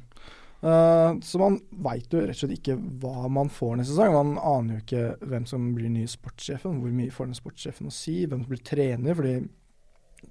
Uh, 0.58 1.17
så 1.26 1.39
man 1.41 1.60
veit 1.86 2.13
jo 2.13 2.21
rett 2.21 2.36
og 2.36 2.41
slett 2.43 2.54
ikke 2.58 2.76
hva 3.02 3.30
man 3.30 3.50
får 3.50 3.78
neste 3.80 3.95
sesong. 3.95 4.13
Man 4.13 4.38
aner 4.38 4.78
jo 4.78 4.84
ikke 4.84 5.30
hvem 5.32 5.47
som 5.50 5.71
blir 5.78 5.89
nye 5.93 6.10
sportssjefen, 6.12 6.80
hvor 6.84 6.93
mye 6.93 7.13
får 7.13 7.32
den 7.32 7.39
sportssjefen 7.39 7.89
å 7.89 7.93
si, 7.93 8.19
hvem 8.26 8.43
som 8.43 8.52
blir 8.52 8.63
trener. 8.65 9.17
Fordi 9.17 9.36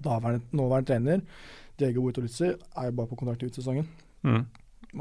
daværende, 0.02 0.44
nåværende 0.52 0.90
trener, 0.92 1.22
Diego 1.78 2.06
Bortoluzzi, 2.06 2.52
er 2.54 2.90
jo 2.90 2.96
bare 3.00 3.10
på 3.10 3.18
kontrakt 3.18 3.42
ut 3.46 3.54
sesongen. 3.58 3.88
Mm. 4.26 4.44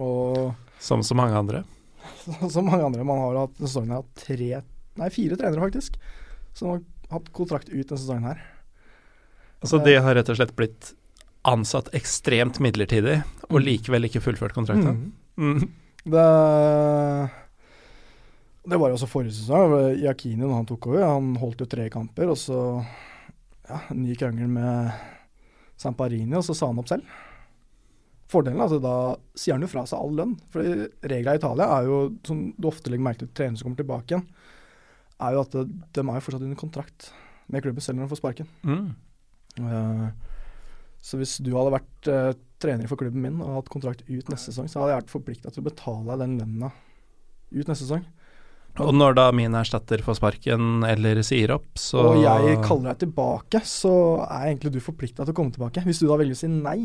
Og 0.01 0.53
Som 0.79 1.03
så 1.03 1.17
mange 1.17 1.37
andre. 1.39 1.63
som 2.53 2.67
mange 2.67 2.85
andre, 2.85 3.05
man 3.07 3.21
har 3.23 3.39
hatt 3.45 3.55
sesongen 3.61 3.97
hatt 3.97 4.11
tre, 4.19 4.59
nei 4.99 5.07
fire 5.13 5.37
trenere 5.39 5.63
faktisk, 5.63 5.97
som 6.55 6.73
har 6.73 6.83
hatt 7.13 7.31
kontrakt 7.35 7.71
ut 7.71 7.81
denne 7.81 8.01
sesongen 8.01 8.29
her. 8.29 8.43
Så 9.65 9.79
det 9.81 9.97
har 10.03 10.13
rett 10.17 10.29
og 10.29 10.37
slett 10.37 10.53
blitt 10.57 10.91
ansatt 11.45 11.89
ekstremt 11.97 12.59
midlertidig, 12.61 13.19
og 13.49 13.61
likevel 13.61 14.07
ikke 14.07 14.21
fullført 14.23 14.55
kontrakten. 14.57 15.11
Mm. 15.37 15.57
Mm. 15.61 15.73
Det, 16.05 16.25
det 18.69 18.79
var 18.81 18.91
jo 18.91 18.97
også 18.97 19.09
forrige 19.09 19.37
sesong. 19.37 19.75
Iakini, 19.97 20.43
når 20.43 20.55
han 20.59 20.69
tok 20.69 20.89
over, 20.91 21.05
han 21.05 21.33
holdt 21.41 21.63
jo 21.65 21.69
tre 21.69 21.87
kamper, 21.93 22.33
og 22.33 22.39
så 22.39 22.59
ja, 23.65 23.81
ny 23.97 24.17
krangel 24.17 24.49
med 24.51 24.91
Samparini, 25.81 26.37
og 26.37 26.45
så 26.45 26.57
sa 26.57 26.69
han 26.69 26.81
opp 26.81 26.91
selv. 26.91 27.05
Fordelen 28.31 28.61
er 28.61 28.73
at 28.73 28.81
da 28.81 28.97
sier 29.37 29.53
han 29.55 29.65
jo 29.65 29.69
fra 29.69 29.83
seg 29.89 30.01
all 30.01 30.15
lønn. 30.17 30.33
For 30.53 30.65
reglene 31.05 31.37
i 31.37 31.41
Italia 31.41 31.67
er 31.77 31.89
jo, 31.89 31.99
som 32.25 32.47
du 32.57 32.69
ofte 32.69 32.89
legger 32.89 33.05
merke 33.05 33.21
til 33.21 33.33
trenere 33.37 33.61
som 33.61 33.69
kommer 33.69 33.83
tilbake 33.83 34.15
igjen, 34.15 34.25
er 35.25 35.35
jo 35.35 35.43
at 35.45 35.53
de, 35.55 35.65
de 35.95 36.03
er 36.03 36.17
jo 36.17 36.25
fortsatt 36.25 36.45
under 36.47 36.59
kontrakt 36.59 37.11
med 37.53 37.63
klubben 37.63 37.85
selv 37.85 37.99
når 37.99 38.07
de 38.07 38.13
får 38.15 38.21
sparken. 38.23 38.49
Mm. 38.65 38.87
Uh, 39.61 40.09
så 41.05 41.19
hvis 41.21 41.37
du 41.45 41.53
hadde 41.53 41.75
vært 41.77 42.09
uh, 42.09 42.33
trener 42.61 42.89
for 42.89 42.99
klubben 42.99 43.21
min 43.23 43.39
og 43.45 43.59
hatt 43.59 43.71
kontrakt 43.71 44.03
ut 44.09 44.33
neste 44.33 44.49
sesong, 44.49 44.67
så 44.71 44.81
hadde 44.81 44.95
jeg 44.95 45.03
vært 45.03 45.13
forplikta 45.13 45.53
til 45.53 45.61
å 45.61 45.69
betale 45.69 46.19
den 46.23 46.37
lønna 46.41 46.73
ut 47.53 47.67
neste 47.69 47.83
sesong. 47.85 48.05
Og 48.83 48.91
når 48.91 49.13
da 49.15 49.29
min 49.31 49.53
erstatter 49.55 50.01
får 50.03 50.17
sparken 50.17 50.83
eller 50.83 51.21
sier 51.23 51.53
opp, 51.55 51.69
så 51.79 52.01
Og 52.09 52.17
jeg 52.19 52.57
kaller 52.65 52.89
deg 52.91 53.05
tilbake, 53.05 53.61
så 53.63 53.93
er 54.25 54.49
egentlig 54.49 54.73
du 54.75 54.81
forplikta 54.83 55.23
til 55.23 55.31
å 55.31 55.37
komme 55.37 55.55
tilbake. 55.55 55.85
Hvis 55.85 56.01
du 56.01 56.09
da 56.09 56.17
velger 56.19 56.35
å 56.35 56.41
si 56.41 56.49
nei, 56.51 56.81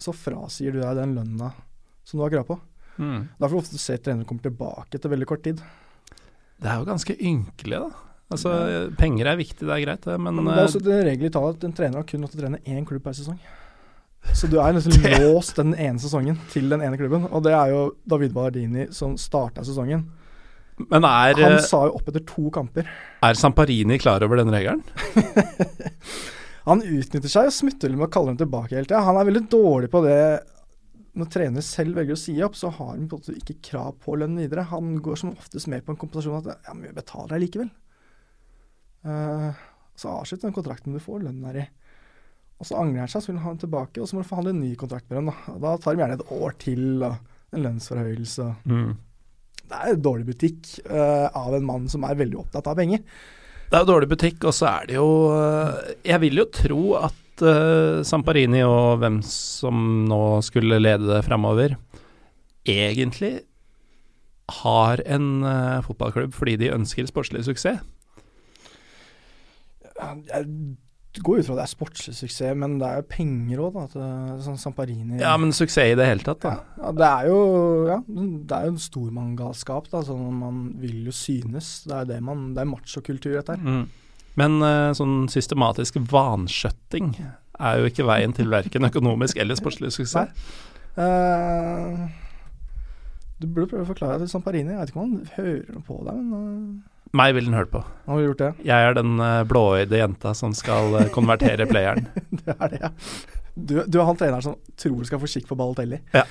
så 0.00 0.14
frasier 0.16 0.74
du 0.74 0.80
deg 0.82 0.98
den 0.98 1.14
lønna 1.16 1.52
som 2.04 2.18
du 2.18 2.24
har 2.26 2.32
krav 2.34 2.48
på. 2.48 2.58
mm. 3.00 3.20
Derfor 3.40 3.62
ofte 3.62 3.80
ser 3.80 4.02
trenere 4.02 4.28
kommer 4.28 4.44
tilbake 4.44 4.98
etter 4.98 5.12
veldig 5.12 5.28
kort 5.28 5.44
tid. 5.46 5.62
Det 6.60 6.70
er 6.70 6.80
jo 6.80 6.88
ganske 6.88 7.16
ynkelig, 7.18 7.80
da. 7.86 8.04
Altså, 8.32 8.50
Penger 8.98 9.28
er 9.30 9.38
viktig, 9.38 9.66
det 9.66 9.74
er 9.74 9.82
greit, 9.84 10.06
det, 10.06 10.16
men, 10.18 10.38
Men 10.40 10.48
det 10.48 10.56
er 10.56 10.64
eh, 10.64 10.70
også 10.70 10.80
en 10.80 11.06
regel 11.06 11.26
i 11.26 11.30
Italia 11.30 11.52
at 11.54 11.66
en 11.68 11.76
trener 11.76 12.00
har 12.00 12.08
kun 12.08 12.26
å 12.26 12.30
trene 12.32 12.60
én 12.64 12.86
klubb 12.88 13.04
per 13.04 13.16
sesong. 13.16 13.38
Så 14.38 14.48
du 14.48 14.56
er 14.62 14.72
nesten 14.72 14.96
låst 15.20 15.58
den 15.60 15.74
ene 15.76 16.00
sesongen 16.00 16.38
til 16.52 16.70
den 16.72 16.82
ene 16.82 16.96
klubben. 16.96 17.26
Og 17.28 17.44
det 17.44 17.52
er 17.52 17.74
jo 17.74 17.82
David 18.08 18.32
Ballardini 18.32 18.86
som 18.96 19.18
starta 19.20 19.64
sesongen. 19.66 20.06
men 20.80 21.04
er, 21.04 21.36
Han 21.42 21.58
eh, 21.58 21.66
sa 21.66 21.84
jo 21.86 21.98
opp 21.98 22.08
etter 22.08 22.24
to 22.26 22.48
kamper. 22.54 22.88
er 23.22 23.38
Samparini 23.38 23.98
klar 24.00 24.24
over 24.24 24.40
den 24.40 24.50
regelen? 24.54 24.82
Han 26.64 26.80
utnytter 26.80 27.28
seg 27.28 27.50
og 27.50 27.54
smutter 27.54 27.92
med 27.92 28.06
å 28.06 28.12
kalle 28.12 28.32
dem 28.32 28.40
tilbake 28.40 28.76
hele 28.76 28.88
tida. 28.88 29.02
Han 29.04 29.18
er 29.20 29.28
veldig 29.28 29.44
dårlig 29.52 29.90
på 29.92 30.00
det 30.06 30.18
Når 31.14 31.30
trener 31.30 31.64
selv 31.64 31.98
velger 32.00 32.16
å 32.16 32.20
si 32.20 32.34
opp, 32.42 32.56
så 32.58 32.72
har 32.72 32.94
han 32.94 33.04
på 33.10 33.18
en 33.18 33.22
måte 33.22 33.36
ikke 33.38 33.60
krav 33.68 33.92
på 34.02 34.16
lønn 34.18 34.38
videre. 34.40 34.64
Han 34.72 34.96
går 35.04 35.20
som 35.20 35.34
oftest 35.36 35.68
mer 35.70 35.84
på 35.84 35.94
en 35.94 36.00
kompensasjon 36.00 36.40
at 36.40 36.48
ja, 36.56 36.74
men 36.74 36.88
vi 36.88 36.96
betaler 36.96 37.36
deg 37.36 37.44
likevel. 37.44 37.70
Uh, 39.04 39.52
så 39.94 40.10
avslutt 40.10 40.42
den 40.42 40.56
kontrakten 40.56 40.96
du 40.96 41.02
får 41.02 41.22
lønn 41.22 41.44
her 41.46 41.60
i. 41.60 41.68
Og 42.58 42.66
så 42.66 42.80
angrer 42.80 43.04
han 43.04 43.12
seg, 43.12 43.22
så 43.22 43.30
vil 43.30 43.38
han 43.38 43.46
ha 43.46 43.54
den 43.54 43.62
tilbake, 43.62 44.00
og 44.00 44.08
så 44.08 44.16
må 44.16 44.24
du 44.24 44.28
forhandle 44.30 44.56
en 44.56 44.64
ny 44.64 44.72
kontrakt 44.80 45.06
med 45.10 45.20
dem. 45.20 45.30
Da, 45.30 45.56
da 45.62 45.76
tar 45.78 45.94
de 45.94 46.02
gjerne 46.02 46.18
et 46.18 46.34
år 46.34 46.58
til, 46.64 46.84
og 47.04 47.54
en 47.54 47.66
lønnsforhøyelse. 47.68 48.48
Mm. 48.66 48.92
Det 49.64 49.80
er 49.80 50.02
dårlig 50.02 50.28
butikk 50.32 50.74
uh, 50.88 51.28
av 51.30 51.54
en 51.56 51.66
mann 51.66 51.86
som 51.92 52.04
er 52.08 52.18
veldig 52.18 52.42
opptatt 52.42 52.68
av 52.70 52.78
penger. 52.78 53.04
Det 53.70 53.78
er 53.78 53.82
jo 53.82 53.90
dårlig 53.90 54.10
butikk, 54.12 54.44
og 54.46 54.54
så 54.54 54.68
er 54.70 54.90
det 54.90 54.98
jo 54.98 55.08
eh, 55.34 55.94
Jeg 56.06 56.22
vil 56.22 56.42
jo 56.42 56.46
tro 56.52 56.82
at 57.00 57.42
uh, 57.42 58.04
Samparini 58.06 58.62
og 58.66 59.00
hvem 59.02 59.18
som 59.26 60.04
nå 60.08 60.22
skulle 60.46 60.78
lede 60.82 61.08
det 61.08 61.24
framover, 61.26 61.74
egentlig 62.68 63.40
har 64.62 65.00
en 65.08 65.28
uh, 65.42 65.82
fotballklubb 65.86 66.36
fordi 66.36 66.58
de 66.60 66.72
ønsker 66.74 67.08
sportslig 67.08 67.46
suksess. 67.48 67.80
Jeg 69.94 70.46
går 71.22 71.40
ut 71.40 71.46
fra 71.46 71.56
det 71.58 71.64
er 71.64 71.70
sportslig 71.70 72.14
suksess, 72.18 72.56
men 72.58 72.78
det 72.80 72.88
er 72.88 73.02
jo 73.02 73.06
penger 73.12 73.60
òg, 73.62 73.76
da. 73.76 73.84
Til, 73.92 74.06
sånn 74.46 74.58
Samparini 74.58 75.20
Ja, 75.20 75.36
men 75.38 75.54
suksess 75.54 75.92
i 75.92 75.98
det 75.98 76.08
hele 76.08 76.26
tatt, 76.26 76.42
da. 76.42 76.54
Ja, 76.80 76.90
det 76.98 77.10
er 77.10 77.28
jo 77.30 77.38
ja, 77.90 77.98
det 78.08 78.56
er 78.56 78.66
jo 78.66 78.74
en 78.74 78.82
stormannsgalskap. 78.82 79.90
da, 79.92 80.02
sånn 80.06 80.26
Man 80.40 80.64
vil 80.82 81.04
jo 81.06 81.14
synes. 81.14 81.76
Det 81.86 82.00
er 82.00 82.10
det 82.14 82.18
man, 82.24 82.48
det 82.56 82.64
er 82.64 82.70
machokultur, 82.72 83.36
dette 83.36 83.54
her. 83.54 83.62
Mm. 83.62 83.86
Men 84.40 84.58
eh, 84.66 84.90
sånn 84.98 85.28
systematisk 85.30 86.00
vanskjøtting 86.10 87.14
er 87.54 87.78
jo 87.78 87.90
ikke 87.90 88.06
veien 88.08 88.34
til 88.34 88.50
verken 88.50 88.90
økonomisk 88.90 89.38
eller 89.42 89.60
sportslig 89.60 89.94
suksess. 89.94 90.30
Eh, 90.94 92.02
du 93.42 93.48
burde 93.48 93.66
prøve 93.72 93.82
å 93.82 93.88
forklare 93.88 94.20
det 94.20 94.28
til 94.28 94.36
Samparini. 94.36 94.70
Jeg 94.70 94.78
vet 94.78 94.92
ikke 94.92 95.00
om 95.02 95.08
han 95.08 95.32
hører 95.34 95.80
på 95.88 95.96
deg, 96.06 96.20
men 96.20 96.44
uh, 96.44 96.93
Meg 97.14 97.34
vil 97.36 97.46
den 97.46 97.54
høre 97.54 97.70
på. 97.70 97.80
han 98.06 98.16
har 98.16 98.24
gjort 98.26 98.40
det. 98.42 98.50
Jeg 98.66 98.88
er 98.90 98.96
den 98.98 99.14
uh, 99.22 99.44
blåøyde 99.46 100.00
jenta 100.00 100.32
som 100.34 100.54
skal 100.56 100.96
eh, 100.98 101.08
konvertere 101.14 101.66
playeren. 101.70 102.08
det 102.42 102.54
er 102.58 102.72
det, 102.74 102.80
ja. 102.82 102.90
Du, 103.54 103.74
du 103.86 104.00
er 104.00 104.08
han 104.08 104.16
treneren 104.18 104.42
som 104.42 104.56
tror 104.80 104.96
du 104.98 105.06
skal 105.06 105.20
få 105.22 105.28
kikk 105.30 105.46
på 105.46 105.54
Balotelli. 105.60 106.00
Ja. 106.16 106.24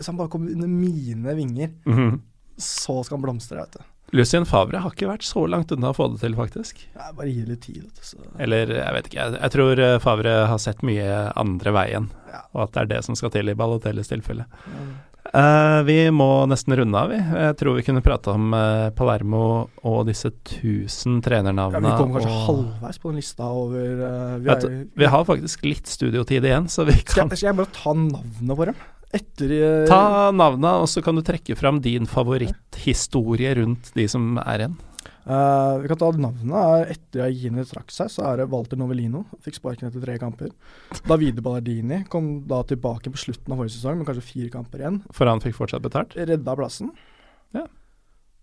Så 0.00 0.10
han 0.10 0.18
bare 0.18 0.30
kommer 0.32 0.50
under 0.52 0.68
mine 0.70 1.36
vinger, 1.38 1.70
Mhm. 1.86 2.16
så 2.58 2.98
skal 3.04 3.16
han 3.18 3.22
blomstre, 3.28 3.60
vet 3.62 3.78
du. 3.78 3.84
Lucien 4.14 4.44
Favre 4.46 4.78
har 4.78 4.92
ikke 4.94 5.08
vært 5.10 5.24
så 5.26 5.42
langt 5.50 5.72
unna 5.74 5.90
å 5.90 5.96
få 5.96 6.06
det 6.12 6.20
til, 6.22 6.34
faktisk. 6.38 6.84
Nei, 6.94 7.08
bare 7.18 7.30
gi 7.34 7.42
litt 7.48 7.62
tid. 7.64 7.88
Så. 8.06 8.20
Eller 8.38 8.70
jeg 8.76 8.92
vet 8.94 9.08
ikke, 9.10 9.18
jeg, 9.24 9.38
jeg 9.42 9.54
tror 9.56 9.82
eh, 9.82 9.96
Favre 10.02 10.34
har 10.50 10.60
sett 10.62 10.82
mye 10.86 11.16
andre 11.42 11.72
veien, 11.74 12.06
Ja. 12.30 12.44
og 12.54 12.68
at 12.68 12.72
det 12.76 12.82
er 12.84 12.92
det 12.96 13.00
som 13.06 13.18
skal 13.18 13.32
til 13.34 13.50
i 13.50 13.56
Balotellis 13.58 14.10
tilfelle. 14.10 14.46
Ja. 14.66 14.86
Eh, 15.32 15.82
vi 15.88 15.96
må 16.14 16.28
nesten 16.50 16.74
runde 16.78 16.98
av, 17.00 17.10
vi. 17.10 17.18
Jeg 17.18 17.56
tror 17.60 17.76
vi 17.78 17.84
kunne 17.86 18.02
prate 18.04 18.32
om 18.32 18.54
uh, 18.54 18.88
Palermo 18.96 19.42
og 19.86 20.00
disse 20.08 20.30
tusen 20.46 21.20
Ja, 21.74 21.80
vi 21.82 21.92
kommer 21.98 22.20
kanskje 22.20 22.32
og- 22.32 22.44
halvveis 22.48 23.00
på 23.02 23.10
den 23.12 23.20
lista 23.20 23.48
over 23.50 24.02
uh, 24.02 24.36
vi 24.42 24.52
er, 24.52 24.60
du, 24.60 24.90
Vi 24.96 25.10
har 25.12 25.24
faktisk 25.28 25.64
litt 25.66 25.86
studiotid 25.90 26.44
igjen, 26.44 26.68
så 26.68 26.86
vi 26.86 26.96
skal, 27.00 27.26
jeg, 27.26 27.38
skal 27.38 27.50
jeg 27.50 27.58
bare 27.62 27.74
ta 27.74 27.94
navnet 27.96 28.56
på 28.60 28.68
dem? 28.70 28.84
Etter 29.16 29.86
ta 29.88 30.02
navnene, 30.34 30.74
og 30.82 30.90
så 30.90 31.02
kan 31.04 31.16
du 31.16 31.22
trekke 31.24 31.56
fram 31.56 31.78
din 31.80 32.08
favoritthistorie 32.10 33.54
rundt 33.60 33.92
de 33.96 34.08
som 34.10 34.36
er 34.42 34.66
igjen. 34.66 34.76
Eh, 35.26 35.74
Vi 35.82 35.90
kan 35.90 36.00
ta 36.00 36.10
navnet. 36.16 36.92
Etter 36.94 37.26
Aigini 37.26 37.64
trakk 37.68 37.92
seg, 37.94 38.10
så 38.12 38.26
er 38.30 38.40
det 38.40 38.48
Walter 38.52 38.80
Novellino. 38.80 39.24
Fikk 39.44 39.58
sparken 39.58 39.90
etter 39.90 40.04
tre 40.04 40.16
kamper. 40.22 40.52
Davide 41.06 41.44
Ballardini 41.44 42.02
kom 42.12 42.38
da 42.48 42.62
tilbake 42.66 43.12
på 43.12 43.22
slutten 43.26 43.52
av 43.52 43.62
forrige 43.62 43.76
sesong, 43.76 44.00
med 44.00 44.08
kanskje 44.08 44.28
fire 44.28 44.52
kamper 44.54 44.84
igjen. 44.84 45.02
For 45.16 45.30
han 45.30 45.42
fikk 45.44 45.58
fortsatt 45.58 45.84
betalt. 45.84 46.16
Redda 46.16 46.56
plassen. 46.58 46.94
Ja. 47.56 47.66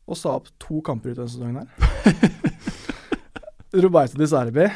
Og 0.10 0.20
sa 0.20 0.38
opp 0.40 0.52
to 0.62 0.84
kamper 0.86 1.14
ut 1.14 1.22
denne 1.22 1.32
sesongen 1.32 1.64
her. 1.64 1.74
Roberto 3.84 4.20
Di 4.20 4.28
Serbi, 4.30 4.68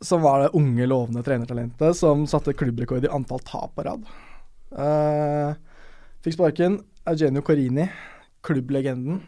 som 0.00 0.22
var 0.22 0.44
det 0.44 0.52
unge, 0.54 0.86
lovende 0.86 1.22
trenertalentet 1.26 1.96
som 1.98 2.26
satte 2.30 2.54
klubbrekord 2.54 3.04
i 3.04 3.10
antall 3.10 3.40
tap 3.42 3.72
på 3.74 3.86
rad. 3.86 4.04
Uh, 4.70 5.56
fikk 6.22 6.36
sparken. 6.36 6.78
Eugenio 7.06 7.42
Corini, 7.46 7.86
klubblegenden, 8.46 9.20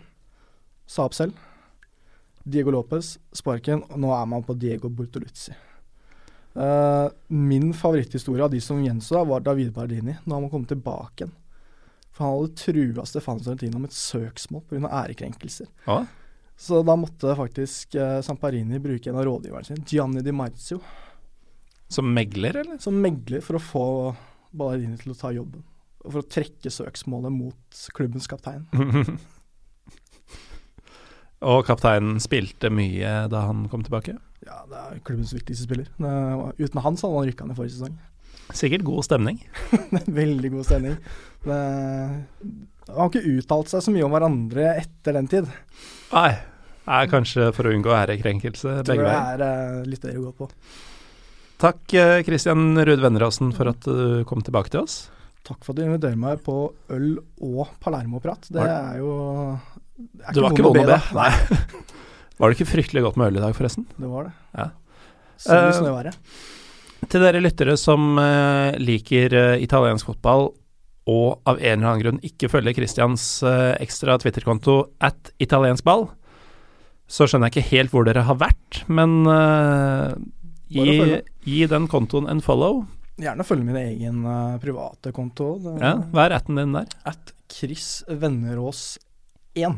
sa 0.87 1.07
opp 1.07 1.15
selv. 1.15 1.48
Diego 2.49 2.73
Lopez, 2.75 3.17
sparken. 3.37 3.83
Og 3.93 3.99
nå 4.03 4.13
er 4.17 4.29
man 4.31 4.45
på 4.47 4.57
Diego 4.59 4.91
Bortoluzzi. 4.93 5.55
Uh, 6.59 7.07
min 7.31 7.71
favoritthistorie 7.77 8.43
av 8.43 8.51
de 8.51 8.61
som 8.65 8.81
gjenstod, 8.83 9.29
var 9.31 9.45
David 9.47 9.73
Bardini. 9.77 10.17
Nå 10.25 10.35
har 10.35 10.43
man 10.43 10.51
kommet 10.51 10.73
tilbake 10.73 11.23
igjen. 11.25 11.35
For 12.17 12.25
han 12.25 12.33
hadde 12.35 12.57
trua 12.59 13.05
Stefano 13.07 13.45
Sorrentino 13.45 13.79
med 13.79 13.93
et 13.93 13.99
søksmål 13.99 14.65
pga. 14.67 14.89
ærekrenkelser. 15.05 15.69
Ja. 15.87 16.01
Så 16.59 16.81
da 16.83 16.97
måtte 16.99 17.37
faktisk 17.39 17.95
uh, 17.95 18.19
Samparini 18.27 18.81
bruke 18.83 19.13
en 19.13 19.21
av 19.21 19.29
rådgiverne 19.29 19.69
sine, 19.69 19.85
Gianni 19.87 20.25
Di 20.27 20.33
Marzio, 20.35 20.81
Som 21.89 22.11
megler, 22.13 22.57
eller? 22.65 22.79
som 22.83 22.99
megler 23.01 23.41
for 23.45 23.57
å 23.57 23.63
få 23.63 23.85
Bardini 24.51 24.99
til 24.99 25.15
å 25.15 25.19
ta 25.21 25.31
jobben. 25.33 25.63
For 26.03 26.21
å 26.21 26.27
trekke 26.27 26.71
søksmålet 26.73 27.33
mot 27.33 27.83
klubbens 27.95 28.27
kaptein. 28.31 28.67
og 31.45 31.63
kapteinen 31.69 32.19
spilte 32.23 32.71
mye 32.75 33.13
da 33.31 33.45
han 33.47 33.67
kom 33.71 33.85
tilbake. 33.87 34.17
Ja, 34.47 34.63
det 34.71 34.79
er 34.81 35.03
klubbens 35.07 35.35
viktigste 35.35 35.67
spiller. 35.69 35.89
Det 35.99 36.13
uten 36.59 36.83
han 36.83 36.99
så 36.99 37.09
hadde 37.09 37.21
han 37.21 37.29
rykka 37.31 37.49
ned 37.49 37.59
forrige 37.59 37.77
sesong. 37.77 37.97
Sikkert 38.57 38.87
god 38.87 39.05
stemning. 39.05 39.41
Veldig 40.21 40.51
god 40.55 40.67
stemning. 40.67 40.97
Det, 41.45 41.59
han 42.89 43.01
har 43.03 43.11
ikke 43.11 43.37
uttalt 43.37 43.71
seg 43.71 43.85
så 43.85 43.93
mye 43.95 44.07
om 44.07 44.15
hverandre 44.15 44.71
etter 44.81 45.19
den 45.19 45.29
tid. 45.31 45.51
Nei. 46.15 46.31
Er 46.89 47.11
kanskje 47.11 47.51
for 47.53 47.69
å 47.69 47.73
unngå 47.77 47.93
ærekrenkelse 47.93 48.79
Tror 48.89 49.03
det 49.05 49.13
er 49.13 49.43
eh, 49.45 49.81
litt 49.85 50.07
det 50.07 50.15
å 50.17 50.31
gå 50.31 50.31
på. 50.39 50.47
Takk 51.61 51.83
Kristian 51.85 52.23
Christian 52.25 52.63
Ruud 52.87 53.03
Venneråsen 53.03 53.51
for 53.53 53.69
at 53.69 53.85
du 53.85 54.23
kom 54.31 54.41
tilbake 54.47 54.73
til 54.73 54.87
oss. 54.87 55.03
Takk 55.47 55.63
for 55.65 55.73
at 55.73 55.79
du 55.79 55.85
inviterer 55.87 56.19
meg 56.21 56.43
på 56.45 56.57
øl 56.95 57.11
og 57.45 57.71
Palermo-prat. 57.83 58.51
Det 58.53 58.65
er 58.65 58.99
jo 59.01 59.13
det 59.99 60.27
er 60.27 60.37
Du 60.37 60.43
var 60.45 60.55
ikke 60.55 60.67
vond 60.67 60.81
å 60.83 60.85
be. 60.85 60.99
da. 60.99 61.01
Nei. 61.17 61.31
Var 62.39 62.53
det 62.53 62.59
ikke 62.59 62.71
fryktelig 62.71 63.03
godt 63.03 63.17
med 63.19 63.33
øl 63.33 63.41
i 63.41 63.43
dag, 63.43 63.55
forresten? 63.57 63.89
Det 63.99 64.07
var 64.07 64.29
det. 64.29 64.33
Ja. 64.55 64.69
Selv 65.43 65.59
i 65.59 65.71
det. 65.73 65.79
snøværet. 65.81 66.37
Til 67.11 67.25
dere 67.25 67.41
lyttere 67.43 67.75
som 67.81 68.13
uh, 68.19 68.77
liker 68.79 69.35
uh, 69.35 69.57
italiensk 69.63 70.07
fotball 70.07 70.51
og 71.09 71.41
av 71.49 71.59
en 71.59 71.81
eller 71.81 71.89
annen 71.89 72.03
grunn 72.03 72.21
ikke 72.27 72.51
følger 72.53 72.77
Christians 72.77 73.25
eh, 73.47 73.75
ekstra 73.81 74.19
Twitter-konto 74.21 74.77
at 75.05 75.33
italienskball, 75.41 76.05
så 77.09 77.25
skjønner 77.25 77.49
jeg 77.49 77.57
ikke 77.57 77.71
helt 77.71 77.95
hvor 77.95 78.05
dere 78.05 78.27
har 78.29 78.37
vært, 78.41 78.83
men 78.93 79.23
eh, 79.33 80.13
gi, 80.69 80.99
gi 81.49 81.63
den 81.71 81.89
kontoen 81.89 82.29
en 82.29 82.45
follow. 82.45 82.83
Gjerne 83.19 83.45
følge 83.47 83.67
min 83.67 83.77
egen 83.81 84.23
uh, 84.23 84.59
private 84.63 85.11
konto. 85.15 85.51
Ja, 85.81 85.97
hva 86.15 86.29
er 86.29 86.37
atten 86.37 86.59
din 86.61 86.77
der? 86.77 86.87
At 87.09 87.33
Chris 87.51 88.05
Vennerås 88.07 88.99
1. 89.59 89.75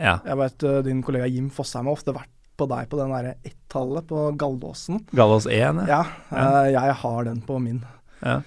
Ja, 0.00 0.16
Jeg 0.26 0.38
vet 0.40 0.64
uh, 0.66 0.80
din 0.82 1.02
kollega 1.06 1.28
Jim 1.30 1.50
Fosheim 1.52 1.86
har 1.86 1.94
ofte 1.94 2.14
vært 2.16 2.30
på 2.58 2.66
deg 2.68 2.88
på 2.90 2.98
den 2.98 3.12
derre 3.14 3.36
ett-tallet 3.46 4.08
på 4.10 4.24
Galdåsen. 4.40 5.04
Galdås 5.14 5.46
1. 5.46 5.84
Ja. 5.86 6.02
Ja, 6.02 6.02
Uh, 6.32 6.68
jeg 6.74 6.98
har 7.04 7.24
den 7.28 7.40
på 7.46 7.60
min. 7.62 7.82
Ja. 8.22 8.40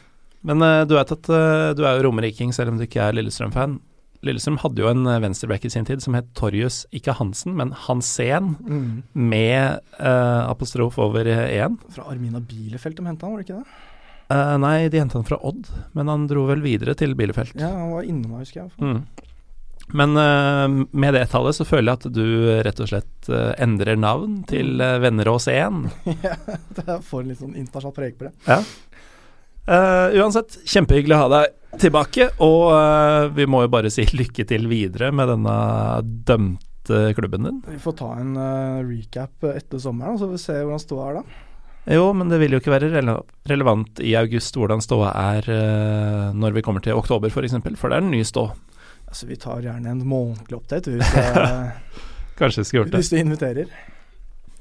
Men 0.46 0.62
du 0.86 0.94
vet 0.94 1.10
at 1.10 1.28
du 1.74 1.82
er 1.82 1.96
jo 1.98 2.04
romeriking 2.06 2.52
selv 2.54 2.70
om 2.70 2.78
du 2.78 2.84
ikke 2.86 3.02
er 3.02 3.16
Lillestrøm-fan. 3.18 3.80
Lillestrøm 4.26 4.60
hadde 4.62 4.84
jo 4.84 4.92
en 4.92 5.08
venstreback 5.24 5.66
i 5.66 5.72
sin 5.74 5.88
tid 5.90 6.04
som 6.06 6.14
het 6.18 6.28
Torjus, 6.38 6.84
ikke 6.94 7.16
Hansen, 7.18 7.56
men 7.58 7.72
Hansen, 7.88 8.52
med 9.18 9.80
uh, 9.98 10.44
apostrof 10.46 11.00
over 11.02 11.26
én. 11.26 11.80
Fra 11.96 12.06
Armina 12.14 12.44
Bielefeld 12.46 13.00
de 13.00 13.08
henta 13.10 13.26
han, 13.26 13.34
var 13.34 13.42
det 13.42 13.48
ikke 13.48 13.64
det? 13.64 13.82
Eh, 14.30 14.56
nei, 14.58 14.90
de 14.90 15.02
henta 15.02 15.20
han 15.20 15.28
fra 15.28 15.38
Odd, 15.46 15.70
men 15.94 16.10
han 16.10 16.26
dro 16.30 16.48
vel 16.50 16.64
videre 16.66 16.96
til 16.98 17.14
Bielefeld. 17.18 17.58
Ja, 17.62 17.70
han 17.76 17.94
var 17.94 18.08
innom 18.08 18.34
meg, 18.34 18.46
husker 18.46 18.64
jeg. 18.64 18.74
Mm. 18.82 19.04
Men 19.94 20.18
uh, 20.18 20.88
med 20.98 21.14
det 21.14 21.28
tallet 21.30 21.54
så 21.54 21.66
føler 21.68 21.92
jeg 21.92 22.00
at 22.00 22.16
du 22.16 22.26
rett 22.66 22.80
og 22.82 22.90
slett 22.90 23.28
uh, 23.30 23.52
endrer 23.62 24.00
navn 24.02 24.40
til 24.50 24.82
uh, 24.82 24.98
Vennerås 25.04 25.46
1. 25.52 25.84
ja, 26.26 26.34
det 26.80 26.98
får 27.06 27.28
litt 27.28 27.44
sånn 27.44 27.54
internasjonalt 27.54 28.00
preg 28.00 28.18
på 28.18 28.30
det. 28.30 28.34
Ja. 28.50 28.64
Uansett, 29.66 30.60
kjempehyggelig 30.70 31.16
å 31.16 31.22
ha 31.24 31.30
deg 31.32 31.80
tilbake, 31.82 32.28
og 32.46 33.32
vi 33.34 33.48
må 33.50 33.64
jo 33.64 33.72
bare 33.74 33.90
si 33.90 34.06
lykke 34.14 34.46
til 34.46 34.68
videre 34.70 35.10
med 35.10 35.32
denne 35.32 35.56
dømte 36.04 36.76
uh, 36.90 37.14
klubben 37.14 37.44
din? 37.44 37.62
Vi 37.68 37.80
får 37.82 37.98
ta 38.02 38.12
en 38.20 38.36
uh, 38.38 38.86
recap 38.86 39.46
etter 39.50 39.82
sommeren, 39.82 40.20
så 40.20 40.30
vi 40.30 40.42
se 40.42 40.58
hvordan 40.60 40.82
ståa 40.82 41.10
er 41.10 41.20
da. 41.20 41.24
Jo, 41.86 42.08
men 42.18 42.32
det 42.32 42.40
vil 42.42 42.56
jo 42.56 42.60
ikke 42.62 42.74
være 42.74 42.90
rele 42.96 43.20
relevant 43.50 44.00
i 44.02 44.16
august 44.18 44.58
hvordan 44.58 44.82
ståa 44.82 45.12
er 45.36 45.50
uh, 45.54 46.32
når 46.34 46.56
vi 46.56 46.64
kommer 46.66 46.82
til 46.82 46.98
oktober 46.98 47.30
f.eks., 47.30 47.36
for, 47.36 47.46
eksempel, 47.46 47.78
for 47.78 47.94
det 47.94 48.00
er 48.00 48.08
en 48.08 48.14
ny 48.14 48.24
stå. 48.26 48.48
Altså, 49.06 49.28
vi 49.30 49.38
tar 49.38 49.62
gjerne 49.62 49.92
en 49.94 50.02
månedlig 50.08 50.58
update 50.58 50.96
hvis, 50.96 51.14
Kanskje 52.40 52.64
jeg 52.64 52.66
skulle 52.66 52.82
gjort 52.84 52.92
det. 52.92 53.02
hvis 53.04 53.14
du 53.14 53.20
inviterer. 53.22 53.70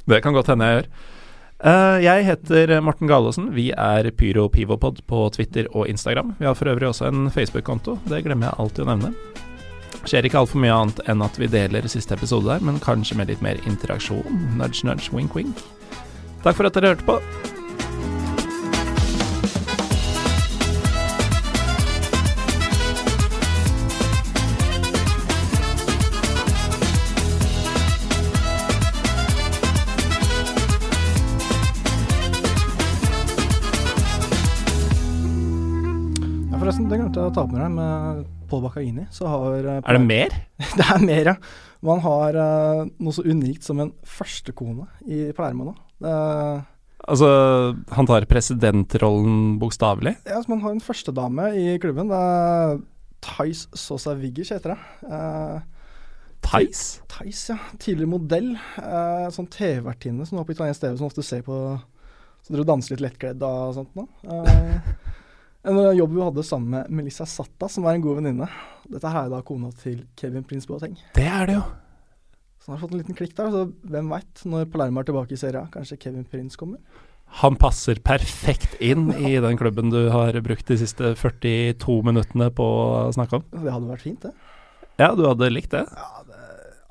Det 0.05 0.21
kan 0.23 0.37
godt 0.37 0.53
hende 0.53 0.69
jeg 0.69 0.83
gjør. 0.83 0.91
Uh, 1.65 1.97
jeg 2.05 2.27
heter 2.27 2.75
Morten 2.85 3.09
Galaasen. 3.09 3.49
Vi 3.57 3.71
er 3.73 4.11
Pyro 4.13 4.51
Pivopod 4.53 5.01
på 5.09 5.23
Twitter 5.33 5.71
og 5.73 5.89
Instagram. 5.89 6.35
Vi 6.39 6.45
har 6.45 6.55
for 6.59 6.69
øvrig 6.69 6.91
også 6.91 7.09
en 7.09 7.31
Facebook-konto. 7.33 7.97
Det 8.05 8.21
glemmer 8.27 8.51
jeg 8.51 8.61
alltid 8.61 8.85
å 8.85 8.91
nevne. 8.93 9.15
Skjer 10.05 10.29
ikke 10.29 10.43
altfor 10.43 10.61
mye 10.61 10.77
annet 10.77 11.01
enn 11.09 11.25
at 11.25 11.39
vi 11.41 11.49
deler 11.49 11.89
siste 11.89 12.13
episode 12.19 12.51
der, 12.51 12.61
men 12.61 12.83
kanskje 12.85 13.17
med 13.17 13.33
litt 13.33 13.41
mer 13.41 13.57
interaksjon. 13.65 14.43
Nudge, 14.59 14.85
nudge, 14.85 15.09
wink, 15.17 15.33
wink. 15.39 15.65
Takk 16.45 16.59
for 16.59 16.69
at 16.69 16.77
dere 16.77 16.93
hørte 16.93 17.09
på. 17.09 17.19
forresten, 36.65 36.89
det 36.89 36.97
glemte 36.97 37.21
jeg 37.21 37.29
å 37.29 37.35
ta 37.35 37.43
med 37.49 37.61
deg 37.61 37.73
med 37.75 38.21
Paul 38.49 38.63
Baccaini. 38.65 39.07
Så 39.13 39.29
har 39.29 39.65
uh, 39.65 39.81
Er 39.81 39.97
det 39.99 40.05
mer? 40.05 40.37
det 40.79 40.85
er 40.85 41.03
mer, 41.05 41.33
ja. 41.33 41.35
Man 41.85 42.01
har 42.05 42.37
uh, 42.37 42.85
noe 42.89 43.17
så 43.17 43.25
unikt 43.25 43.67
som 43.67 43.81
en 43.85 43.93
førstekone 44.09 44.89
i 45.05 45.27
nå. 45.33 45.75
Uh, 46.03 46.65
altså, 47.07 47.29
han 47.95 48.09
tar 48.11 48.27
presidentrollen 48.31 49.59
bokstavelig? 49.63 50.17
Ja, 50.25 50.41
altså, 50.41 50.55
man 50.55 50.65
har 50.65 50.75
en 50.75 50.83
førstedame 50.85 51.53
i 51.61 51.79
klubben. 51.83 52.11
Det 52.11 52.19
er 52.19 52.83
Thais 53.25 53.67
Sosa 53.79 54.15
Viggic, 54.19 54.53
heter 54.53 54.75
det. 54.75 54.79
Uh, 55.09 55.61
Thais? 56.45 56.85
Thais, 57.09 57.47
ja. 57.53 57.59
Tidligere 57.79 58.13
modell. 58.17 58.53
Uh, 58.79 59.31
sånn 59.35 59.49
TV-vertinne 59.53 60.27
som 60.29 60.41
var 60.41 60.49
på 60.49 60.57
italiensk 60.57 60.85
TV, 60.85 60.97
som 61.01 61.09
ofte 61.09 61.25
ser 61.25 61.45
på 61.47 61.59
Så 62.45 62.53
dere 62.53 62.67
danser 62.69 62.93
litt 62.93 63.07
lettkledd 63.07 63.45
og 63.47 63.77
sånt 63.79 63.95
noe. 63.97 64.11
Uh, 64.29 65.15
en 65.65 65.79
jobb 65.97 66.13
vi 66.13 66.21
hadde 66.21 66.43
sammen 66.45 66.75
med 66.75 66.91
Melissa 66.93 67.25
Satta, 67.25 67.71
som 67.73 67.87
er 67.89 67.97
en 67.97 68.05
god 68.05 68.19
venninne. 68.19 68.51
Dette 68.85 69.09
her 69.09 69.31
er 69.31 69.33
da 69.33 69.41
kona 69.47 69.71
til 69.81 70.03
Kevin 70.21 70.45
Prince 70.45 70.69
Boateng. 70.69 70.99
Det 71.17 71.25
er 71.25 71.49
det 71.49 71.57
jo. 71.57 71.65
Så 72.65 72.71
han 72.71 72.79
har 72.79 72.81
fått 72.87 72.95
en 72.97 73.01
liten 73.03 73.17
klikk 73.19 73.35
der, 73.37 73.51
så 73.53 73.91
hvem 73.93 74.07
veit, 74.09 74.43
når 74.49 74.71
Palermo 74.73 75.03
er 75.03 75.09
tilbake 75.11 75.37
i 75.37 75.37
serien, 75.37 75.67
kanskje 75.69 75.99
Kevin 76.01 76.25
Prince 76.25 76.57
kommer? 76.57 76.81
Han 77.43 77.59
passer 77.61 77.99
perfekt 78.01 78.79
inn 78.81 79.11
i 79.29 79.35
den 79.45 79.59
klubben 79.61 79.93
du 79.93 80.07
har 80.15 80.39
brukt 80.41 80.71
de 80.73 80.79
siste 80.81 81.11
42 81.21 81.99
minuttene 82.09 82.49
på 82.57 82.65
å 82.65 83.11
snakke 83.13 83.43
om. 83.43 83.45
Det 83.53 83.69
hadde 83.69 83.91
vært 83.91 84.07
fint, 84.07 84.25
det. 84.25 84.33
Ja, 84.97 85.11
du 85.13 85.27
hadde 85.29 85.51
likt 85.53 85.75
det? 85.77 85.83
Ja, 85.93 86.25
det, 86.25 86.41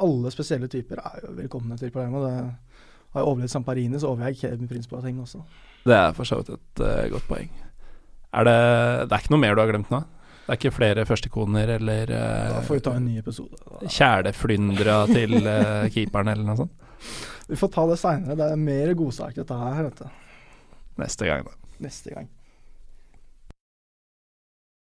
alle 0.05 0.33
spesielle 0.35 0.69
typer 0.69 1.01
er 1.01 1.25
jo 1.25 1.33
velkomne 1.39 1.79
til 1.81 1.89
Palermo. 1.95 2.21
Det 2.21 2.35
har 2.37 3.23
jeg 3.23 3.31
overlevd 3.31 3.55
Samparini, 3.55 3.97
så 3.97 4.11
overlever 4.11 4.35
jeg 4.35 4.41
Kevin 4.43 4.69
Prince 4.69 4.93
Boateng 4.93 5.25
også. 5.25 5.41
Det 5.89 5.97
er 5.97 6.13
for 6.13 6.29
så 6.29 6.43
vidt 6.43 6.53
et 6.53 6.85
uh, 6.85 7.07
godt 7.15 7.29
poeng. 7.31 7.49
Er 8.33 8.45
det, 8.45 8.59
det 9.09 9.17
er 9.17 9.25
ikke 9.25 9.33
noe 9.33 9.41
mer 9.41 9.57
du 9.57 9.63
har 9.65 9.73
glemt 9.73 9.89
nå? 9.93 10.05
Det 10.43 10.51
er 10.51 10.59
ikke 10.59 10.73
flere 10.75 11.05
førstekoner 11.07 11.75
eller 11.77 12.09
Da 12.11 12.61
får 12.67 12.75
vi 12.75 12.83
ta 12.83 12.95
en 12.99 13.05
ny 13.07 13.17
episode. 13.21 13.55
Kjæleflyndra 13.87 14.97
til 15.07 15.37
uh, 15.39 15.85
keeperen 15.93 16.33
eller 16.33 16.47
noe 16.49 16.59
sånt? 16.65 16.73
Vi 17.47 17.59
får 17.59 17.71
ta 17.71 17.85
det 17.87 17.99
seinere. 17.99 18.35
Det 18.39 18.49
er 18.51 18.59
mer 18.59 18.93
godsak 18.99 19.35
dette 19.39 19.57
her. 19.59 19.89
Du. 19.95 20.05
Neste 20.99 21.27
gang, 21.27 21.47
da. 21.47 21.75
Neste 21.83 22.13
gang. 22.15 22.27